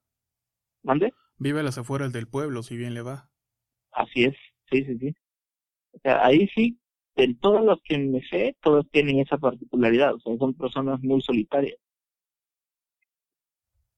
¿Mande? 0.84 1.14
Vive 1.38 1.60
a 1.60 1.64
las 1.64 1.78
afueras 1.78 2.14
del 2.14 2.28
pueblo, 2.28 2.64
si 2.64 2.78
bien 2.78 2.94
le 2.94 3.02
va. 3.02 3.30
Así 3.92 4.26
es, 4.26 4.36
sí, 4.72 4.84
sí, 4.86 4.98
sí. 4.98 5.16
O 5.92 6.00
sea, 6.00 6.26
ahí 6.26 6.48
sí 6.54 6.80
de 7.16 7.34
todos 7.40 7.64
los 7.64 7.80
que 7.84 7.98
me 7.98 8.22
sé, 8.28 8.58
todos 8.62 8.86
tienen 8.92 9.20
esa 9.20 9.38
particularidad, 9.38 10.14
o 10.14 10.20
sea, 10.20 10.38
son 10.38 10.54
personas 10.54 11.02
muy 11.02 11.22
solitarias. 11.22 11.78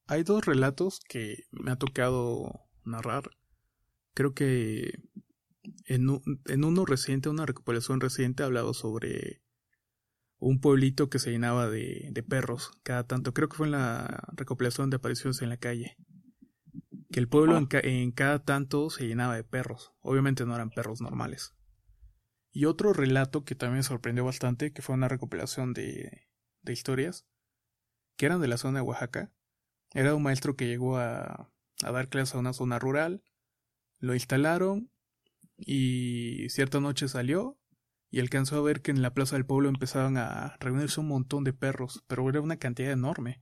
Hay 0.06 0.24
dos 0.24 0.46
relatos 0.46 1.00
que 1.00 1.44
me 1.52 1.72
ha 1.72 1.76
tocado 1.76 2.62
narrar. 2.86 3.32
Creo 4.14 4.34
que 4.34 4.94
en, 5.86 6.08
en 6.46 6.64
uno 6.64 6.86
reciente, 6.86 7.30
una 7.30 7.46
recopilación 7.46 8.00
reciente, 8.00 8.44
ha 8.44 8.46
hablado 8.46 8.74
sobre 8.74 9.42
un 10.40 10.60
pueblito 10.60 11.10
que 11.10 11.20
se 11.20 11.32
llenaba 11.32 11.68
de, 11.70 12.10
de 12.12 12.24
perros 12.24 12.72
cada 12.84 13.06
tanto. 13.06 13.34
Creo 13.34 13.50
que 13.50 13.58
fue 13.58 13.68
en 13.68 13.72
la 13.72 14.28
recopilación 14.34 14.90
de 14.90 14.98
apariciones 14.98 15.42
en 15.42 15.50
la 15.50 15.58
calle. 15.58 15.98
que 17.12 17.20
el 17.20 17.28
pueblo 17.28 17.58
en, 17.58 17.68
en, 17.72 18.12
cada 18.12 18.44
tanto 18.44 18.90
se 18.90 19.08
llenaba 19.08 19.36
de 19.36 19.44
perros. 19.44 19.94
Obviamente 20.02 20.46
no 20.46 20.56
eran 20.56 20.70
perros 20.70 21.02
normales. 21.02 21.54
Y 22.52 22.66
otro 22.66 22.94
relato 22.94 23.44
que 23.44 23.56
también 23.56 23.78
me 23.78 23.84
sorprendió 23.84 24.26
bastante, 24.26 24.74
que 24.74 24.82
fue 24.82 24.96
una 24.96 25.08
recopilación 25.08 25.74
de, 25.74 26.28
de 26.62 26.74
historias, 26.74 27.28
que 28.16 28.26
eran 28.26 28.42
de 28.42 28.48
la 28.48 28.58
zona 28.58 28.80
de 28.80 28.86
Oaxaca. 28.86 29.32
Era 29.94 30.16
un 30.16 30.24
maestro 30.24 30.56
que 30.56 30.68
llegó 30.68 30.98
a, 30.98 31.52
a 31.84 31.92
dar 31.92 32.10
clases 32.10 32.36
a 32.36 32.40
una 32.40 32.54
zona 32.54 32.80
rural, 32.80 33.24
lo 34.00 34.14
instalaron 34.14 34.92
y 35.58 36.50
cierta 36.50 36.80
noche 36.80 37.08
salió 37.08 37.58
y 38.10 38.20
alcanzó 38.20 38.58
a 38.58 38.62
ver 38.62 38.82
que 38.82 38.92
en 38.92 39.02
la 39.02 39.14
plaza 39.14 39.36
del 39.36 39.46
pueblo 39.46 39.70
empezaban 39.70 40.18
a 40.18 40.56
reunirse 40.60 41.00
un 41.00 41.08
montón 41.08 41.44
de 41.44 41.54
perros, 41.54 42.04
pero 42.08 42.28
era 42.30 42.42
una 42.42 42.58
cantidad 42.58 42.92
enorme. 42.92 43.42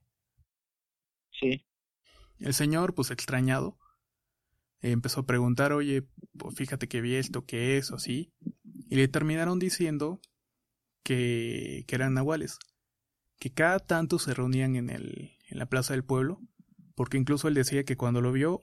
Sí. 1.32 1.66
El 2.40 2.54
señor, 2.54 2.96
pues 2.96 3.12
extrañado, 3.12 3.78
empezó 4.82 5.22
a 5.22 5.26
preguntar, 5.26 5.72
oye, 5.74 6.08
pues 6.38 6.56
fíjate 6.56 6.88
que 6.88 7.02
vi 7.02 7.16
esto, 7.16 7.46
qué 7.46 7.78
es, 7.78 7.92
o 7.92 7.96
así, 7.96 8.34
y 8.90 8.96
le 8.96 9.08
terminaron 9.08 9.60
diciendo 9.60 10.20
que, 11.04 11.86
que 11.88 11.96
eran 11.96 12.14
nahuales, 12.14 12.58
que 13.40 13.52
cada 13.52 13.80
tanto 13.80 14.20
se 14.20 14.34
reunían 14.34 14.76
en, 14.76 14.90
el, 14.90 15.38
en 15.48 15.60
la 15.60 15.68
plaza 15.68 15.94
del 15.94 16.04
pueblo, 16.04 16.42
porque 16.96 17.18
incluso 17.18 17.48
él 17.48 17.54
decía 17.54 17.84
que 17.84 17.98
cuando 17.98 18.22
lo 18.22 18.32
vio, 18.32 18.62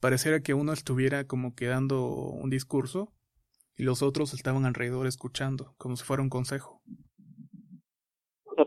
pareciera 0.00 0.40
que 0.40 0.54
uno 0.54 0.72
estuviera 0.72 1.26
como 1.26 1.54
que 1.54 1.66
dando 1.66 2.08
un 2.08 2.50
discurso 2.50 3.12
y 3.76 3.84
los 3.84 4.02
otros 4.02 4.34
estaban 4.34 4.64
alrededor 4.64 5.06
escuchando, 5.06 5.74
como 5.78 5.96
si 5.96 6.04
fuera 6.04 6.22
un 6.22 6.28
consejo. 6.28 6.82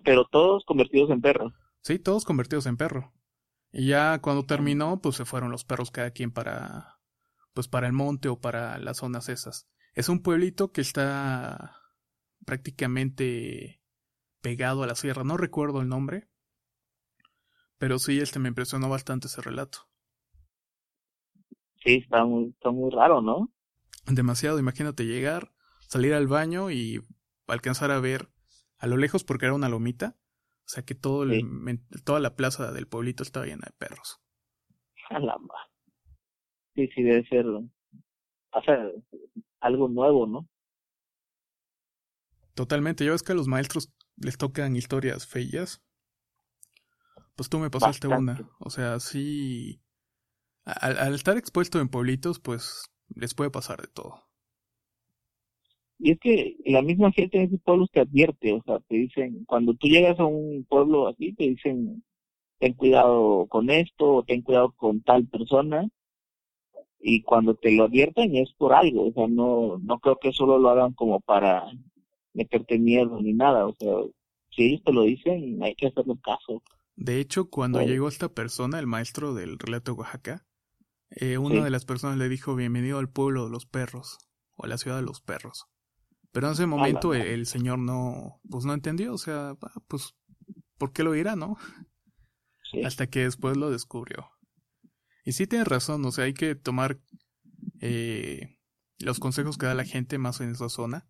Pero 0.04 0.26
todos 0.26 0.64
convertidos 0.66 1.10
en 1.12 1.22
perros. 1.22 1.54
Sí, 1.82 2.00
todos 2.00 2.26
convertidos 2.26 2.66
en 2.66 2.78
perro. 2.78 3.14
Y 3.72 3.88
ya 3.88 4.20
cuando 4.22 4.46
terminó, 4.46 5.02
pues 5.02 5.16
se 5.16 5.26
fueron 5.26 5.52
los 5.52 5.66
perros 5.66 5.92
cada 5.92 6.12
quien 6.12 6.32
para 6.32 6.96
pues 7.54 7.70
para 7.70 7.88
el 7.88 7.94
monte 7.94 8.28
o 8.28 8.40
para 8.40 8.78
las 8.80 8.98
zonas 8.98 9.30
esas. 9.30 9.68
Es 9.94 10.10
un 10.10 10.22
pueblito 10.22 10.72
que 10.72 10.82
está 10.82 11.78
prácticamente 12.46 13.82
pegado 14.42 14.84
a 14.84 14.88
la 14.88 14.96
sierra, 14.96 15.24
no 15.24 15.38
recuerdo 15.38 15.82
el 15.82 15.88
nombre, 15.88 16.28
pero 17.78 17.98
sí 17.98 18.20
este 18.20 18.40
me 18.40 18.50
impresionó 18.50 18.90
bastante 18.90 19.28
ese 19.28 19.42
relato. 19.42 19.80
Sí, 21.84 21.96
está 21.96 22.26
muy, 22.26 22.50
está 22.50 22.72
muy 22.72 22.92
raro, 22.92 23.22
¿no? 23.22 23.52
Demasiado. 24.06 24.60
Imagínate 24.60 25.06
llegar, 25.06 25.52
salir 25.88 26.14
al 26.14 26.28
baño 26.28 26.72
y 26.72 27.02
alcanzar 27.48 27.92
a 27.92 28.00
ver 28.00 28.30
a 28.78 28.88
lo 28.88 28.98
lejos 28.98 29.24
porque 29.24 29.46
era 29.46 29.56
una 29.56 29.70
lomita. 29.70 30.18
O 30.66 30.68
sea 30.68 30.84
que 30.84 30.96
todo 30.96 31.26
toda 32.04 32.20
la 32.20 32.36
plaza 32.36 32.72
del 32.72 32.88
pueblito 32.88 33.24
estaba 33.24 33.46
llena 33.46 33.68
de 33.68 33.74
perros. 33.78 34.22
Sí, 36.74 36.88
sí, 36.94 37.04
debe 37.04 37.24
ser 37.28 37.46
o 38.56 38.62
sea, 38.64 38.90
algo 39.60 39.90
nuevo, 39.90 40.28
¿no? 40.28 40.48
Totalmente. 42.54 43.04
Ya 43.04 43.12
ves 43.12 43.22
que 43.22 43.34
a 43.34 43.36
los 43.36 43.48
maestros 43.48 43.94
les 44.16 44.38
tocan 44.38 44.76
historias 44.78 45.28
feas. 45.28 45.84
Pues 47.36 47.50
tú 47.50 47.60
me 47.60 47.70
pasaste 47.70 48.08
una. 48.08 48.50
O 48.60 48.70
sea, 48.70 49.02
sí. 49.02 49.82
al 50.64 51.14
estar 51.14 51.38
expuesto 51.38 51.82
en 51.82 51.90
pueblitos, 51.90 52.40
pues 52.40 52.95
les 53.14 53.34
puede 53.34 53.50
pasar 53.50 53.82
de 53.82 53.88
todo. 53.88 54.24
Y 55.98 56.12
es 56.12 56.20
que 56.20 56.58
la 56.66 56.82
misma 56.82 57.12
gente 57.12 57.38
en 57.38 57.46
esos 57.46 57.62
pueblos 57.62 57.90
te 57.92 58.02
advierte, 58.02 58.54
o 58.54 58.62
sea, 58.64 58.80
te 58.82 58.96
dicen, 58.96 59.46
cuando 59.46 59.74
tú 59.76 59.88
llegas 59.88 60.20
a 60.20 60.26
un 60.26 60.66
pueblo 60.68 61.08
así, 61.08 61.34
te 61.34 61.46
dicen, 61.46 62.04
ten 62.60 62.74
cuidado 62.74 63.48
con 63.48 63.70
esto, 63.70 64.16
o 64.16 64.24
ten 64.24 64.42
cuidado 64.42 64.74
con 64.74 65.02
tal 65.02 65.26
persona, 65.28 65.88
y 67.00 67.22
cuando 67.22 67.56
te 67.56 67.72
lo 67.72 67.86
advierten 67.86 68.36
es 68.36 68.52
por 68.54 68.74
algo, 68.74 69.08
o 69.08 69.14
sea, 69.14 69.28
no, 69.28 69.78
no 69.78 70.00
creo 70.00 70.18
que 70.18 70.34
solo 70.34 70.58
lo 70.58 70.70
hagan 70.70 70.94
como 70.94 71.22
para 71.22 71.64
meterte 72.34 72.78
miedo 72.78 73.22
ni 73.22 73.34
nada, 73.34 73.66
o 73.66 73.76
sea, 73.76 73.94
si 74.50 74.66
ellos 74.66 74.84
te 74.84 74.92
lo 74.92 75.04
dicen, 75.04 75.62
hay 75.64 75.76
que 75.76 75.88
hacerle 75.88 76.16
caso. 76.24 76.62
De 76.96 77.20
hecho, 77.20 77.50
cuando 77.50 77.82
llegó 77.82 78.08
esta 78.08 78.30
persona, 78.30 78.80
el 78.80 78.88
maestro 78.88 79.34
del 79.34 79.60
relato 79.60 79.92
de 79.92 80.00
Oaxaca, 80.00 80.46
eh, 81.12 81.38
una 81.38 81.64
de 81.64 81.70
las 81.70 81.86
personas 81.86 82.18
le 82.18 82.30
dijo 82.30 82.56
bienvenido 82.56 83.00
al 83.00 83.10
pueblo 83.10 83.46
de 83.46 83.52
los 83.52 83.66
perros 83.66 84.18
o 84.56 84.66
a 84.66 84.68
la 84.68 84.78
ciudad 84.78 84.98
de 84.98 85.04
los 85.04 85.22
perros. 85.22 85.68
Pero 86.32 86.48
en 86.48 86.54
ese 86.54 86.66
momento 86.66 87.14
el, 87.14 87.46
señor 87.46 87.80
no, 87.80 88.42
pues 88.50 88.66
no 88.66 88.74
entendió, 88.74 89.14
o 89.14 89.18
sea, 89.18 89.52
ah, 89.62 89.82
pues, 89.88 90.16
¿por 90.78 90.92
qué 90.92 91.04
lo 91.04 91.14
dirá, 91.14 91.36
no? 91.36 91.58
Hasta 92.84 93.08
que 93.08 93.22
después 93.22 93.56
lo 93.56 93.72
descubrió. 93.72 94.32
Y 95.24 95.32
sí 95.32 95.48
tiene 95.48 95.64
razón, 95.64 96.04
o 96.04 96.12
sea, 96.12 96.26
hay 96.26 96.34
que 96.34 96.56
tomar 96.56 97.00
eh, 97.80 98.60
los 99.00 99.20
consejos 99.20 99.58
que 99.58 99.66
da 99.66 99.74
la 99.74 99.86
gente 99.86 100.18
más 100.18 100.42
en 100.42 100.50
esa 100.52 100.68
zona, 100.68 101.08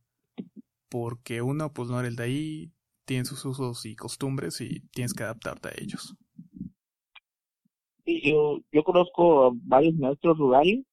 porque 0.90 1.42
uno, 1.42 1.74
pues 1.74 1.90
no 1.90 2.00
eres 2.00 2.16
de 2.16 2.24
ahí, 2.24 2.74
tiene 3.06 3.26
sus 3.26 3.44
usos 3.46 3.86
y 3.86 3.96
costumbres 3.96 4.62
y 4.62 4.82
tienes 4.92 5.14
que 5.14 5.24
adaptarte 5.24 5.70
a 5.70 5.74
ellos. 5.78 6.16
Sí, 8.06 8.22
yo, 8.24 8.60
yo 8.72 8.84
conozco 8.84 9.54
varios 9.64 9.96
maestros 9.96 10.38
rurales 10.38 10.86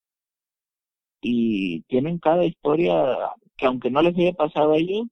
y 1.20 1.82
tienen 1.82 2.18
cada 2.18 2.44
historia 2.44 2.94
que 3.56 3.66
aunque 3.66 3.90
no 3.90 4.02
les 4.02 4.16
haya 4.18 4.32
pasado 4.32 4.72
a 4.72 4.78
ellos, 4.78 5.06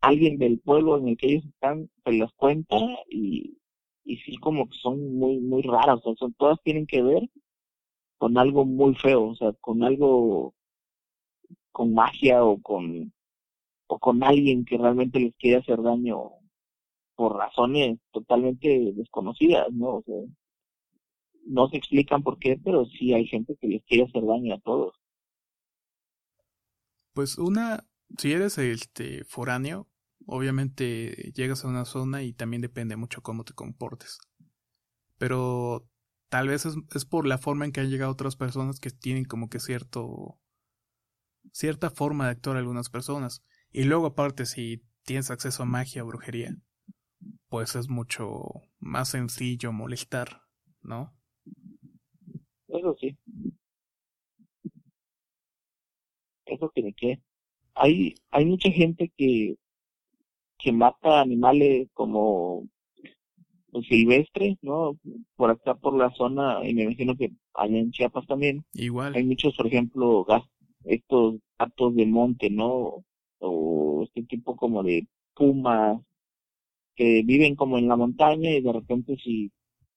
alguien 0.00 0.38
del 0.38 0.60
pueblo 0.60 0.98
en 0.98 1.08
el 1.08 1.16
que 1.16 1.28
ellos 1.28 1.44
están 1.46 1.90
se 2.04 2.12
las 2.12 2.32
cuenta 2.34 2.76
y, 3.08 3.58
y 4.04 4.16
sí 4.18 4.36
como 4.38 4.68
que 4.68 4.76
son 4.78 5.16
muy, 5.18 5.38
muy 5.40 5.62
raras, 5.62 5.98
o 5.98 6.02
sea, 6.02 6.14
son, 6.16 6.34
todas 6.34 6.60
tienen 6.62 6.86
que 6.86 7.02
ver 7.02 7.22
con 8.18 8.38
algo 8.38 8.64
muy 8.64 8.94
feo, 8.96 9.24
o 9.28 9.34
sea, 9.36 9.52
con 9.60 9.82
algo, 9.84 10.54
con 11.72 11.94
magia 11.94 12.44
o 12.44 12.60
con, 12.62 13.12
o 13.88 13.98
con 13.98 14.22
alguien 14.24 14.64
que 14.64 14.78
realmente 14.78 15.20
les 15.20 15.34
quiere 15.36 15.58
hacer 15.58 15.82
daño 15.82 16.30
por 17.16 17.36
razones 17.36 17.98
totalmente 18.12 18.92
desconocidas, 18.94 19.72
¿no? 19.72 19.96
O 19.96 20.02
sea, 20.02 20.16
no 21.46 21.68
se 21.68 21.76
explican 21.76 22.22
por 22.22 22.38
qué, 22.38 22.58
pero 22.62 22.86
sí 22.86 23.12
hay 23.12 23.26
gente 23.26 23.56
que 23.60 23.68
les 23.68 23.84
quiere 23.84 24.04
hacer 24.04 24.24
daño 24.24 24.54
a 24.54 24.60
todos. 24.60 24.94
Pues 27.12 27.38
una, 27.38 27.86
si 28.18 28.32
eres 28.32 28.58
este 28.58 29.24
foráneo, 29.24 29.88
obviamente 30.26 31.32
llegas 31.34 31.64
a 31.64 31.68
una 31.68 31.84
zona 31.84 32.22
y 32.22 32.32
también 32.32 32.62
depende 32.62 32.96
mucho 32.96 33.22
cómo 33.22 33.44
te 33.44 33.52
comportes. 33.52 34.18
Pero 35.18 35.86
tal 36.28 36.48
vez 36.48 36.66
es, 36.66 36.74
es 36.94 37.04
por 37.04 37.26
la 37.26 37.38
forma 37.38 37.64
en 37.64 37.72
que 37.72 37.80
han 37.80 37.90
llegado 37.90 38.12
otras 38.12 38.36
personas 38.36 38.80
que 38.80 38.90
tienen 38.90 39.24
como 39.24 39.48
que 39.48 39.60
cierto 39.60 40.40
cierta 41.52 41.90
forma 41.90 42.24
de 42.24 42.32
actuar 42.32 42.56
algunas 42.56 42.88
personas. 42.88 43.44
Y 43.70 43.84
luego 43.84 44.06
aparte 44.06 44.46
si 44.46 44.84
tienes 45.04 45.30
acceso 45.30 45.62
a 45.62 45.66
magia 45.66 46.02
o 46.02 46.06
brujería, 46.06 46.56
pues 47.48 47.76
es 47.76 47.88
mucho 47.88 48.44
más 48.78 49.10
sencillo 49.10 49.72
molestar, 49.72 50.42
¿no? 50.82 51.14
Eso 52.84 52.96
sí. 53.00 53.16
Eso 56.44 56.70
que 56.74 56.92
qué. 56.92 57.18
Hay, 57.74 58.14
hay 58.30 58.44
mucha 58.44 58.70
gente 58.70 59.10
que, 59.16 59.56
que 60.58 60.70
mata 60.70 61.22
animales 61.22 61.88
como 61.94 62.68
silvestres, 63.88 64.58
¿no? 64.60 64.98
Por 65.34 65.50
acá 65.50 65.74
por 65.74 65.96
la 65.96 66.10
zona, 66.10 66.60
y 66.62 66.74
me 66.74 66.82
imagino 66.82 67.16
que 67.16 67.32
allá 67.54 67.78
en 67.78 67.90
Chiapas 67.90 68.26
también. 68.26 68.64
Igual. 68.74 69.14
Hay 69.14 69.24
muchos, 69.24 69.56
por 69.56 69.66
ejemplo, 69.66 70.26
estos 70.84 71.36
gatos 71.58 71.94
de 71.96 72.04
monte, 72.04 72.50
¿no? 72.50 73.02
O 73.38 74.02
este 74.04 74.24
tipo 74.24 74.56
como 74.56 74.82
de 74.82 75.08
pumas 75.34 76.02
que 76.94 77.22
viven 77.24 77.56
como 77.56 77.78
en 77.78 77.88
la 77.88 77.96
montaña 77.96 78.50
y 78.50 78.60
de 78.60 78.72
repente 78.72 79.16
si, 79.16 79.50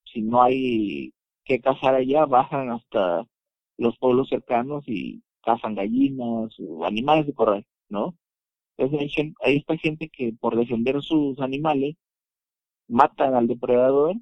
si 0.05 0.21
no 0.21 0.41
hay 0.41 1.13
que 1.47 1.61
cazar 1.61 1.95
allá, 1.95 2.25
bajan 2.25 2.69
hasta 2.71 3.25
los 3.77 3.97
pueblos 3.97 4.29
cercanos 4.29 4.83
y 4.87 5.23
cazan 5.43 5.75
gallinas 5.75 6.55
o 6.59 6.85
animales 6.85 7.27
de 7.27 7.33
corral, 7.33 7.65
¿no? 7.89 8.15
Entonces 8.77 9.11
hay, 9.41 9.57
esta 9.57 9.77
gente 9.77 10.09
que 10.09 10.33
por 10.39 10.55
defender 10.57 11.01
sus 11.01 11.39
animales 11.39 11.95
matan 12.87 13.35
al 13.35 13.47
depredador 13.47 14.15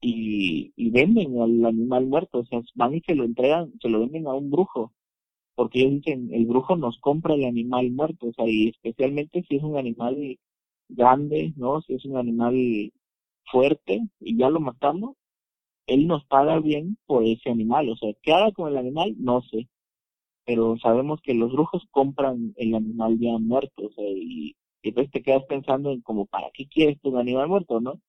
y, 0.00 0.72
y 0.76 0.90
venden 0.90 1.40
al 1.40 1.64
animal 1.66 2.06
muerto, 2.06 2.40
o 2.40 2.46
sea, 2.46 2.60
van 2.74 2.94
y 2.94 3.00
se 3.02 3.14
lo 3.14 3.24
entregan, 3.24 3.72
se 3.80 3.88
lo 3.88 4.00
venden 4.00 4.26
a 4.26 4.34
un 4.34 4.50
brujo, 4.50 4.92
porque 5.54 5.80
ellos 5.80 6.04
dicen, 6.04 6.30
el 6.32 6.46
brujo 6.46 6.76
nos 6.76 6.98
compra 7.00 7.34
el 7.34 7.44
animal 7.44 7.90
muerto, 7.92 8.28
o 8.28 8.32
sea, 8.34 8.46
y 8.48 8.68
especialmente 8.70 9.44
si 9.48 9.56
es 9.56 9.62
un 9.62 9.78
animal 9.78 10.38
grande, 10.88 11.52
¿no? 11.56 11.80
Si 11.82 11.94
es 11.94 12.04
un 12.04 12.16
animal 12.18 12.92
fuerte 13.50 14.00
y 14.20 14.36
ya 14.38 14.50
lo 14.50 14.60
matamos, 14.60 15.16
él 15.86 16.06
nos 16.06 16.24
paga 16.26 16.58
bien 16.60 16.98
por 17.06 17.24
ese 17.24 17.50
animal. 17.50 17.88
O 17.90 17.96
sea, 17.96 18.12
¿qué 18.22 18.32
haga 18.32 18.52
con 18.52 18.68
el 18.70 18.76
animal? 18.78 19.14
No 19.18 19.42
sé. 19.42 19.68
Pero 20.44 20.76
sabemos 20.78 21.20
que 21.22 21.34
los 21.34 21.52
brujos 21.52 21.84
compran 21.90 22.52
el 22.56 22.74
animal 22.74 23.18
ya 23.20 23.38
muerto. 23.38 23.86
O 23.86 23.92
sea, 23.92 24.04
y, 24.08 24.56
entonces 24.82 25.12
te 25.12 25.22
quedas 25.22 25.44
pensando 25.48 25.92
en 25.92 26.00
como, 26.02 26.26
¿para 26.26 26.50
qué 26.52 26.66
quieres 26.66 27.00
tu 27.00 27.16
animal 27.16 27.48
muerto, 27.48 27.80
no? 27.80 28.00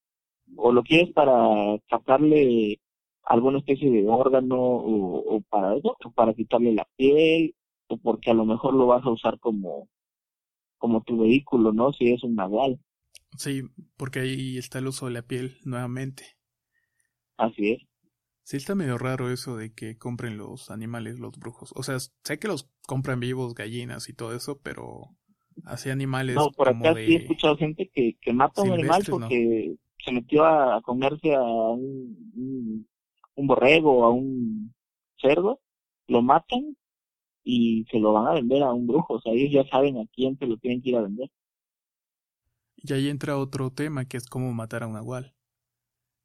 O 0.58 0.72
lo 0.72 0.84
quieres 0.84 1.12
para 1.14 1.78
sacarle 1.90 2.80
alguna 3.24 3.60
especie 3.60 3.90
de 3.90 4.08
órgano 4.08 4.58
o, 4.60 5.42
para 5.50 5.76
eso, 5.78 5.96
o 6.04 6.12
para 6.12 6.34
quitarle 6.34 6.74
la 6.74 6.88
piel, 6.98 7.56
o 7.88 7.98
porque 7.98 8.32
a 8.32 8.34
lo 8.34 8.46
mejor 8.46 8.74
lo 8.74 8.88
vas 8.88 9.06
a 9.06 9.12
usar 9.12 9.40
como, 9.40 9.88
como 10.78 11.02
tu 11.04 11.18
vehículo, 11.20 11.72
¿no? 11.72 11.94
Si 11.94 12.12
es 12.12 12.24
un 12.24 12.36
nahual. 12.36 12.80
Sí, 13.38 13.62
porque 13.98 14.20
ahí 14.20 14.58
está 14.58 14.80
el 14.80 14.88
uso 14.88 15.06
de 15.06 15.14
la 15.14 15.22
piel 15.22 15.58
nuevamente. 15.64 16.36
Así 17.38 17.72
es. 17.72 17.82
Sí, 18.44 18.58
está 18.58 18.76
medio 18.76 18.98
raro 18.98 19.32
eso 19.32 19.56
de 19.56 19.74
que 19.74 19.98
compren 19.98 20.38
los 20.38 20.70
animales, 20.70 21.18
los 21.18 21.38
brujos. 21.40 21.72
O 21.76 21.84
sea, 21.84 21.98
sé 22.00 22.40
que 22.40 22.50
los 22.50 22.70
compran 22.86 23.22
vivos, 23.22 23.56
gallinas 23.56 24.10
y 24.10 24.14
todo 24.14 24.36
eso, 24.36 24.60
pero 24.62 25.16
así 25.66 25.90
animales. 25.90 26.36
No, 26.36 26.52
por 26.52 26.68
acá 26.68 26.94
sí 26.94 27.14
he 27.14 27.18
escuchado 27.18 27.56
gente 27.56 27.90
que, 27.94 28.18
que 28.20 28.34
mata 28.34 28.62
a 28.62 28.66
un 28.66 28.74
animal 28.74 29.02
porque 29.10 29.76
se 30.04 30.12
metió 30.12 30.44
a 30.46 30.82
comerse 30.82 31.34
a 31.34 31.42
un, 31.42 32.86
un, 33.36 33.48
borrego 33.48 34.00
o 34.00 34.04
a 34.04 34.12
un 34.12 34.74
cerdo, 35.22 35.62
lo 36.08 36.22
matan 36.22 36.76
y 37.46 37.86
se 37.90 38.00
lo 38.00 38.12
van 38.12 38.28
a 38.28 38.34
vender 38.34 38.62
a 38.62 38.74
un 38.74 38.88
brujo. 38.88 39.14
O 39.14 39.22
sea, 39.22 39.32
ellos 39.32 39.52
ya 39.54 39.70
saben 39.70 39.98
a 39.98 40.06
quién 40.14 40.38
se 40.38 40.48
lo 40.48 40.58
tienen 40.58 40.82
que 40.82 40.90
ir 40.90 40.98
a 40.98 41.04
vender. 41.04 41.30
Y 42.76 42.92
ahí 42.92 43.08
entra 43.08 43.38
otro 43.38 43.72
tema 43.72 44.04
que 44.04 44.18
es 44.18 44.28
cómo 44.28 44.52
matar 44.52 44.84
a 44.84 44.88
un 44.88 44.94
nahual 44.94 45.33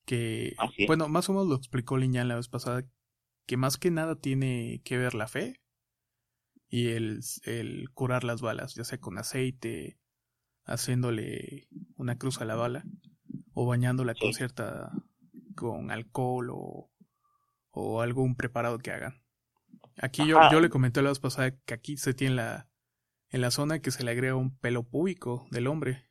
que, 0.09 0.57
bueno, 0.87 1.07
más 1.11 1.29
o 1.29 1.35
menos 1.35 1.49
lo 1.49 1.55
explicó 1.55 1.99
Liñán 1.99 2.29
la 2.29 2.37
vez 2.37 2.49
pasada, 2.49 2.83
que 3.47 3.59
más 3.59 3.77
que 3.77 3.91
nada 3.91 4.17
tiene 4.17 4.81
que 4.83 4.97
ver 4.97 5.15
la 5.15 5.29
fe 5.29 5.61
y 6.71 6.89
el, 6.89 7.21
el 7.45 7.91
curar 7.93 8.25
las 8.25 8.41
balas, 8.41 8.75
ya 8.75 8.85
sea 8.85 8.99
con 8.99 9.19
aceite, 9.19 9.99
haciéndole 10.65 11.69
una 11.97 12.17
cruz 12.17 12.41
a 12.41 12.47
la 12.47 12.55
bala, 12.55 12.85
o 13.53 13.67
bañándola 13.67 14.15
con 14.15 14.33
cierta, 14.33 14.91
con 15.55 15.91
alcohol 15.91 16.49
o, 16.53 16.91
o 17.71 18.01
algún 18.01 18.35
preparado 18.35 18.79
que 18.79 18.93
hagan. 18.93 19.23
Aquí 19.99 20.27
yo, 20.27 20.39
yo 20.51 20.61
le 20.61 20.71
comenté 20.71 21.03
la 21.03 21.11
vez 21.11 21.21
pasada 21.21 21.51
que 21.51 21.75
aquí 21.75 21.99
se 21.99 22.15
tiene 22.15 22.37
la, 22.37 22.71
en 23.29 23.43
la 23.43 23.51
zona 23.51 23.81
que 23.81 23.91
se 23.91 24.05
le 24.05 24.13
agrega 24.13 24.37
un 24.37 24.57
pelo 24.57 24.85
púbico 24.85 25.47
del 25.51 25.67
hombre. 25.67 26.09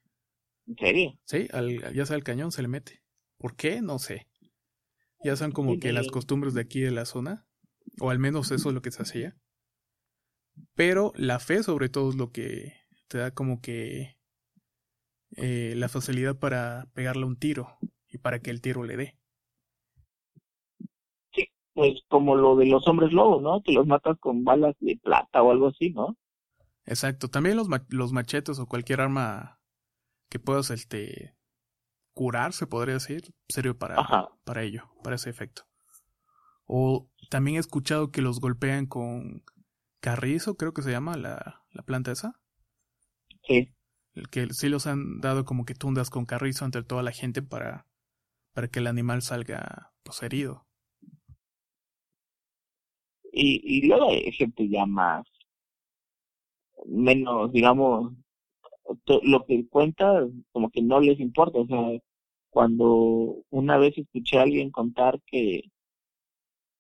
¿En 0.67 0.75
serio? 0.75 1.19
Sí, 1.23 1.47
al, 1.51 1.95
ya 1.95 2.05
sea 2.05 2.15
al 2.15 2.23
cañón 2.23 2.51
se 2.51 2.61
le 2.61 2.67
mete. 2.67 3.01
¿Por 3.37 3.55
qué? 3.55 3.81
No 3.81 3.99
sé. 3.99 4.27
Ya 5.23 5.35
son 5.35 5.51
como 5.51 5.79
que 5.79 5.93
las 5.93 6.07
costumbres 6.07 6.53
de 6.53 6.61
aquí 6.61 6.81
de 6.81 6.91
la 6.91 7.05
zona, 7.05 7.47
o 7.99 8.09
al 8.09 8.19
menos 8.19 8.51
eso 8.51 8.69
es 8.69 8.75
lo 8.75 8.81
que 8.81 8.91
se 8.91 9.01
hacía. 9.01 9.35
Pero 10.75 11.11
la 11.15 11.39
fe 11.39 11.63
sobre 11.63 11.89
todo 11.89 12.09
es 12.09 12.15
lo 12.15 12.31
que 12.31 12.73
te 13.07 13.17
da 13.17 13.31
como 13.31 13.61
que 13.61 14.17
eh, 15.35 15.73
la 15.75 15.89
facilidad 15.89 16.37
para 16.37 16.87
pegarle 16.93 17.25
un 17.25 17.37
tiro 17.37 17.77
y 18.07 18.17
para 18.17 18.39
que 18.39 18.51
el 18.51 18.61
tiro 18.61 18.83
le 18.83 18.97
dé. 18.97 19.17
Sí, 21.33 21.47
pues 21.73 22.01
como 22.07 22.35
lo 22.35 22.55
de 22.55 22.67
los 22.67 22.87
hombres 22.87 23.11
lobos, 23.11 23.41
¿no? 23.41 23.61
Que 23.63 23.73
los 23.73 23.85
matas 23.87 24.17
con 24.19 24.43
balas 24.43 24.75
de 24.79 24.97
plata 24.97 25.41
o 25.41 25.51
algo 25.51 25.67
así, 25.67 25.91
¿no? 25.91 26.15
Exacto, 26.85 27.27
también 27.27 27.57
los, 27.57 27.67
los 27.89 28.13
machetes 28.13 28.59
o 28.59 28.65
cualquier 28.65 29.01
arma 29.01 29.59
que 30.29 30.39
puedas 30.39 30.69
este, 30.71 31.36
curar, 32.17 32.51
se 32.51 32.65
podría 32.65 32.95
decir, 32.95 33.21
sirve 33.47 33.75
para, 33.75 33.95
para 34.43 34.63
ello, 34.63 34.89
para 35.03 35.17
ese 35.17 35.29
efecto. 35.29 35.67
O 36.65 37.07
también 37.29 37.57
he 37.57 37.59
escuchado 37.59 38.09
que 38.09 38.23
los 38.23 38.39
golpean 38.39 38.87
con 38.87 39.43
carrizo, 39.99 40.57
creo 40.57 40.73
que 40.73 40.81
se 40.81 40.89
llama 40.89 41.15
la, 41.15 41.63
la 41.69 41.83
planta 41.83 42.11
esa. 42.11 42.39
Sí. 43.43 43.69
El 44.15 44.29
que 44.29 44.47
sí 44.49 44.67
los 44.67 44.87
han 44.87 45.21
dado 45.21 45.45
como 45.45 45.63
que 45.63 45.75
tundas 45.75 46.09
con 46.09 46.25
carrizo 46.25 46.65
entre 46.65 46.83
toda 46.83 47.03
la 47.03 47.11
gente 47.11 47.43
para, 47.43 47.85
para 48.51 48.67
que 48.67 48.79
el 48.79 48.87
animal 48.87 49.21
salga 49.21 49.93
pues 50.01 50.23
herido. 50.23 50.65
Y, 53.31 53.61
y 53.63 53.87
luego 53.87 54.09
hay 54.09 54.31
gente 54.31 54.67
ya 54.67 54.87
más, 54.87 55.23
menos, 56.87 57.51
digamos, 57.51 58.11
lo 59.21 59.45
que 59.45 59.67
cuenta 59.69 60.27
como 60.51 60.71
que 60.71 60.81
no 60.81 60.99
les 60.99 61.19
importa, 61.19 61.59
o 61.59 61.67
sea, 61.67 61.99
cuando 62.57 63.43
una 63.51 63.77
vez 63.77 63.95
escuché 63.99 64.39
a 64.39 64.41
alguien 64.41 64.71
contar 64.71 65.21
que 65.27 65.61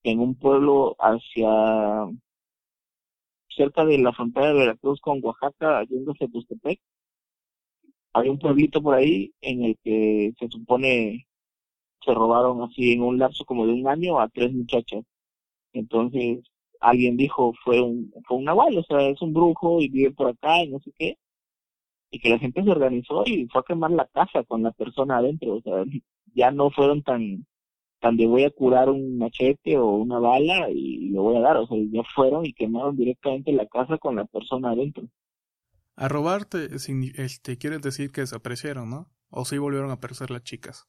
en 0.01 0.19
un 0.19 0.33
pueblo 0.33 0.95
hacia 0.97 2.07
cerca 3.47 3.85
de 3.85 3.99
la 3.99 4.11
frontera 4.11 4.47
de 4.47 4.53
Veracruz 4.55 4.99
con 5.01 5.23
Oaxaca, 5.23 5.83
yéndose 5.83 6.25
a 6.25 6.27
Tustepec, 6.29 6.79
hay 8.13 8.29
un 8.29 8.39
pueblito 8.39 8.81
por 8.81 8.95
ahí 8.95 9.31
en 9.41 9.65
el 9.65 9.77
que 9.83 10.33
se 10.39 10.47
supone 10.49 11.27
se 12.03 12.11
robaron 12.11 12.63
así 12.63 12.93
en 12.93 13.03
un 13.03 13.19
lapso 13.19 13.45
como 13.45 13.67
de 13.67 13.73
un 13.73 13.87
año 13.87 14.19
a 14.19 14.29
tres 14.29 14.51
muchachas. 14.53 15.03
Entonces 15.73 16.39
alguien 16.79 17.17
dijo 17.17 17.53
fue 17.63 17.81
un 17.81 18.11
fue 18.27 18.37
un 18.37 18.45
nahual, 18.45 18.75
o 18.79 18.83
sea, 18.83 19.01
es 19.09 19.21
un 19.21 19.31
brujo 19.31 19.79
y 19.79 19.89
vive 19.89 20.11
por 20.11 20.29
acá 20.29 20.63
y 20.63 20.69
no 20.69 20.79
sé 20.79 20.91
qué 20.97 21.17
y 22.09 22.19
que 22.19 22.29
la 22.29 22.39
gente 22.39 22.63
se 22.63 22.69
organizó 22.69 23.23
y 23.25 23.47
fue 23.47 23.61
a 23.61 23.65
quemar 23.67 23.91
la 23.91 24.07
casa 24.07 24.43
con 24.43 24.63
la 24.63 24.71
persona 24.71 25.17
adentro, 25.17 25.55
o 25.55 25.61
sea, 25.61 25.83
ya 26.33 26.51
no 26.51 26.69
fueron 26.71 27.03
tan 27.03 27.45
tan 27.99 28.15
de 28.15 28.27
voy 28.27 28.43
a 28.43 28.51
curar 28.51 28.89
un 28.89 29.17
machete 29.17 29.77
o 29.77 29.87
una 29.87 30.19
bala 30.19 30.69
y 30.69 31.09
lo 31.09 31.23
voy 31.23 31.37
a 31.37 31.41
dar, 31.41 31.57
o 31.57 31.67
sea, 31.67 31.77
ya 31.91 32.01
fueron 32.15 32.45
y 32.45 32.53
quemaron 32.53 32.95
directamente 32.95 33.51
la 33.51 33.65
casa 33.65 33.97
con 33.97 34.15
la 34.15 34.25
persona 34.25 34.71
adentro. 34.71 35.03
A 35.95 36.07
robarte, 36.07 36.67
este, 36.75 37.57
quieres 37.57 37.81
decir 37.81 38.11
que 38.11 38.21
desaparecieron, 38.21 38.89
¿no? 38.89 39.07
O 39.29 39.45
sí 39.45 39.57
volvieron 39.57 39.89
a 39.89 39.93
aparecer 39.93 40.29
las 40.29 40.43
chicas. 40.43 40.87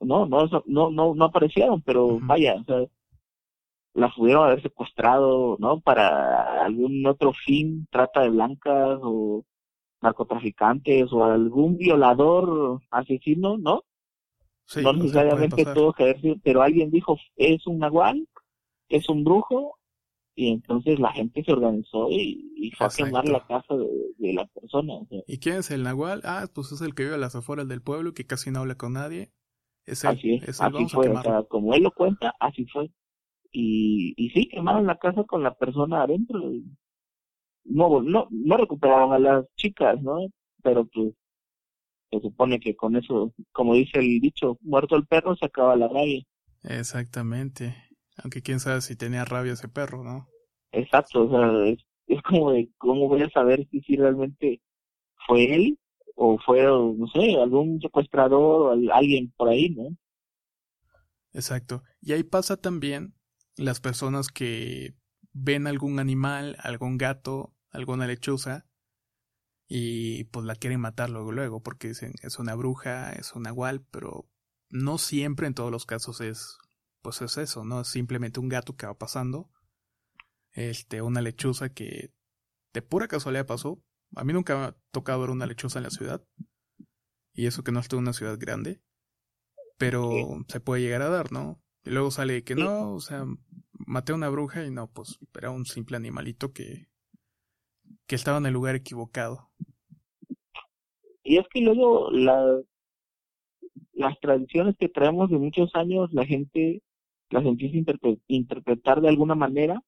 No, 0.00 0.26
no, 0.26 0.46
no, 0.66 0.90
no, 0.90 1.14
no 1.14 1.24
aparecieron, 1.24 1.82
pero 1.82 2.18
vaya, 2.20 2.56
o 2.56 2.64
sea, 2.64 2.86
las 3.98 4.14
pudieron 4.14 4.44
haber 4.44 4.62
secuestrado, 4.62 5.56
¿no? 5.58 5.80
Para 5.80 6.64
algún 6.64 7.04
otro 7.06 7.32
fin, 7.32 7.86
trata 7.90 8.22
de 8.22 8.30
blancas 8.30 8.98
o 9.02 9.44
narcotraficantes 10.00 11.12
o 11.12 11.24
algún 11.24 11.76
violador 11.76 12.80
asesino, 12.90 13.58
¿no? 13.58 13.82
no 14.82 14.92
necesariamente 14.92 15.64
todo 15.64 15.92
que 15.94 16.04
ver, 16.04 16.16
pero 16.42 16.62
alguien 16.62 16.90
dijo, 16.90 17.16
es 17.36 17.66
un 17.66 17.78
nahual, 17.78 18.28
es 18.88 19.08
un 19.08 19.24
brujo, 19.24 19.78
y 20.34 20.52
entonces 20.52 21.00
la 21.00 21.10
gente 21.12 21.42
se 21.42 21.52
organizó 21.52 22.08
y, 22.10 22.70
fue 22.76 22.86
a 22.86 22.90
quemar 22.90 23.28
la 23.28 23.44
casa 23.46 23.74
de, 23.74 24.32
la 24.34 24.46
persona. 24.46 24.94
¿Y 25.26 25.38
quién 25.38 25.56
es 25.56 25.70
el 25.70 25.82
nahual? 25.82 26.20
Ah, 26.24 26.46
pues 26.54 26.70
es 26.70 26.80
el 26.80 26.94
que 26.94 27.04
vive 27.04 27.16
a 27.16 27.18
las 27.18 27.34
afueras 27.34 27.66
del 27.66 27.82
pueblo, 27.82 28.14
que 28.14 28.26
casi 28.26 28.50
no 28.50 28.60
habla 28.60 28.76
con 28.76 28.92
nadie. 28.92 29.32
Es 29.84 30.04
así 30.04 30.34
es, 30.34 30.60
así 30.60 30.86
fue, 30.88 31.10
como 31.48 31.74
él 31.74 31.82
lo 31.82 31.90
cuenta, 31.90 32.34
así 32.38 32.66
fue. 32.66 32.90
Y, 33.50 34.14
y 34.16 34.30
sí, 34.30 34.48
quemaron 34.48 34.86
la 34.86 34.98
casa 34.98 35.24
con 35.24 35.42
la 35.42 35.54
persona 35.54 36.02
adentro 36.02 36.40
no, 37.68 38.00
no, 38.02 38.28
no 38.30 38.56
recuperaron 38.56 39.12
a 39.12 39.18
las 39.18 39.44
chicas, 39.56 40.00
¿no? 40.02 40.26
Pero 40.62 40.86
pues 40.86 41.14
se 42.10 42.20
supone 42.20 42.58
que 42.58 42.74
con 42.74 42.96
eso, 42.96 43.32
como 43.52 43.74
dice 43.74 43.98
el 43.98 44.20
dicho, 44.20 44.58
muerto 44.62 44.96
el 44.96 45.06
perro 45.06 45.36
se 45.36 45.46
acaba 45.46 45.76
la 45.76 45.88
rabia. 45.88 46.22
Exactamente. 46.62 47.76
Aunque 48.16 48.42
quién 48.42 48.60
sabe 48.60 48.80
si 48.80 48.96
tenía 48.96 49.24
rabia 49.24 49.52
ese 49.52 49.68
perro, 49.68 50.02
¿no? 50.02 50.26
Exacto, 50.72 51.26
o 51.26 51.30
sea, 51.30 51.84
es, 52.06 52.22
como 52.22 52.52
de 52.52 52.68
cómo 52.78 53.08
voy 53.08 53.22
a 53.22 53.30
saber 53.30 53.66
si, 53.70 53.80
si 53.82 53.96
realmente 53.96 54.60
fue 55.26 55.54
él 55.54 55.78
o 56.14 56.38
fue, 56.38 56.62
no 56.62 57.06
sé, 57.08 57.36
algún 57.36 57.80
secuestrador 57.80 58.78
o 58.78 58.92
alguien 58.92 59.32
por 59.36 59.48
ahí, 59.50 59.70
¿no? 59.70 59.88
Exacto. 61.32 61.82
Y 62.00 62.12
ahí 62.12 62.24
pasa 62.24 62.56
también 62.56 63.14
las 63.58 63.80
personas 63.80 64.28
que 64.28 64.94
ven 65.32 65.66
algún 65.66 65.98
animal, 65.98 66.56
algún 66.60 66.96
gato 66.96 67.54
alguna 67.70 68.06
lechuza 68.06 68.66
y 69.66 70.24
pues 70.24 70.46
la 70.46 70.54
quieren 70.54 70.80
matar 70.80 71.10
luego 71.10 71.32
luego 71.32 71.62
porque 71.62 71.88
dicen 71.88 72.14
es 72.22 72.38
una 72.38 72.54
bruja, 72.54 73.12
es 73.12 73.34
un 73.34 73.42
nahual, 73.42 73.84
pero 73.90 74.28
no 74.70 74.98
siempre 74.98 75.46
en 75.46 75.54
todos 75.54 75.70
los 75.70 75.86
casos 75.86 76.20
es 76.20 76.58
pues 77.02 77.22
es 77.22 77.36
eso, 77.36 77.64
no 77.64 77.82
es 77.82 77.88
simplemente 77.88 78.40
un 78.40 78.48
gato 78.48 78.76
que 78.76 78.86
va 78.86 78.98
pasando, 78.98 79.50
este 80.52 81.02
una 81.02 81.20
lechuza 81.20 81.68
que 81.68 82.12
de 82.72 82.82
pura 82.82 83.08
casualidad 83.08 83.46
pasó. 83.46 83.82
A 84.16 84.24
mí 84.24 84.32
nunca 84.32 84.56
me 84.56 84.64
ha 84.64 84.76
tocado 84.90 85.20
ver 85.20 85.30
una 85.30 85.46
lechuza 85.46 85.78
en 85.78 85.84
la 85.84 85.90
ciudad 85.90 86.24
y 87.34 87.46
eso 87.46 87.62
que 87.62 87.72
no 87.72 87.80
estoy 87.80 87.98
en 87.98 88.04
una 88.04 88.14
ciudad 88.14 88.38
grande, 88.38 88.80
pero 89.76 90.10
se 90.48 90.60
puede 90.60 90.82
llegar 90.82 91.02
a 91.02 91.10
dar, 91.10 91.30
¿no? 91.30 91.62
Y 91.84 91.90
luego 91.90 92.10
sale 92.10 92.44
que 92.44 92.54
no, 92.54 92.92
o 92.94 93.00
sea, 93.00 93.24
maté 93.72 94.12
a 94.12 94.16
una 94.16 94.28
bruja 94.28 94.64
y 94.64 94.70
no, 94.70 94.88
pues 94.88 95.18
era 95.34 95.50
un 95.50 95.64
simple 95.64 95.96
animalito 95.96 96.52
que 96.52 96.88
que 98.08 98.16
estaba 98.16 98.38
en 98.38 98.46
el 98.46 98.54
lugar 98.54 98.74
equivocado. 98.74 99.50
Y 101.22 101.36
es 101.36 101.46
que 101.52 101.60
luego 101.60 102.10
la, 102.10 102.58
las 103.92 104.18
tradiciones 104.20 104.76
que 104.78 104.88
traemos 104.88 105.30
de 105.30 105.38
muchos 105.38 105.70
años, 105.74 106.12
la 106.12 106.24
gente 106.24 106.82
las 107.30 107.44
empieza 107.44 107.76
a 107.76 108.16
interpretar 108.28 109.02
de 109.02 109.08
alguna 109.10 109.34
manera 109.34 109.82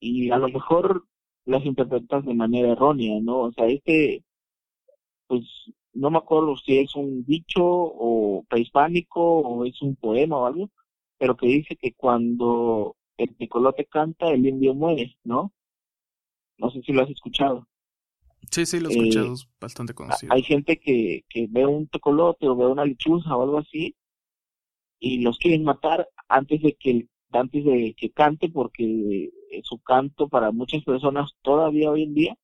y 0.00 0.30
a 0.30 0.36
lo 0.36 0.48
mejor 0.48 1.06
las 1.44 1.64
interpretas 1.64 2.24
de 2.24 2.34
manera 2.34 2.72
errónea, 2.72 3.20
¿no? 3.20 3.42
O 3.42 3.52
sea, 3.52 3.66
este, 3.68 4.24
pues 5.28 5.44
no 5.92 6.10
me 6.10 6.18
acuerdo 6.18 6.56
si 6.56 6.78
es 6.78 6.96
un 6.96 7.24
dicho 7.24 7.62
o 7.62 8.44
prehispánico 8.48 9.20
o 9.22 9.64
es 9.64 9.80
un 9.80 9.94
poema 9.94 10.38
o 10.38 10.46
algo, 10.46 10.70
pero 11.18 11.36
que 11.36 11.46
dice 11.46 11.76
que 11.76 11.92
cuando 11.92 12.96
el 13.16 13.36
tecolote 13.36 13.86
canta, 13.86 14.30
el 14.30 14.46
indio 14.46 14.74
muere, 14.74 15.16
¿no? 15.24 15.52
No 16.58 16.70
sé 16.70 16.82
si 16.82 16.92
lo 16.92 17.02
has 17.02 17.10
escuchado. 17.10 17.66
Sí, 18.50 18.66
sí, 18.66 18.80
lo 18.80 18.88
he 18.88 18.92
escuchado, 18.92 19.28
eh, 19.28 19.32
es 19.34 19.48
bastante 19.60 19.94
conocido. 19.94 20.32
Hay 20.32 20.42
gente 20.42 20.78
que, 20.78 21.24
que 21.28 21.46
ve 21.48 21.66
un 21.66 21.86
tecolote 21.86 22.48
o 22.48 22.56
ve 22.56 22.66
una 22.66 22.84
lechuza 22.84 23.36
o 23.36 23.42
algo 23.42 23.58
así 23.58 23.94
y 24.98 25.20
los 25.20 25.38
quieren 25.38 25.64
matar 25.64 26.08
antes 26.28 26.60
de 26.62 26.74
que 26.74 27.08
antes 27.32 27.64
de 27.64 27.94
que 27.96 28.10
cante 28.10 28.50
porque 28.50 29.30
su 29.62 29.78
canto 29.78 30.28
para 30.28 30.52
muchas 30.52 30.84
personas 30.84 31.32
todavía 31.42 31.90
hoy 31.90 32.02
en 32.02 32.14
día 32.14 32.36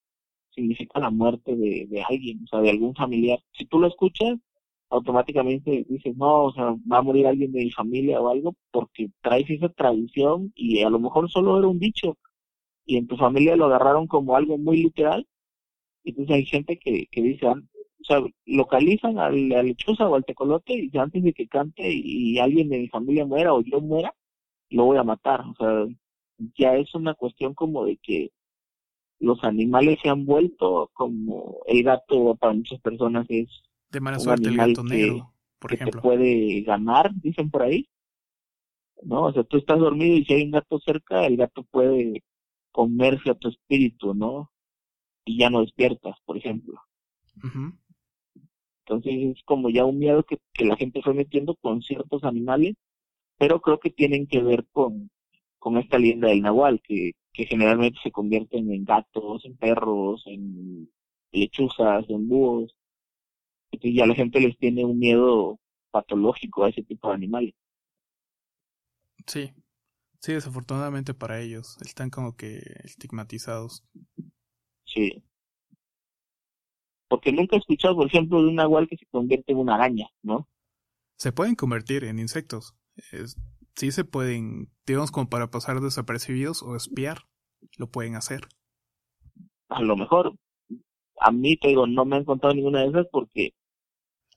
significa 0.50 0.98
la 0.98 1.10
muerte 1.10 1.54
de, 1.54 1.86
de 1.88 2.02
alguien, 2.02 2.42
o 2.44 2.46
sea, 2.46 2.60
de 2.60 2.70
algún 2.70 2.94
familiar. 2.94 3.38
Si 3.52 3.66
tú 3.66 3.78
lo 3.78 3.86
escuchas, 3.86 4.38
automáticamente 4.90 5.84
dices, 5.88 6.16
no, 6.16 6.44
o 6.44 6.52
sea, 6.52 6.74
va 6.90 6.98
a 6.98 7.02
morir 7.02 7.26
alguien 7.26 7.52
de 7.52 7.64
mi 7.64 7.70
familia 7.70 8.20
o 8.20 8.28
algo, 8.30 8.54
porque 8.70 9.10
traes 9.20 9.48
esa 9.50 9.68
tradición 9.70 10.52
y 10.54 10.82
a 10.82 10.90
lo 10.90 10.98
mejor 10.98 11.30
solo 11.30 11.58
era 11.58 11.68
un 11.68 11.78
dicho 11.78 12.16
y 12.86 12.96
en 12.96 13.06
tu 13.06 13.16
familia 13.16 13.56
lo 13.56 13.66
agarraron 13.66 14.06
como 14.06 14.36
algo 14.36 14.58
muy 14.58 14.82
literal. 14.82 15.26
Entonces 16.04 16.36
hay 16.36 16.46
gente 16.46 16.78
que, 16.78 17.06
que 17.10 17.22
dice, 17.22 17.46
o 17.46 17.54
sea, 18.02 18.22
localizan 18.46 19.18
al, 19.18 19.48
la 19.50 19.62
lechuza 19.62 20.08
o 20.08 20.14
al 20.14 20.24
tecolote 20.24 20.74
y 20.74 20.96
antes 20.98 21.22
de 21.22 21.32
que 21.34 21.48
cante 21.48 21.90
y 21.92 22.38
alguien 22.38 22.68
de 22.70 22.78
mi 22.78 22.88
familia 22.88 23.26
muera 23.26 23.54
o 23.54 23.60
yo 23.62 23.80
muera, 23.80 24.14
lo 24.70 24.86
voy 24.86 24.98
a 24.98 25.04
matar. 25.04 25.42
O 25.42 25.54
sea, 25.56 25.86
ya 26.58 26.76
es 26.76 26.94
una 26.94 27.14
cuestión 27.14 27.54
como 27.54 27.84
de 27.84 27.98
que 27.98 28.30
los 29.20 29.42
animales 29.44 29.98
se 30.02 30.08
han 30.08 30.24
vuelto 30.26 30.90
como 30.94 31.58
el 31.66 31.82
gato 31.82 32.36
para 32.36 32.54
muchas 32.54 32.80
personas 32.80 33.26
es 33.28 33.48
de 33.90 34.00
mala 34.00 34.18
suerte 34.18 34.48
el 34.48 34.56
gato 34.56 34.84
negro, 34.84 35.32
por 35.58 35.72
ejemplo. 35.72 36.00
te 36.00 36.06
puede 36.06 36.60
ganar, 36.62 37.10
dicen 37.14 37.50
por 37.50 37.62
ahí. 37.62 37.88
¿No? 39.02 39.26
O 39.26 39.32
sea, 39.32 39.44
tú 39.44 39.58
estás 39.58 39.78
dormido 39.78 40.16
y 40.16 40.24
si 40.24 40.34
hay 40.34 40.42
un 40.42 40.50
gato 40.50 40.80
cerca, 40.80 41.24
el 41.24 41.36
gato 41.36 41.62
puede 41.62 42.24
comerse 42.72 43.30
a 43.30 43.34
tu 43.34 43.48
espíritu, 43.48 44.12
¿no? 44.12 44.50
Y 45.24 45.38
ya 45.38 45.50
no 45.50 45.60
despiertas, 45.60 46.16
por 46.24 46.36
ejemplo. 46.36 46.80
Entonces 48.84 49.36
es 49.36 49.42
como 49.44 49.70
ya 49.70 49.84
un 49.84 49.98
miedo 49.98 50.24
que, 50.24 50.38
que 50.52 50.64
la 50.64 50.76
gente 50.76 51.02
fue 51.02 51.14
metiendo 51.14 51.54
con 51.56 51.82
ciertos 51.82 52.24
animales, 52.24 52.74
pero 53.36 53.60
creo 53.60 53.78
que 53.78 53.90
tienen 53.90 54.26
que 54.26 54.42
ver 54.42 54.66
con, 54.72 55.10
con 55.58 55.76
esta 55.76 55.98
leyenda 55.98 56.28
del 56.28 56.42
nahual, 56.42 56.80
que, 56.82 57.12
que 57.32 57.46
generalmente 57.46 57.98
se 58.02 58.10
convierten 58.10 58.72
en 58.72 58.84
gatos, 58.84 59.44
en 59.44 59.56
perros, 59.56 60.22
en 60.26 60.90
lechuzas, 61.30 62.04
en 62.08 62.28
búhos. 62.28 62.74
Y 63.70 63.94
ya 63.94 64.06
la 64.06 64.14
gente 64.14 64.40
les 64.40 64.56
tiene 64.58 64.84
un 64.84 64.98
miedo 64.98 65.58
patológico 65.90 66.64
a 66.64 66.70
ese 66.70 66.82
tipo 66.82 67.08
de 67.08 67.14
animales. 67.14 67.54
Sí, 69.26 69.52
sí, 70.20 70.32
desafortunadamente 70.32 71.14
para 71.14 71.40
ellos 71.40 71.76
están 71.80 72.10
como 72.10 72.36
que 72.36 72.60
estigmatizados. 72.84 73.84
Sí. 74.84 75.22
Porque 77.08 77.32
nunca 77.32 77.56
he 77.56 77.58
escuchado, 77.58 77.96
por 77.96 78.06
ejemplo, 78.06 78.42
de 78.42 78.48
un 78.48 78.56
nahual 78.56 78.88
que 78.88 78.96
se 78.96 79.06
convierte 79.06 79.52
en 79.52 79.58
una 79.58 79.74
araña, 79.74 80.08
¿no? 80.22 80.48
Se 81.16 81.32
pueden 81.32 81.54
convertir 81.54 82.04
en 82.04 82.18
insectos. 82.18 82.74
Es, 83.12 83.36
sí 83.74 83.92
se 83.92 84.04
pueden, 84.04 84.70
digamos, 84.86 85.10
como 85.10 85.28
para 85.28 85.50
pasar 85.50 85.80
desapercibidos 85.80 86.62
o 86.62 86.76
espiar, 86.76 87.24
lo 87.76 87.90
pueden 87.90 88.14
hacer. 88.14 88.48
A 89.68 89.82
lo 89.82 89.96
mejor, 89.96 90.34
a 91.20 91.30
mí 91.30 91.56
te 91.56 91.68
digo, 91.68 91.86
no 91.86 92.04
me 92.04 92.16
han 92.16 92.24
contado 92.24 92.54
ninguna 92.54 92.80
de 92.80 92.88
esas 92.88 93.06
porque 93.10 93.54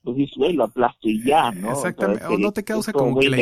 pues 0.02 0.16
dices, 0.16 0.54
lo 0.54 0.64
aplasto 0.64 1.08
y 1.08 1.24
ya, 1.24 1.52
¿no? 1.52 1.70
Exactamente, 1.70 2.26
o, 2.26 2.36
no 2.36 2.52
te 2.52 2.64
causa 2.64 2.92
como 2.92 3.18
que 3.20 3.28
la, 3.28 3.38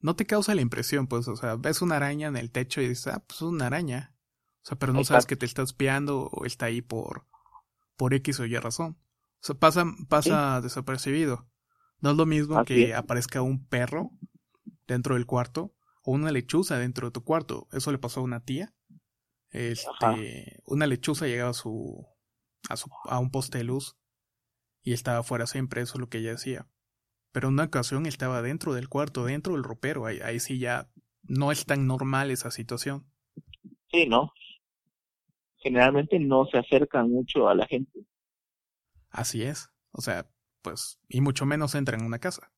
no 0.00 0.14
te 0.14 0.26
causa 0.26 0.54
la 0.54 0.62
impresión, 0.62 1.08
pues, 1.08 1.26
o 1.28 1.36
sea, 1.36 1.56
ves 1.56 1.82
una 1.82 1.96
araña 1.96 2.28
en 2.28 2.36
el 2.36 2.52
techo 2.52 2.80
y 2.80 2.88
dices, 2.88 3.08
ah, 3.08 3.24
pues 3.26 3.38
es 3.38 3.42
una 3.42 3.66
araña. 3.66 4.14
O 4.62 4.66
sea, 4.68 4.78
pero 4.78 4.92
no 4.92 5.02
sabes 5.04 5.26
que 5.26 5.36
te 5.36 5.46
está 5.46 5.62
espiando 5.62 6.28
o 6.30 6.44
está 6.44 6.66
ahí 6.66 6.82
por, 6.82 7.26
por 7.96 8.14
X 8.14 8.38
o 8.40 8.44
Y 8.44 8.56
razón. 8.56 8.98
O 9.40 9.46
sea, 9.46 9.56
pasa, 9.56 9.84
pasa 10.08 10.60
desapercibido. 10.60 11.48
No 12.00 12.10
es 12.10 12.16
lo 12.16 12.26
mismo 12.26 12.64
que 12.64 12.94
aparezca 12.94 13.42
un 13.42 13.66
perro 13.66 14.10
dentro 14.86 15.14
del 15.14 15.26
cuarto 15.26 15.74
o 16.04 16.12
una 16.12 16.30
lechuza 16.30 16.78
dentro 16.78 17.08
de 17.08 17.12
tu 17.12 17.24
cuarto. 17.24 17.66
Eso 17.72 17.90
le 17.90 17.98
pasó 17.98 18.20
a 18.20 18.24
una 18.24 18.44
tía. 18.44 18.74
Este, 19.50 20.60
una 20.66 20.86
lechuza 20.86 21.26
llegaba 21.26 21.50
a 21.50 21.54
su, 21.54 22.06
a 22.68 22.76
su 22.76 22.90
a 23.04 23.18
un 23.18 23.30
poste 23.30 23.58
de 23.58 23.64
luz 23.64 23.96
y 24.82 24.92
estaba 24.92 25.18
afuera 25.18 25.46
siempre, 25.46 25.82
eso 25.82 25.94
es 25.94 26.00
lo 26.00 26.08
que 26.08 26.18
ella 26.18 26.30
decía. 26.30 26.68
Pero 27.32 27.48
en 27.48 27.54
una 27.54 27.64
ocasión 27.64 28.06
estaba 28.06 28.42
dentro 28.42 28.74
del 28.74 28.88
cuarto, 28.88 29.24
dentro 29.24 29.54
del 29.54 29.64
ropero, 29.64 30.06
ahí, 30.06 30.18
ahí 30.20 30.40
sí 30.40 30.58
ya 30.58 30.90
no 31.22 31.52
es 31.52 31.66
tan 31.66 31.86
normal 31.86 32.30
esa 32.30 32.50
situación. 32.50 33.06
Sí, 33.90 34.06
¿no? 34.06 34.32
Generalmente 35.58 36.18
no 36.18 36.46
se 36.46 36.58
acercan 36.58 37.10
mucho 37.10 37.48
a 37.48 37.54
la 37.54 37.66
gente. 37.66 38.04
Así 39.10 39.42
es, 39.42 39.70
o 39.92 40.00
sea, 40.00 40.30
pues, 40.62 41.00
y 41.08 41.20
mucho 41.20 41.46
menos 41.46 41.74
entran 41.74 42.00
en 42.00 42.06
una 42.06 42.18
casa. 42.18 42.52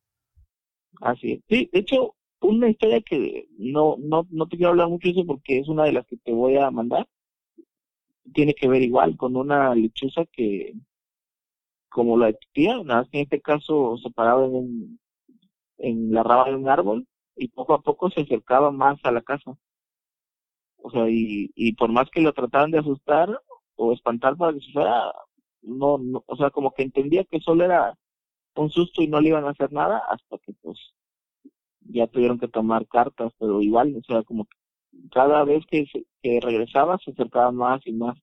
Así 1.01 1.33
es. 1.33 1.41
Sí, 1.49 1.71
de 1.73 1.79
hecho, 1.81 2.17
una 2.41 2.69
historia 2.69 3.01
que 3.01 3.49
no, 3.59 3.97
no, 3.99 4.27
no 4.31 4.49
te 4.49 4.57
quiero 4.57 4.71
hablar 4.71 4.89
mucho 4.89 5.09
de 5.09 5.13
eso 5.13 5.27
porque 5.27 5.59
es 5.59 5.69
una 5.69 5.85
de 5.85 5.93
las 5.93 6.07
que 6.07 6.17
te 6.17 6.33
voy 6.33 6.57
a 6.57 6.71
mandar. 6.71 7.09
Tiene 8.33 8.55
que 8.55 8.69
ver 8.69 8.83
igual 8.83 9.17
con 9.17 9.37
una 9.37 9.75
lechuza 9.75 10.25
que, 10.33 10.75
como 11.89 12.17
la 12.17 12.27
de 12.27 12.35
tu 12.35 12.49
tía, 12.53 12.83
nada 12.85 13.07
en 13.13 13.21
este 13.23 13.41
caso 13.41 13.97
se 13.99 14.11
paraba 14.11 14.47
en, 14.47 14.99
en 15.79 16.13
la 16.13 16.23
rama 16.23 16.47
de 16.51 16.57
un 16.57 16.69
árbol 16.69 17.07
y 17.37 17.49
poco 17.49 17.75
a 17.75 17.83
poco 17.83 18.11
se 18.11 18.23
acercaba 18.23 18.71
más 18.71 18.99
a 19.05 19.13
la 19.13 19.23
casa. 19.23 19.57
O 20.79 20.91
sea, 20.91 21.09
y, 21.11 21.51
y 21.55 21.75
por 21.75 21.93
más 21.93 22.09
que 22.11 22.21
lo 22.21 22.33
trataban 22.33 22.71
de 22.71 22.79
asustar 22.79 23.29
o 23.77 23.93
espantar 23.93 24.37
para 24.37 24.53
que 24.55 24.61
se 24.61 24.73
fuera, 24.73 25.13
no, 25.63 25.99
no, 25.99 26.25
o 26.27 26.37
sea, 26.37 26.51
como 26.51 26.73
que 26.73 26.83
entendía 26.83 27.25
que 27.25 27.41
solo 27.41 27.65
era 27.65 27.97
un 28.57 28.71
susto 28.71 29.03
y 29.03 29.09
no 29.09 29.21
le 29.21 29.29
iban 29.31 29.45
a 29.45 29.51
hacer 29.51 29.73
nada 29.73 30.03
hasta 30.09 30.39
que 30.39 30.53
pues 30.63 30.79
ya 31.81 32.07
tuvieron 32.07 32.39
que 32.39 32.49
tomar 32.49 32.87
cartas, 32.87 33.33
pero 33.39 33.61
igual, 33.63 33.97
o 33.97 34.03
sea, 34.05 34.23
como 34.23 34.45
que 34.45 34.57
cada 35.13 35.45
vez 35.45 35.65
que, 35.71 35.87
que 36.23 36.41
regresaba 36.41 36.99
se 36.99 37.11
acercaba 37.13 37.53
más 37.53 37.81
y 37.87 37.93
más. 37.93 38.19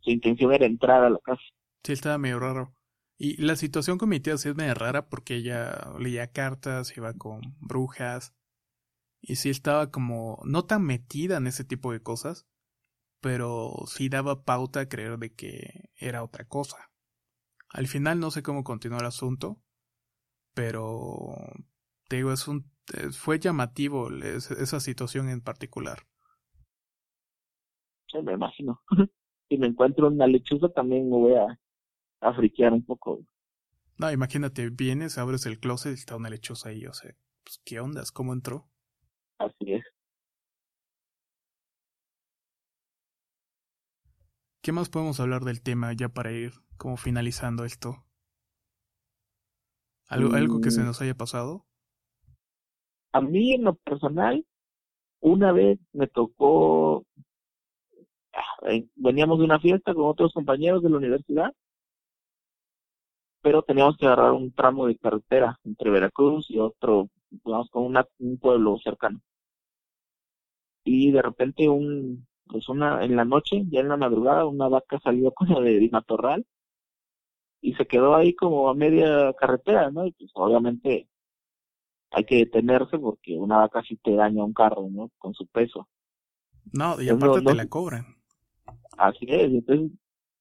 Su 0.00 0.10
intención 0.10 0.52
era 0.52 0.66
entrar 0.66 1.02
a 1.02 1.10
la 1.10 1.18
casa. 1.18 1.42
Sí, 1.82 1.92
estaba 1.92 2.18
medio 2.18 2.40
raro. 2.40 2.74
Y 3.16 3.40
la 3.40 3.56
situación 3.56 3.98
con 3.98 4.08
mi 4.08 4.20
tía 4.20 4.36
sí 4.36 4.48
es 4.48 4.56
medio 4.56 4.74
rara 4.74 5.08
porque 5.08 5.36
ella 5.36 5.92
leía 5.98 6.32
cartas, 6.32 6.96
iba 6.96 7.14
con 7.14 7.40
brujas. 7.60 8.34
Y 9.20 9.36
sí 9.36 9.50
estaba 9.50 9.90
como 9.90 10.40
no 10.44 10.64
tan 10.64 10.82
metida 10.82 11.38
en 11.38 11.46
ese 11.46 11.64
tipo 11.64 11.92
de 11.92 12.02
cosas, 12.02 12.46
pero 13.20 13.72
sí 13.86 14.08
daba 14.10 14.44
pauta 14.44 14.80
a 14.80 14.88
creer 14.88 15.18
de 15.18 15.32
que 15.32 15.90
era 15.96 16.22
otra 16.22 16.46
cosa. 16.46 16.90
Al 17.70 17.86
final 17.86 18.20
no 18.20 18.30
sé 18.30 18.42
cómo 18.42 18.64
continuó 18.64 19.00
el 19.00 19.06
asunto, 19.06 19.62
pero 20.52 21.34
te 22.08 22.16
digo, 22.16 22.32
es 22.32 22.46
un 22.46 22.70
fue 23.12 23.38
llamativo 23.38 24.10
esa 24.10 24.80
situación 24.80 25.28
en 25.28 25.40
particular. 25.40 26.00
Sí, 28.10 28.18
me 28.22 28.34
imagino. 28.34 28.82
si 29.48 29.58
me 29.58 29.66
encuentro 29.66 30.08
una 30.08 30.26
lechuza 30.26 30.68
también 30.68 31.08
me 31.08 31.16
voy 31.16 31.34
a, 31.34 31.58
a 32.20 32.34
friquear 32.34 32.72
un 32.72 32.84
poco. 32.84 33.24
No, 33.96 34.10
imagínate, 34.10 34.70
vienes, 34.70 35.18
abres 35.18 35.46
el 35.46 35.60
closet 35.60 35.92
y 35.92 35.94
está 35.94 36.16
una 36.16 36.30
lechuza 36.30 36.70
ahí, 36.70 36.86
o 36.86 36.92
sea, 36.92 37.14
pues, 37.44 37.60
¿qué 37.64 37.80
ondas? 37.80 38.10
¿Cómo 38.10 38.32
entró? 38.32 38.68
Así 39.38 39.72
es. 39.72 39.84
¿Qué 44.62 44.72
más 44.72 44.88
podemos 44.88 45.20
hablar 45.20 45.44
del 45.44 45.62
tema 45.62 45.92
ya 45.92 46.08
para 46.08 46.32
ir 46.32 46.52
como 46.78 46.96
finalizando 46.96 47.64
esto? 47.64 48.06
¿Algo, 50.08 50.34
algo 50.34 50.60
que 50.60 50.70
se 50.70 50.80
mm. 50.80 50.84
nos 50.86 51.02
haya 51.02 51.14
pasado? 51.14 51.66
A 53.14 53.20
mí 53.22 53.54
en 53.54 53.64
lo 53.64 53.74
personal, 53.76 54.44
una 55.20 55.52
vez 55.52 55.78
me 55.92 56.06
tocó, 56.08 57.04
ah, 58.32 58.70
veníamos 58.96 59.38
de 59.38 59.44
una 59.44 59.58
fiesta 59.60 59.94
con 59.94 60.04
otros 60.06 60.32
compañeros 60.32 60.82
de 60.82 60.90
la 60.90 60.96
universidad, 60.98 61.52
pero 63.42 63.62
teníamos 63.62 63.96
que 63.96 64.06
agarrar 64.06 64.32
un 64.32 64.52
tramo 64.52 64.86
de 64.86 64.96
carretera 64.96 65.58
entre 65.64 65.90
Veracruz 65.90 66.50
y 66.50 66.58
otro, 66.58 67.08
digamos, 67.30 67.70
con 67.70 67.84
una, 67.84 68.04
un 68.18 68.38
pueblo 68.38 68.78
cercano. 68.82 69.20
Y 70.84 71.10
de 71.12 71.20
repente 71.22 71.68
un, 71.68 72.26
pues 72.46 72.68
una, 72.68 73.04
en 73.04 73.16
la 73.16 73.24
noche, 73.24 73.64
ya 73.68 73.80
en 73.80 73.88
la 73.88 73.96
madrugada, 73.96 74.46
una 74.46 74.68
vaca 74.68 74.98
salió 75.00 75.32
como 75.32 75.60
de 75.60 75.88
matorral 75.92 76.44
y 77.60 77.74
se 77.74 77.86
quedó 77.86 78.14
ahí 78.14 78.34
como 78.34 78.68
a 78.68 78.74
media 78.74 79.32
carretera, 79.34 79.90
¿no? 79.90 80.06
Y 80.06 80.12
pues 80.12 80.30
obviamente 80.34 81.08
hay 82.14 82.24
que 82.24 82.36
detenerse 82.36 82.98
porque 82.98 83.36
una 83.36 83.58
vaca 83.58 83.82
sí 83.82 83.96
te 83.96 84.14
daña 84.14 84.44
un 84.44 84.52
carro, 84.52 84.88
¿no? 84.90 85.10
Con 85.18 85.34
su 85.34 85.46
peso. 85.46 85.88
No, 86.72 87.00
y 87.00 87.08
aparte 87.08 87.42
te 87.42 87.54
la 87.54 87.66
cobran. 87.66 88.16
Así 88.96 89.26
es, 89.28 89.52
entonces 89.52 89.90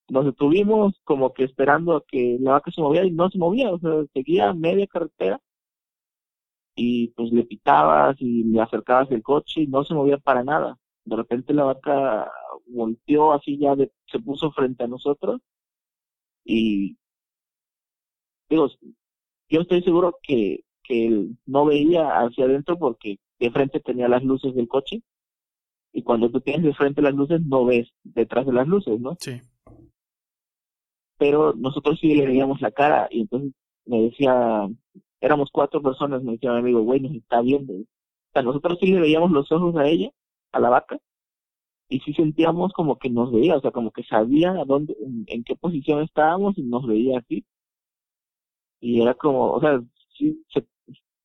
nos 0.10 0.26
detuvimos 0.26 0.94
como 1.04 1.34
que 1.34 1.44
esperando 1.44 1.96
a 1.96 2.04
que 2.06 2.38
la 2.40 2.52
vaca 2.52 2.72
se 2.72 2.82
moviera 2.82 3.06
y 3.06 3.12
no 3.12 3.30
se 3.30 3.38
movía, 3.38 3.72
o 3.72 3.80
sea, 3.80 3.92
seguía 4.14 4.54
media 4.54 4.86
carretera 4.88 5.42
y 6.76 7.10
pues 7.10 7.32
le 7.32 7.44
pitabas 7.44 8.16
y 8.20 8.44
le 8.44 8.62
acercabas 8.62 9.10
el 9.12 9.24
coche 9.24 9.62
y 9.62 9.68
no 9.68 9.84
se 9.84 9.94
movía 9.94 10.18
para 10.18 10.44
nada. 10.44 10.78
De 11.06 11.16
repente 11.16 11.54
la 11.54 11.64
vaca 11.66 12.32
volteó 12.68 13.34
así 13.34 13.58
ya 13.58 13.76
de, 13.76 13.92
se 14.08 14.20
puso 14.20 14.52
frente 14.52 14.84
a 14.84 14.88
nosotros 14.88 15.42
y 16.46 16.98
digo, 18.50 18.70
yo 19.50 19.62
estoy 19.62 19.82
seguro 19.84 20.18
que, 20.22 20.64
que 20.84 21.08
él 21.08 21.38
no 21.46 21.66
veía 21.66 22.08
hacia 22.20 22.46
adentro 22.46 22.78
porque 22.78 23.18
de 23.40 23.52
frente 23.52 23.80
tenía 23.80 24.08
las 24.08 24.24
luces 24.24 24.54
del 24.56 24.68
coche 24.68 25.02
y 25.94 26.04
cuando 26.04 26.30
tú 26.30 26.42
tienes 26.42 26.64
de 26.64 26.74
frente 26.74 27.02
las 27.02 27.14
luces 27.14 27.42
no 27.46 27.66
ves 27.66 27.88
detrás 28.04 28.46
de 28.46 28.54
las 28.54 28.68
luces, 28.68 29.00
¿no? 29.00 29.16
Sí. 29.20 29.42
Pero 31.18 31.54
nosotros 31.54 32.00
sí 32.00 32.16
le 32.16 32.26
veíamos 32.26 32.62
la 32.62 32.72
cara 32.72 33.08
y 33.12 33.22
entonces 33.22 33.54
me 33.86 34.02
decía, 34.02 34.68
éramos 35.22 35.50
cuatro 35.52 35.82
personas, 35.82 36.24
me 36.24 36.34
decía 36.34 36.52
mi 36.52 36.60
amigo, 36.60 36.82
güey, 36.82 37.00
nos 37.00 37.14
está 37.14 37.42
viendo. 37.42 37.74
O 37.74 37.86
sea, 38.34 38.42
nosotros 38.42 38.78
sí 38.80 38.88
le 38.88 39.00
veíamos 39.00 39.32
los 39.32 39.52
ojos 39.52 39.76
a 39.78 39.88
ella, 39.88 40.10
a 40.52 40.60
la 40.60 40.70
vaca, 40.70 40.98
y 41.90 42.00
sí 42.00 42.14
sentíamos 42.14 42.74
como 42.74 42.98
que 42.98 43.10
nos 43.10 43.32
veía, 43.32 43.56
o 43.56 43.62
sea, 43.62 43.72
como 43.72 43.92
que 43.92 44.04
sabía 44.04 44.52
a 44.52 44.66
dónde, 44.66 44.96
en, 45.28 45.44
qué 45.44 45.56
posición 45.56 46.02
estábamos 46.02 46.58
y 46.58 46.64
nos 46.64 46.86
veía 46.88 47.20
así. 47.20 47.46
Y 48.80 49.02
era 49.02 49.14
como, 49.14 49.52
o 49.54 49.62
sea, 49.62 49.82
sí, 50.18 50.44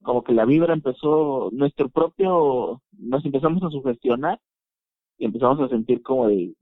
como 0.02 0.22
que 0.24 0.32
la 0.32 0.44
vibra 0.44 0.74
empezó, 0.74 1.50
nuestro 1.52 1.88
propio, 1.88 2.82
nos 2.92 3.24
empezamos 3.24 3.62
a 3.62 3.70
sugestionar 3.70 4.40
y 5.18 5.26
empezamos 5.26 5.60
a 5.60 5.68
sentir 5.68 6.02
como 6.02 6.28
de, 6.28 6.54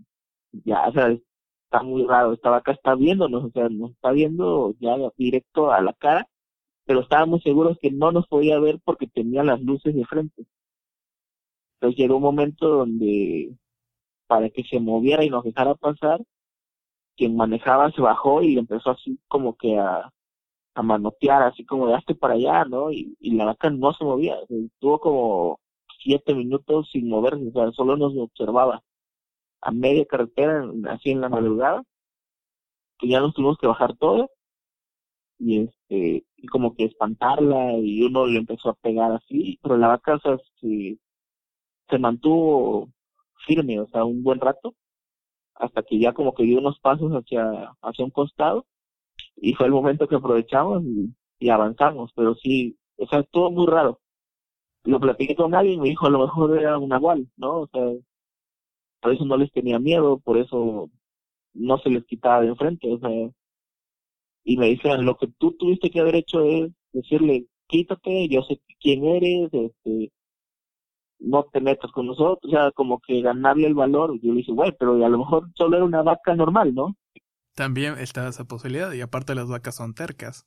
ya, 0.52 0.88
o 0.88 0.92
sea, 0.92 1.16
está 1.64 1.82
muy 1.82 2.04
raro, 2.06 2.32
esta 2.32 2.50
vaca 2.50 2.72
está 2.72 2.94
viéndonos, 2.94 3.44
o 3.44 3.50
sea, 3.50 3.68
nos 3.68 3.92
está 3.92 4.12
viendo 4.12 4.74
ya 4.80 4.96
directo 5.16 5.72
a 5.72 5.80
la 5.82 5.92
cara, 5.94 6.28
pero 6.86 7.00
estábamos 7.00 7.42
seguros 7.42 7.78
que 7.80 7.90
no 7.90 8.12
nos 8.12 8.26
podía 8.28 8.58
ver 8.60 8.80
porque 8.84 9.06
tenía 9.08 9.42
las 9.44 9.60
luces 9.62 9.94
de 9.94 10.04
frente. 10.06 10.46
Entonces 11.74 11.98
llegó 11.98 12.16
un 12.16 12.22
momento 12.22 12.68
donde 12.68 13.54
para 14.26 14.50
que 14.50 14.64
se 14.64 14.80
moviera 14.80 15.24
y 15.24 15.30
nos 15.30 15.44
dejara 15.44 15.74
pasar, 15.74 16.20
quien 17.16 17.36
manejaba 17.36 17.90
se 17.92 18.00
bajó 18.02 18.42
y 18.42 18.58
empezó 18.58 18.90
así 18.90 19.18
como 19.28 19.56
que 19.56 19.78
a, 19.78 20.12
a 20.76 20.82
manotear, 20.82 21.42
así 21.42 21.64
como 21.64 21.88
de 21.88 21.94
hazte 21.94 22.14
para 22.14 22.34
allá, 22.34 22.64
¿no? 22.66 22.92
Y, 22.92 23.16
y 23.18 23.32
la 23.34 23.46
vaca 23.46 23.70
no 23.70 23.92
se 23.94 24.04
movía, 24.04 24.36
estuvo 24.48 25.00
como 25.00 25.60
siete 26.02 26.34
minutos 26.34 26.90
sin 26.92 27.08
moverse, 27.08 27.48
o 27.48 27.52
sea, 27.52 27.72
solo 27.72 27.96
nos 27.96 28.14
observaba 28.16 28.82
a 29.62 29.72
media 29.72 30.04
carretera, 30.06 30.64
así 30.90 31.10
en 31.12 31.22
la 31.22 31.30
madrugada, 31.30 31.82
que 32.98 33.08
ya 33.08 33.20
nos 33.20 33.34
tuvimos 33.34 33.58
que 33.58 33.66
bajar 33.66 33.96
todo 33.96 34.30
y 35.38 35.60
este 35.64 36.26
y 36.36 36.46
como 36.48 36.74
que 36.74 36.84
espantarla 36.84 37.72
y 37.78 38.02
uno 38.02 38.26
le 38.26 38.38
empezó 38.38 38.70
a 38.70 38.74
pegar 38.74 39.12
así, 39.12 39.58
pero 39.62 39.76
la 39.78 39.88
vaca 39.88 40.16
o 40.16 40.20
sea, 40.20 40.38
se, 40.60 40.98
se 41.88 41.98
mantuvo 41.98 42.88
firme, 43.46 43.80
o 43.80 43.88
sea, 43.88 44.04
un 44.04 44.22
buen 44.22 44.40
rato, 44.40 44.74
hasta 45.54 45.82
que 45.82 45.98
ya 45.98 46.12
como 46.12 46.34
que 46.34 46.44
dio 46.44 46.58
unos 46.58 46.78
pasos 46.80 47.12
hacia, 47.12 47.72
hacia 47.82 48.04
un 48.04 48.10
costado, 48.10 48.66
y 49.36 49.54
fue 49.54 49.66
el 49.66 49.72
momento 49.72 50.08
que 50.08 50.16
aprovechamos 50.16 50.82
y, 51.38 51.50
avanzamos, 51.50 52.12
pero 52.16 52.34
sí, 52.36 52.76
o 52.96 53.06
sea, 53.06 53.22
todo 53.24 53.50
muy 53.50 53.66
raro. 53.66 54.00
Lo 54.84 55.00
platiqué 55.00 55.36
con 55.36 55.54
alguien 55.54 55.78
y 55.78 55.80
me 55.82 55.88
dijo, 55.90 56.06
a 56.06 56.10
lo 56.10 56.20
mejor 56.20 56.58
era 56.58 56.78
un 56.78 56.88
nahual, 56.88 57.28
¿no? 57.36 57.60
O 57.62 57.66
sea, 57.68 57.82
por 59.00 59.12
eso 59.12 59.24
no 59.24 59.36
les 59.36 59.52
tenía 59.52 59.78
miedo, 59.78 60.18
por 60.20 60.38
eso 60.38 60.90
no 61.54 61.78
se 61.78 61.90
les 61.90 62.04
quitaba 62.06 62.42
de 62.42 62.48
enfrente, 62.48 62.92
o 62.92 62.98
sea, 62.98 63.10
y 64.44 64.56
me 64.56 64.66
dicen, 64.68 65.04
lo 65.04 65.16
que 65.16 65.28
tú 65.38 65.52
tuviste 65.52 65.90
que 65.90 66.00
haber 66.00 66.16
hecho 66.16 66.42
es 66.42 66.70
decirle, 66.92 67.46
quítate, 67.66 68.28
yo 68.28 68.42
sé 68.42 68.60
quién 68.80 69.04
eres, 69.04 69.52
este, 69.52 70.12
no 71.18 71.44
te 71.44 71.60
metas 71.60 71.90
con 71.92 72.06
nosotros, 72.06 72.40
o 72.44 72.48
sea, 72.50 72.70
como 72.72 73.00
que 73.00 73.22
ganarle 73.22 73.66
el 73.66 73.74
valor. 73.74 74.18
Yo 74.22 74.32
le 74.32 74.38
dije, 74.38 74.52
güey, 74.52 74.72
pero 74.78 75.04
a 75.04 75.08
lo 75.08 75.18
mejor 75.18 75.48
solo 75.56 75.76
era 75.76 75.84
una 75.84 76.02
vaca 76.02 76.34
normal, 76.34 76.74
¿no? 76.74 76.96
También 77.56 77.98
está 77.98 78.28
esa 78.28 78.44
posibilidad, 78.44 78.92
y 78.92 79.00
aparte 79.00 79.34
las 79.34 79.48
vacas 79.48 79.76
son 79.76 79.94
tercas. 79.94 80.46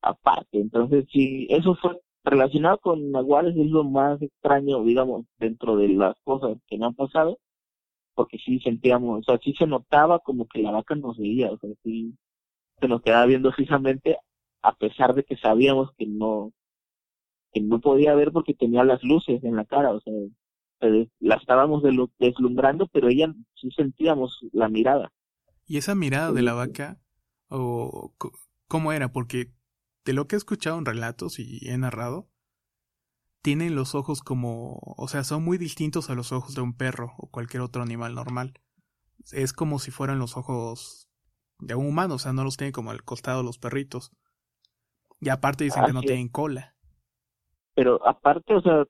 Aparte, 0.00 0.60
entonces 0.60 1.04
sí, 1.12 1.48
eso 1.50 1.74
fue 1.74 2.00
relacionado 2.22 2.78
con 2.78 3.10
nahuales, 3.10 3.56
es 3.56 3.66
lo 3.66 3.82
más 3.82 4.22
extraño, 4.22 4.84
digamos, 4.84 5.26
dentro 5.38 5.76
de 5.76 5.88
las 5.88 6.14
cosas 6.22 6.56
que 6.68 6.78
me 6.78 6.86
han 6.86 6.94
pasado, 6.94 7.38
porque 8.14 8.38
sí 8.38 8.60
sentíamos, 8.60 9.18
o 9.18 9.22
sea, 9.24 9.38
sí 9.42 9.52
se 9.58 9.66
notaba 9.66 10.20
como 10.20 10.46
que 10.46 10.62
la 10.62 10.70
vaca 10.70 10.94
nos 10.94 11.18
veía, 11.18 11.50
o 11.50 11.58
sea, 11.58 11.70
sí 11.82 12.14
se 12.80 12.86
nos 12.86 13.02
quedaba 13.02 13.26
viendo 13.26 13.50
fijamente, 13.52 14.16
a 14.62 14.76
pesar 14.76 15.14
de 15.14 15.24
que 15.24 15.36
sabíamos 15.38 15.90
que 15.98 16.06
no, 16.06 16.52
que 17.52 17.60
no 17.60 17.80
podía 17.80 18.14
ver 18.14 18.30
porque 18.30 18.54
tenía 18.54 18.84
las 18.84 19.02
luces 19.02 19.42
en 19.42 19.56
la 19.56 19.64
cara, 19.64 19.90
o 19.90 20.00
sea, 20.00 20.14
la 21.18 21.34
estábamos 21.34 21.82
deslumbrando, 22.18 22.86
pero 22.92 23.08
ella 23.08 23.34
sí 23.56 23.70
sentíamos 23.72 24.38
la 24.52 24.68
mirada. 24.68 25.10
¿Y 25.68 25.76
esa 25.76 25.94
mirada 25.94 26.32
de 26.32 26.42
la 26.42 26.54
vaca, 26.54 26.98
o 27.48 28.12
cómo 28.66 28.92
era? 28.92 29.12
Porque 29.12 29.52
de 30.04 30.12
lo 30.14 30.26
que 30.26 30.34
he 30.34 30.38
escuchado 30.38 30.78
en 30.78 30.84
relatos 30.84 31.38
y 31.38 31.60
he 31.68 31.78
narrado, 31.78 32.28
tienen 33.42 33.76
los 33.76 33.94
ojos 33.94 34.20
como, 34.22 34.80
o 34.96 35.06
sea, 35.06 35.22
son 35.22 35.44
muy 35.44 35.58
distintos 35.58 36.10
a 36.10 36.14
los 36.14 36.32
ojos 36.32 36.56
de 36.56 36.62
un 36.62 36.76
perro 36.76 37.12
o 37.18 37.30
cualquier 37.30 37.62
otro 37.62 37.82
animal 37.82 38.16
normal. 38.16 38.54
Es 39.30 39.52
como 39.52 39.78
si 39.78 39.92
fueran 39.92 40.18
los 40.18 40.36
ojos 40.36 41.08
de 41.60 41.76
un 41.76 41.86
humano, 41.86 42.16
o 42.16 42.18
sea, 42.18 42.32
no 42.32 42.42
los 42.42 42.56
tienen 42.56 42.72
como 42.72 42.90
al 42.90 43.04
costado 43.04 43.44
los 43.44 43.58
perritos. 43.58 44.10
Y 45.20 45.28
aparte 45.28 45.62
dicen 45.62 45.84
que 45.84 45.92
no 45.92 46.00
tienen 46.00 46.28
cola 46.28 46.74
pero 47.78 48.04
aparte, 48.04 48.56
o 48.56 48.60
sea, 48.60 48.84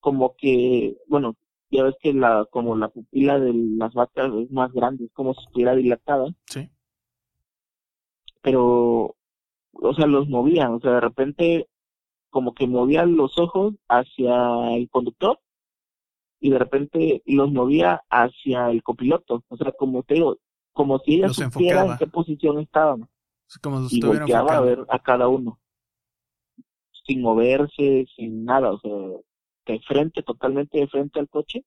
como 0.00 0.36
que, 0.36 0.98
bueno, 1.06 1.34
ya 1.70 1.84
ves 1.84 1.94
que 2.00 2.12
la, 2.12 2.46
como 2.50 2.76
la 2.76 2.88
pupila 2.88 3.38
de 3.38 3.52
las 3.52 3.92
vacas 3.94 4.32
es 4.34 4.50
más 4.50 4.72
grande, 4.72 5.04
es 5.04 5.12
como 5.12 5.34
si 5.34 5.44
estuviera 5.44 5.74
dilatada. 5.74 6.26
Sí. 6.46 6.68
Pero, 8.42 9.16
o 9.72 9.94
sea, 9.94 10.06
los 10.06 10.28
movían, 10.28 10.74
o 10.74 10.80
sea, 10.80 10.92
de 10.92 11.00
repente, 11.00 11.68
como 12.30 12.54
que 12.54 12.66
movían 12.66 13.16
los 13.16 13.38
ojos 13.38 13.74
hacia 13.88 14.74
el 14.74 14.88
conductor 14.88 15.40
y 16.40 16.50
de 16.50 16.58
repente 16.58 17.22
los 17.26 17.50
movía 17.50 18.02
hacia 18.10 18.70
el 18.70 18.82
copiloto, 18.82 19.44
o 19.48 19.56
sea, 19.56 19.72
como 19.72 20.02
te 20.04 20.14
digo, 20.14 20.38
como 20.72 20.98
si 21.00 21.16
ella 21.16 21.28
supiera 21.30 21.84
en 21.84 21.98
qué 21.98 22.06
posición 22.06 22.60
estaban. 22.60 23.08
como 23.60 23.88
si 23.88 23.98
y 23.98 24.02
volteaba 24.02 24.56
a 24.56 24.60
ver 24.60 24.86
a 24.88 24.98
cada 25.00 25.28
uno 25.28 25.58
sin 27.08 27.22
moverse, 27.22 28.06
sin 28.14 28.44
nada, 28.44 28.70
o 28.70 28.78
sea, 28.80 28.92
de 29.72 29.80
frente, 29.80 30.22
totalmente 30.22 30.78
de 30.78 30.88
frente 30.88 31.20
al 31.20 31.28
coche, 31.28 31.64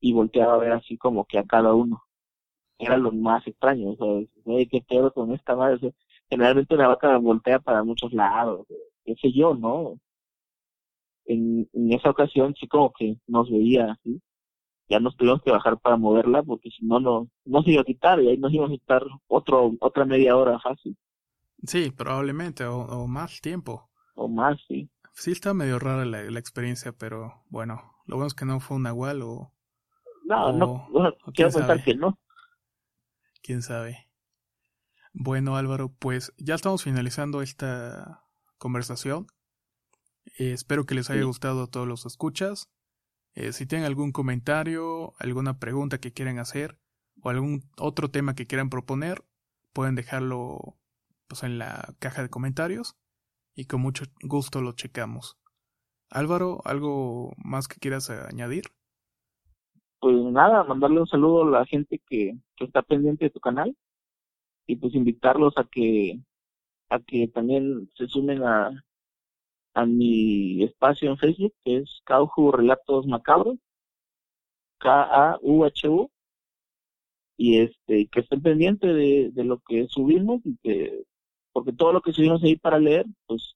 y 0.00 0.12
volteaba 0.12 0.54
a 0.54 0.58
ver 0.58 0.72
así 0.72 0.96
como 0.98 1.24
que 1.24 1.38
a 1.38 1.44
cada 1.44 1.74
uno. 1.74 2.02
Era 2.78 2.96
lo 2.96 3.12
más 3.12 3.46
extraño, 3.46 3.90
o 3.90 3.96
sea, 3.96 4.66
¿qué 4.70 4.82
pedo 4.82 5.12
con 5.12 5.32
esta 5.32 5.54
madre? 5.54 5.94
generalmente 6.28 6.74
una 6.74 6.88
vaca 6.88 7.18
voltea 7.18 7.58
para 7.58 7.84
muchos 7.84 8.12
lados, 8.12 8.66
qué 9.04 9.14
sé 9.20 9.32
yo, 9.32 9.54
¿no? 9.54 9.98
En, 11.26 11.68
en 11.74 11.92
esa 11.92 12.10
ocasión 12.10 12.54
sí 12.58 12.66
como 12.66 12.90
que 12.92 13.18
nos 13.26 13.50
veía 13.50 13.92
así, 13.92 14.20
ya 14.88 14.98
nos 14.98 15.16
tuvimos 15.16 15.42
que 15.42 15.50
bajar 15.50 15.78
para 15.78 15.96
moverla 15.96 16.42
porque 16.42 16.70
si 16.70 16.84
no, 16.86 17.00
no, 17.00 17.28
no 17.44 17.62
se 17.62 17.72
iba 17.72 17.82
a 17.82 17.84
quitar 17.84 18.20
y 18.22 18.28
ahí 18.28 18.38
nos 18.38 18.52
íbamos 18.52 18.70
a 18.72 18.78
quitar 18.78 19.04
otro, 19.28 19.72
otra 19.80 20.04
media 20.06 20.36
hora 20.36 20.58
fácil. 20.58 20.96
Sí, 21.64 21.90
probablemente, 21.90 22.64
o 22.64 23.06
más 23.06 23.40
tiempo 23.40 23.88
o 24.14 24.28
más, 24.28 24.58
sí. 24.68 24.88
Sí, 25.14 25.32
está 25.32 25.54
medio 25.54 25.78
rara 25.78 26.04
la, 26.04 26.38
experiencia, 26.38 26.92
pero 26.92 27.44
bueno, 27.48 27.82
lo 28.06 28.16
bueno 28.16 28.26
es 28.26 28.34
que 28.34 28.44
no 28.44 28.60
fue 28.60 28.76
un 28.76 28.84
nahual 28.84 29.22
o... 29.22 29.52
No, 30.24 30.52
no, 30.52 30.88
quiero 31.34 31.50
pensar 31.50 31.82
que 31.84 31.94
no. 31.94 32.18
¿Quién 33.42 33.62
sabe? 33.62 34.08
Bueno, 35.12 35.56
Álvaro, 35.56 35.92
pues 35.98 36.32
ya 36.38 36.54
estamos 36.54 36.84
finalizando 36.84 37.42
esta 37.42 38.24
conversación. 38.56 39.26
Eh, 40.38 40.52
espero 40.52 40.86
que 40.86 40.94
les 40.94 41.10
haya 41.10 41.24
gustado 41.24 41.64
a 41.64 41.66
todos 41.66 41.86
los 41.86 42.06
escuchas. 42.06 42.70
Eh, 43.34 43.52
si 43.52 43.66
tienen 43.66 43.86
algún 43.86 44.12
comentario, 44.12 45.14
alguna 45.18 45.58
pregunta 45.58 45.98
que 45.98 46.12
quieran 46.12 46.38
hacer 46.38 46.78
o 47.20 47.30
algún 47.30 47.68
otro 47.76 48.10
tema 48.10 48.34
que 48.34 48.46
quieran 48.46 48.70
proponer, 48.70 49.24
pueden 49.72 49.94
dejarlo 49.94 50.78
pues, 51.26 51.42
en 51.42 51.58
la 51.58 51.94
caja 51.98 52.22
de 52.22 52.30
comentarios 52.30 52.96
y 53.54 53.66
con 53.66 53.80
mucho 53.80 54.04
gusto 54.22 54.60
lo 54.60 54.72
checamos. 54.72 55.38
Álvaro, 56.10 56.60
¿algo 56.64 57.32
más 57.38 57.68
que 57.68 57.80
quieras 57.80 58.10
añadir? 58.10 58.64
Pues 60.00 60.16
nada, 60.16 60.64
mandarle 60.64 61.00
un 61.00 61.06
saludo 61.06 61.44
a 61.44 61.60
la 61.60 61.66
gente 61.66 62.00
que, 62.06 62.32
que 62.56 62.64
está 62.64 62.82
pendiente 62.82 63.26
de 63.26 63.30
tu 63.30 63.40
canal 63.40 63.76
y 64.66 64.76
pues 64.76 64.94
invitarlos 64.94 65.54
a 65.56 65.64
que 65.64 66.20
a 66.88 67.00
que 67.00 67.28
también 67.28 67.90
se 67.94 68.06
sumen 68.08 68.42
a, 68.42 68.70
a 69.74 69.86
mi 69.86 70.62
espacio 70.62 71.10
en 71.10 71.18
Facebook 71.18 71.54
que 71.64 71.78
es 71.78 72.02
Cauju 72.04 72.52
Relatos 72.52 73.06
Macabros 73.06 73.58
K-A-U-H-U 74.78 76.10
y 77.36 77.58
este 77.60 78.08
que 78.08 78.20
estén 78.20 78.42
pendiente 78.42 78.88
de, 78.88 79.30
de 79.32 79.44
lo 79.44 79.60
que 79.60 79.86
subimos 79.88 80.40
y 80.44 80.56
que 80.58 81.04
porque 81.52 81.72
todo 81.72 81.92
lo 81.92 82.00
que 82.00 82.12
subimos 82.12 82.42
ahí 82.42 82.56
para 82.56 82.78
leer 82.78 83.06
pues 83.26 83.54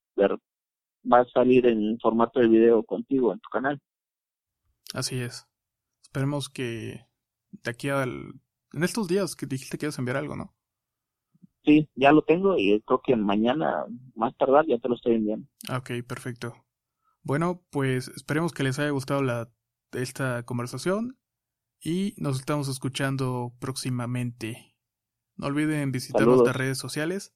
va 1.11 1.19
a 1.19 1.25
salir 1.25 1.65
en 1.67 1.99
formato 1.99 2.39
de 2.39 2.47
video 2.47 2.83
contigo 2.83 3.33
en 3.33 3.39
tu 3.39 3.49
canal. 3.49 3.81
Así 4.93 5.19
es. 5.19 5.47
Esperemos 6.03 6.49
que 6.49 7.05
de 7.51 7.71
aquí 7.71 7.89
al 7.89 8.33
en 8.73 8.83
estos 8.83 9.07
días 9.07 9.35
que 9.35 9.45
dijiste 9.45 9.77
que 9.77 9.85
ibas 9.85 9.97
a 9.97 10.01
enviar 10.01 10.17
algo 10.17 10.35
no 10.35 10.53
sí 11.63 11.89
ya 11.95 12.11
lo 12.11 12.21
tengo 12.21 12.57
y 12.57 12.81
creo 12.81 13.01
que 13.03 13.15
mañana 13.15 13.85
más 14.15 14.35
tardar 14.37 14.65
ya 14.67 14.77
te 14.77 14.87
lo 14.87 14.95
estoy 14.95 15.15
enviando. 15.15 15.47
Ok, 15.75 15.91
perfecto. 16.07 16.55
Bueno 17.23 17.63
pues 17.69 18.07
esperemos 18.09 18.51
que 18.53 18.63
les 18.63 18.79
haya 18.79 18.89
gustado 18.91 19.21
la 19.21 19.49
esta 19.93 20.43
conversación 20.43 21.17
y 21.81 22.13
nos 22.17 22.39
estamos 22.39 22.67
escuchando 22.67 23.53
próximamente. 23.59 24.75
No 25.35 25.47
olviden 25.47 25.91
visitar 25.91 26.25
nuestras 26.25 26.55
redes 26.55 26.77
sociales 26.77 27.35